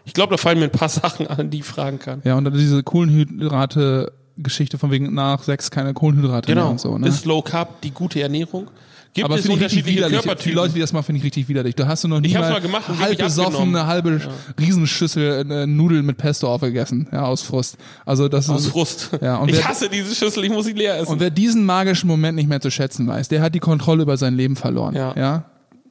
Ich 0.05 0.13
glaube, 0.13 0.31
da 0.31 0.37
fallen 0.37 0.57
mir 0.57 0.65
ein 0.65 0.71
paar 0.71 0.89
Sachen 1.01 1.27
an, 1.27 1.51
die 1.51 1.59
ich 1.59 1.65
fragen 1.65 1.99
kann. 1.99 2.21
Ja, 2.23 2.35
und 2.35 2.45
dann 2.45 2.53
diese 2.53 2.81
Kohlenhydrate 2.81 4.11
Geschichte 4.37 4.77
von 4.77 4.91
wegen 4.91 5.13
nach 5.13 5.43
sechs 5.43 5.71
keine 5.71 5.93
Kohlenhydrate 5.93 6.47
mehr 6.49 6.55
Genau. 6.55 6.71
und 6.71 6.79
so, 6.81 6.97
ne? 6.97 7.07
Ist 7.07 7.25
Low 7.25 7.41
Carb 7.41 7.81
die 7.81 7.91
gute 7.91 8.21
Ernährung? 8.21 8.69
Gibt 9.15 9.25
Aber 9.25 9.35
es 9.35 9.43
finde 9.43 9.55
ich 9.57 9.63
richtig 9.63 9.79
unterschiedliche 9.79 9.97
widerlich. 9.97 10.19
Die 10.19 10.27
Körpertypen? 10.27 10.55
Leute, 10.55 10.73
die 10.73 10.79
das 10.81 10.91
machen, 10.91 11.05
finde 11.05 11.19
ich 11.19 11.23
richtig 11.23 11.47
widerlich. 11.47 11.73
Du 11.73 11.87
hast 11.87 12.03
du 12.03 12.09
noch 12.09 12.19
nie 12.19 12.27
Ich 12.27 12.33
mal, 12.33 12.51
mal 12.51 12.59
gemacht 12.59 12.89
und 12.89 12.99
halb 12.99 13.17
besoffen, 13.17 13.69
eine 13.69 13.87
halbe 13.87 14.19
Riesenschüssel 14.59 15.49
äh, 15.49 15.65
Nudeln 15.65 16.05
mit 16.05 16.17
Pesto 16.17 16.53
aufgegessen, 16.53 17.07
ja, 17.11 17.23
aus 17.23 17.41
Frust. 17.41 17.77
Also 18.05 18.27
das 18.27 18.49
Aus 18.49 18.65
ist, 18.65 18.71
Frust. 18.71 19.11
Ja, 19.21 19.37
und 19.37 19.49
ich 19.51 19.55
wer- 19.57 19.69
hasse 19.69 19.87
diese 19.89 20.13
Schüssel, 20.13 20.43
ich 20.43 20.51
muss 20.51 20.65
sie 20.65 20.73
leer 20.73 20.99
essen. 20.99 21.13
Und 21.13 21.19
wer 21.21 21.29
diesen 21.29 21.63
magischen 21.65 22.07
Moment 22.07 22.35
nicht 22.35 22.49
mehr 22.49 22.59
zu 22.59 22.69
schätzen 22.69 23.07
weiß, 23.07 23.29
der 23.29 23.41
hat 23.41 23.55
die 23.55 23.59
Kontrolle 23.59 24.03
über 24.03 24.17
sein 24.17 24.35
Leben 24.35 24.57
verloren. 24.57 24.93
Ja. 24.95 25.13
ja? 25.15 25.45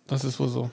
das 0.06 0.22
ist 0.24 0.38
wohl 0.38 0.48
so. 0.50 0.70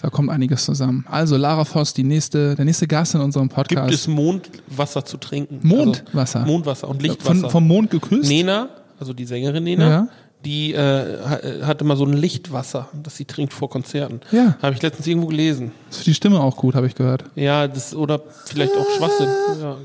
Da 0.00 0.10
kommt 0.10 0.30
einiges 0.30 0.64
zusammen. 0.64 1.04
Also 1.08 1.36
Lara 1.36 1.64
Voss, 1.64 1.92
die 1.94 2.02
nächste, 2.04 2.54
der 2.56 2.64
nächste 2.64 2.86
Gast 2.88 3.14
in 3.14 3.20
unserem 3.20 3.48
Gibt 3.48 3.54
Podcast. 3.68 3.92
es 3.94 4.08
Mondwasser 4.08 5.04
zu 5.04 5.16
trinken? 5.16 5.60
Mondwasser? 5.62 6.40
Also 6.40 6.52
Mondwasser 6.52 6.88
und 6.88 7.02
Lichtwasser. 7.02 7.40
Von, 7.42 7.50
vom 7.50 7.66
Mond 7.68 7.90
geküsst? 7.90 8.28
Nena, 8.28 8.68
also 8.98 9.12
die 9.12 9.24
Sängerin 9.24 9.62
Nena, 9.64 9.88
Ja. 9.90 10.08
Die 10.44 10.72
äh, 10.74 11.18
ha- 11.22 11.66
hat 11.66 11.80
immer 11.80 11.96
so 11.96 12.04
ein 12.04 12.12
Lichtwasser, 12.12 12.88
das 12.92 13.16
sie 13.16 13.24
trinkt 13.24 13.52
vor 13.52 13.70
Konzerten. 13.70 14.20
Ja. 14.30 14.56
Habe 14.62 14.74
ich 14.74 14.82
letztens 14.82 15.06
irgendwo 15.06 15.28
gelesen. 15.28 15.72
Ist 15.90 15.98
für 15.98 16.04
die 16.04 16.14
Stimme 16.14 16.40
auch 16.40 16.56
gut, 16.56 16.74
habe 16.74 16.86
ich 16.86 16.94
gehört. 16.94 17.24
Ja, 17.34 17.68
das 17.68 17.94
oder 17.94 18.20
vielleicht 18.46 18.72
auch 18.76 18.86
Schwachsinn. 18.96 19.28
Ja. 19.62 19.76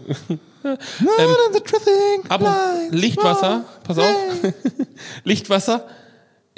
Truthing 1.66 2.24
Aber. 2.30 2.56
Lichtwasser, 2.92 3.64
pass 3.84 3.98
auf, 4.00 4.06
Lichtwasser 5.24 5.86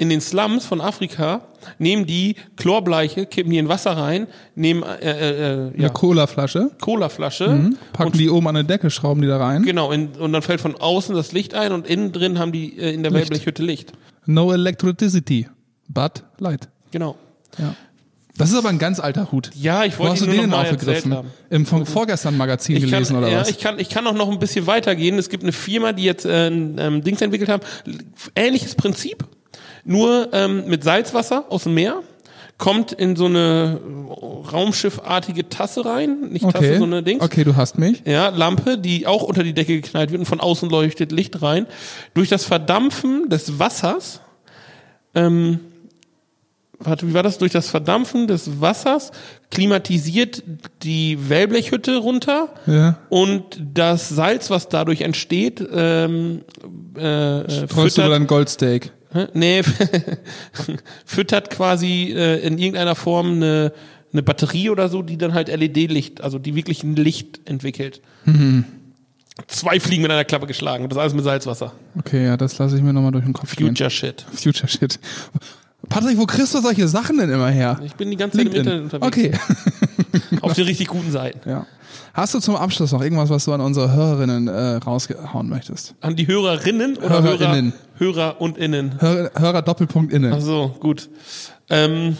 in 0.00 0.08
den 0.08 0.22
Slums 0.22 0.64
von 0.64 0.80
Afrika 0.80 1.42
nehmen 1.78 2.06
die 2.06 2.34
Chlorbleiche, 2.56 3.26
kippen 3.26 3.52
die 3.52 3.58
in 3.58 3.68
Wasser 3.68 3.98
rein, 3.98 4.28
nehmen 4.54 4.82
äh, 4.82 5.10
äh, 5.10 5.10
äh, 5.10 5.70
ja, 5.76 5.84
Eine 5.84 5.90
Colaflasche, 5.90 6.70
Colaflasche 6.80 7.72
packen 7.92 8.16
die 8.16 8.30
oben 8.30 8.48
an 8.48 8.56
eine 8.56 8.64
Decke, 8.64 8.88
schrauben 8.88 9.20
die 9.20 9.28
da 9.28 9.36
rein. 9.36 9.62
Genau, 9.62 9.92
in, 9.92 10.08
und 10.12 10.32
dann 10.32 10.40
fällt 10.40 10.62
von 10.62 10.74
außen 10.74 11.14
das 11.14 11.32
Licht 11.32 11.52
ein 11.52 11.72
und 11.72 11.86
innen 11.86 12.12
drin 12.12 12.38
haben 12.38 12.50
die 12.50 12.78
äh, 12.78 12.94
in 12.94 13.02
der 13.02 13.12
Licht. 13.12 13.30
Wellblechhütte 13.30 13.62
Licht. 13.62 13.92
No 14.24 14.50
electricity, 14.52 15.48
but 15.86 16.24
light. 16.38 16.68
Genau. 16.92 17.16
Ja. 17.58 17.74
Das 18.38 18.50
ist 18.50 18.56
aber 18.56 18.70
ein 18.70 18.78
ganz 18.78 19.00
alter 19.00 19.30
Hut. 19.32 19.50
Ja, 19.54 19.84
ich 19.84 19.98
Wo 19.98 20.04
wollte 20.04 20.12
hast 20.12 20.22
du 20.22 20.30
ihn 20.30 20.36
nur 20.36 20.46
den 20.46 20.54
aufgegriffen? 20.54 21.14
Im 21.50 21.66
vom 21.66 21.84
vorgestern 21.84 22.38
Magazin 22.38 22.76
Ich 22.76 22.84
kann, 22.84 22.90
gelesen 22.92 23.16
oder 23.16 23.28
ja, 23.28 23.40
was? 23.40 23.50
ich 23.50 23.58
kann, 23.58 23.78
ich 23.78 23.90
kann 23.90 24.06
auch 24.06 24.14
noch 24.14 24.30
ein 24.30 24.38
bisschen 24.38 24.66
weitergehen. 24.66 25.18
Es 25.18 25.28
gibt 25.28 25.42
eine 25.42 25.52
Firma, 25.52 25.92
die 25.92 26.04
jetzt 26.04 26.24
äh, 26.24 26.46
ein 26.46 26.78
ähm, 26.78 27.04
Dings 27.04 27.20
entwickelt 27.20 27.50
haben. 27.50 27.62
Ähnliches 28.34 28.76
Prinzip, 28.76 29.26
nur 29.84 30.28
ähm, 30.32 30.64
mit 30.66 30.84
Salzwasser 30.84 31.44
aus 31.48 31.64
dem 31.64 31.74
Meer. 31.74 32.02
Kommt 32.58 32.92
in 32.92 33.16
so 33.16 33.24
eine 33.24 33.80
raumschiffartige 34.52 35.48
Tasse 35.48 35.84
rein. 35.86 36.28
Nicht 36.30 36.42
Tasse, 36.44 36.58
okay. 36.58 36.78
so 36.78 36.84
eine 36.84 37.02
Dings. 37.02 37.22
okay, 37.24 37.42
du 37.42 37.56
hast 37.56 37.78
mich. 37.78 38.02
Ja, 38.04 38.28
Lampe, 38.28 38.76
die 38.76 39.06
auch 39.06 39.22
unter 39.22 39.42
die 39.42 39.54
Decke 39.54 39.80
geknallt 39.80 40.10
wird 40.10 40.20
und 40.20 40.26
von 40.26 40.40
außen 40.40 40.68
leuchtet 40.68 41.10
Licht 41.10 41.40
rein. 41.40 41.66
Durch 42.12 42.28
das 42.28 42.44
Verdampfen 42.44 43.30
des 43.30 43.58
Wassers, 43.58 44.20
ähm, 45.14 45.60
warte, 46.78 47.08
wie 47.08 47.14
war 47.14 47.22
das? 47.22 47.38
Durch 47.38 47.52
das 47.52 47.70
Verdampfen 47.70 48.26
des 48.26 48.60
Wassers 48.60 49.10
klimatisiert 49.50 50.42
die 50.82 51.30
Wellblechhütte 51.30 51.96
runter 51.96 52.50
Ja. 52.66 52.98
und 53.08 53.42
das 53.72 54.10
Salz, 54.10 54.50
was 54.50 54.68
dadurch 54.68 55.00
entsteht, 55.00 55.66
ähm, 55.72 56.42
äh, 56.94 57.40
äh, 57.40 57.68
Freust 57.68 57.96
du 57.96 58.02
über 58.02 58.10
dein 58.10 58.26
Goldsteak? 58.26 58.92
Nee, 59.34 59.62
füttert 61.04 61.50
quasi 61.50 62.14
äh, 62.16 62.38
in 62.46 62.58
irgendeiner 62.58 62.94
Form 62.94 63.34
eine, 63.34 63.72
eine 64.12 64.22
Batterie 64.22 64.70
oder 64.70 64.88
so, 64.88 65.02
die 65.02 65.18
dann 65.18 65.34
halt 65.34 65.48
LED-Licht, 65.48 66.20
also 66.20 66.38
die 66.38 66.54
wirklich 66.54 66.82
ein 66.84 66.96
Licht 66.96 67.40
entwickelt. 67.44 68.00
Mhm. 68.24 68.64
Zwei 69.46 69.80
Fliegen 69.80 70.02
mit 70.02 70.10
einer 70.10 70.24
Klappe 70.24 70.46
geschlagen. 70.46 70.88
Das 70.88 70.98
alles 70.98 71.14
mit 71.14 71.24
Salzwasser. 71.24 71.72
Okay, 71.98 72.26
ja, 72.26 72.36
das 72.36 72.58
lasse 72.58 72.76
ich 72.76 72.82
mir 72.82 72.92
nochmal 72.92 73.12
durch 73.12 73.24
den 73.24 73.32
Kopf 73.32 73.56
gehen. 73.56 73.68
Future 73.68 73.90
Shit. 73.90 74.26
Future 74.32 74.68
Shit. 74.68 75.00
Patrick, 75.88 76.18
wo 76.18 76.26
kriegst 76.26 76.54
du 76.54 76.60
solche 76.60 76.86
Sachen 76.88 77.16
denn 77.18 77.30
immer 77.30 77.48
her? 77.48 77.80
Ich 77.84 77.94
bin 77.94 78.10
die 78.10 78.16
ganze 78.16 78.36
Zeit 78.36 78.46
im 78.46 78.52
LinkedIn. 78.52 78.82
Internet 78.82 79.04
unterwegs. 79.04 79.40
Okay. 79.40 80.38
Auf 80.42 80.52
den 80.52 80.64
richtig 80.66 80.88
guten 80.88 81.10
Seiten. 81.10 81.48
ja. 81.48 81.66
Hast 82.12 82.34
du 82.34 82.40
zum 82.40 82.56
Abschluss 82.56 82.92
noch 82.92 83.02
irgendwas, 83.02 83.30
was 83.30 83.44
du 83.44 83.52
an 83.52 83.60
unsere 83.60 83.92
Hörerinnen 83.92 84.48
äh, 84.48 84.76
raushauen 84.76 85.48
möchtest? 85.48 85.94
An 86.00 86.16
die 86.16 86.26
Hörerinnen 86.26 86.96
oder 86.96 87.22
Hörerinnen. 87.22 87.72
Hörer, 87.96 88.14
Hörer 88.16 88.40
und 88.40 88.58
Innen? 88.58 89.00
Hörer, 89.00 89.30
Hörer 89.38 89.62
Doppelpunkt 89.62 90.12
innen. 90.12 90.32
Ach 90.32 90.40
so, 90.40 90.74
gut. 90.80 91.08
Ähm, 91.68 92.16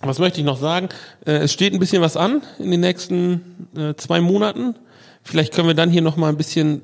was 0.00 0.18
möchte 0.18 0.40
ich 0.40 0.46
noch 0.46 0.58
sagen? 0.58 0.88
Äh, 1.24 1.32
es 1.34 1.52
steht 1.52 1.72
ein 1.72 1.78
bisschen 1.78 2.02
was 2.02 2.16
an 2.16 2.42
in 2.58 2.70
den 2.70 2.80
nächsten 2.80 3.68
äh, 3.76 3.94
zwei 3.94 4.20
Monaten. 4.20 4.74
Vielleicht 5.22 5.54
können 5.54 5.68
wir 5.68 5.74
dann 5.74 5.90
hier 5.90 6.02
noch 6.02 6.16
mal 6.16 6.28
ein 6.28 6.36
bisschen, 6.36 6.82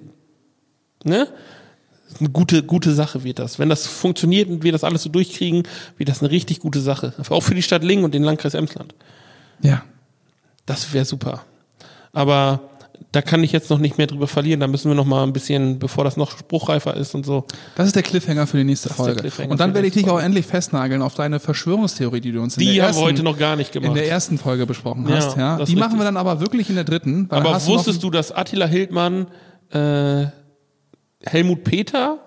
ne? 1.04 1.28
Eine 2.18 2.30
gute, 2.30 2.64
gute 2.64 2.92
Sache 2.92 3.22
wird 3.22 3.38
das. 3.38 3.60
Wenn 3.60 3.68
das 3.68 3.86
funktioniert 3.86 4.48
und 4.48 4.64
wir 4.64 4.72
das 4.72 4.82
alles 4.82 5.04
so 5.04 5.10
durchkriegen, 5.10 5.62
wird 5.96 6.08
das 6.08 6.22
eine 6.22 6.30
richtig 6.30 6.58
gute 6.58 6.80
Sache. 6.80 7.14
Auch 7.28 7.42
für 7.42 7.54
die 7.54 7.62
Stadt 7.62 7.84
Lingen 7.84 8.04
und 8.04 8.14
den 8.14 8.24
Landkreis 8.24 8.54
Emsland. 8.54 8.94
Ja. 9.62 9.84
Das 10.66 10.92
wäre 10.92 11.04
super. 11.04 11.44
Aber 12.12 12.60
da 13.12 13.22
kann 13.22 13.42
ich 13.42 13.50
jetzt 13.52 13.70
noch 13.70 13.78
nicht 13.78 13.98
mehr 13.98 14.06
drüber 14.06 14.26
verlieren. 14.28 14.60
Da 14.60 14.66
müssen 14.68 14.88
wir 14.90 14.94
noch 14.94 15.04
mal 15.04 15.22
ein 15.24 15.32
bisschen, 15.32 15.78
bevor 15.78 16.04
das 16.04 16.16
noch 16.16 16.30
spruchreifer 16.30 16.96
ist 16.96 17.14
und 17.14 17.26
so. 17.26 17.44
Das 17.76 17.86
ist 17.86 17.96
der 17.96 18.02
Cliffhanger 18.02 18.46
für 18.46 18.58
die 18.58 18.64
nächste 18.64 18.88
Folge. 18.90 19.30
Und 19.48 19.58
dann 19.58 19.74
werde 19.74 19.88
ich 19.88 19.94
dich 19.94 20.08
auch 20.08 20.20
endlich 20.20 20.46
festnageln 20.46 21.02
auf 21.02 21.14
deine 21.14 21.40
Verschwörungstheorie, 21.40 22.20
die 22.20 22.32
du 22.32 22.40
uns 22.40 22.56
in 22.56 22.60
Die 22.66 22.74
der 22.76 22.86
ersten, 22.86 23.02
heute 23.02 23.22
noch 23.22 23.38
gar 23.38 23.56
nicht 23.56 23.74
in 23.74 23.82
gemacht. 23.82 23.96
der 23.98 24.08
ersten 24.08 24.38
Folge 24.38 24.66
besprochen 24.66 25.08
Ja, 25.08 25.16
hast. 25.16 25.36
Ja, 25.36 25.56
die 25.56 25.62
ist 25.72 25.78
machen 25.78 25.92
wir 25.92 26.00
richtig. 26.00 26.04
dann 26.04 26.16
aber 26.16 26.40
wirklich 26.40 26.68
in 26.68 26.76
der 26.76 26.84
dritten. 26.84 27.26
Aber 27.30 27.54
wusstest 27.66 28.02
du, 28.02 28.10
dass 28.10 28.30
Attila 28.32 28.66
Hildmann 28.66 29.26
äh, 29.70 30.26
Helmut 31.24 31.64
Peter, 31.64 32.18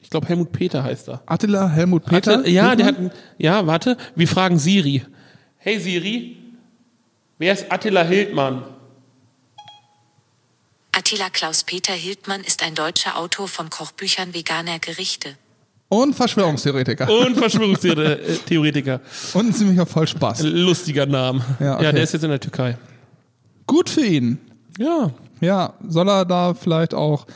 ich 0.00 0.08
glaube 0.08 0.28
Helmut 0.28 0.52
Peter 0.52 0.82
heißt 0.82 1.08
er. 1.08 1.22
Attila 1.26 1.68
Helmut 1.68 2.04
Peter? 2.06 2.38
Hatte, 2.38 2.48
ja, 2.50 2.74
der 2.74 2.86
hat, 2.86 2.96
ja, 3.38 3.66
warte, 3.66 3.96
wir 4.14 4.28
fragen 4.28 4.58
Siri. 4.58 5.02
Hey 5.58 5.78
Siri, 5.78 6.36
wer 7.38 7.52
ist 7.52 7.70
Attila 7.70 8.02
Hildmann? 8.02 8.62
Attila 11.12 11.28
Klaus-Peter 11.28 11.92
Hildmann 11.92 12.40
ist 12.40 12.62
ein 12.64 12.74
deutscher 12.74 13.18
Autor 13.18 13.46
von 13.46 13.68
Kochbüchern 13.68 14.32
veganer 14.32 14.78
Gerichte. 14.78 15.36
Und 15.90 16.14
Verschwörungstheoretiker. 16.14 17.06
Und 17.06 17.36
Verschwörungstheoretiker. 17.36 18.98
Und 19.34 19.48
ein 19.48 19.52
ziemlicher 19.52 19.84
Vollspaß. 19.84 20.42
Lustiger 20.44 21.04
Name. 21.04 21.44
Ja, 21.60 21.74
okay. 21.74 21.84
ja, 21.84 21.92
der 21.92 22.02
ist 22.02 22.14
jetzt 22.14 22.22
in 22.22 22.30
der 22.30 22.40
Türkei. 22.40 22.78
Gut 23.66 23.90
für 23.90 24.06
ihn. 24.06 24.38
Ja, 24.78 25.10
Ja, 25.42 25.74
soll 25.86 26.08
er 26.08 26.24
da 26.24 26.54
vielleicht 26.54 26.94
auch 26.94 27.26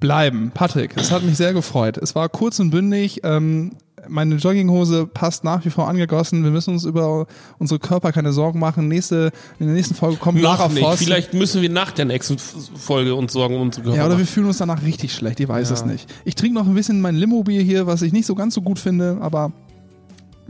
bleiben. 0.00 0.50
Patrick, 0.52 0.96
es 0.96 1.12
hat 1.12 1.22
mich 1.22 1.36
sehr 1.36 1.52
gefreut. 1.52 1.98
Es 1.98 2.16
war 2.16 2.28
kurz 2.28 2.58
und 2.58 2.70
bündig. 2.70 3.20
Ähm, 3.22 3.76
meine 4.08 4.36
Jogginghose 4.36 5.06
passt 5.06 5.44
nach 5.44 5.64
wie 5.64 5.70
vor 5.70 5.88
angegossen. 5.88 6.44
Wir 6.44 6.50
müssen 6.50 6.74
uns 6.74 6.84
über 6.84 7.26
unsere 7.58 7.78
Körper 7.78 8.12
keine 8.12 8.32
Sorgen 8.32 8.58
machen. 8.58 8.88
Nächste, 8.88 9.32
in 9.58 9.66
der 9.66 9.74
nächsten 9.74 9.94
Folge 9.94 10.16
kommt 10.16 10.40
noch 10.40 10.58
Lara 10.58 10.68
nicht. 10.68 10.82
Voss. 10.82 10.98
Vielleicht 10.98 11.34
müssen 11.34 11.62
wir 11.62 11.70
nach 11.70 11.92
der 11.92 12.04
nächsten 12.04 12.38
Folge 12.38 13.14
uns 13.14 13.32
Sorgen 13.32 13.56
um 13.56 13.62
unsere 13.62 13.84
Körper 13.84 13.98
Ja, 13.98 14.06
oder 14.06 14.18
wir 14.18 14.26
fühlen 14.26 14.46
uns 14.46 14.58
danach 14.58 14.82
richtig 14.82 15.12
schlecht. 15.12 15.40
Ich 15.40 15.48
weiß 15.48 15.70
es 15.70 15.84
nicht. 15.84 16.12
Ich 16.24 16.34
trinke 16.34 16.54
noch 16.54 16.66
ein 16.66 16.74
bisschen 16.74 17.00
mein 17.00 17.14
Limo-Bier 17.14 17.62
hier, 17.62 17.86
was 17.86 18.02
ich 18.02 18.12
nicht 18.12 18.26
so 18.26 18.34
ganz 18.34 18.54
so 18.54 18.62
gut 18.62 18.78
finde, 18.78 19.18
aber 19.20 19.52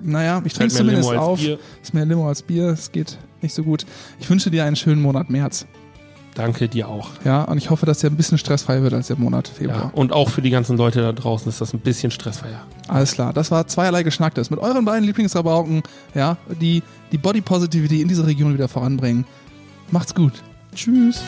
naja, 0.03 0.43
ich 0.45 0.53
trinke 0.53 0.73
es 0.73 0.75
zumindest 0.75 1.11
auf. 1.11 1.38
Bier. 1.38 1.59
Ist 1.83 1.95
mehr 1.95 2.07
Limo 2.07 2.29
als 2.29 2.43
Bier. 2.43 2.69
Es 2.69 2.91
geht 2.91 3.19
nicht 3.41 3.55
so 3.55 3.62
gut. 3.62 3.87
Ich 4.21 4.29
wünsche 4.29 4.51
dir 4.51 4.65
einen 4.65 4.77
schönen 4.77 5.03
Monat 5.03 5.31
März. 5.31 5.67
Danke 6.35 6.68
dir 6.68 6.88
auch. 6.88 7.11
Ja, 7.25 7.42
und 7.42 7.59
ich 7.59 7.68
hoffe, 7.71 7.85
dass 7.85 7.99
der 7.99 8.11
ein 8.11 8.16
bisschen 8.16 8.38
stressfreier 8.38 8.83
wird 8.83 8.95
als 8.95 9.09
der 9.09 9.18
Monat 9.18 9.49
Ja, 9.49 9.55
Februar. 9.55 9.90
und 9.95 10.12
auch 10.12 10.31
für 10.31 10.40
die 10.40 10.49
ganzen 10.51 10.77
Leute 10.79 11.03
da 11.03 11.12
draußen 11.12 11.49
ist 11.49 11.61
das 11.61 11.75
ein 11.75 11.81
bisschen 11.81 12.11
stressfreier. 12.11 12.62
Alles 12.88 13.12
klar, 13.12 13.33
das 13.35 13.51
war 13.51 13.66
zweierlei 13.66 14.03
Geschnacktes 14.03 14.49
mit 14.51 14.59
euren 14.59 14.85
beiden 14.87 15.05
Lieblingsrabauken, 15.05 15.83
ja, 16.14 16.38
die 16.61 16.83
die 17.12 17.18
Body 17.18 17.42
Positivity 17.42 18.01
in 18.01 18.09
dieser 18.09 18.27
Region 18.27 18.55
wieder 18.55 18.68
voranbringen. 18.68 19.27
Macht's 19.90 20.14
gut. 20.14 20.33
Tschüss. 20.75 21.23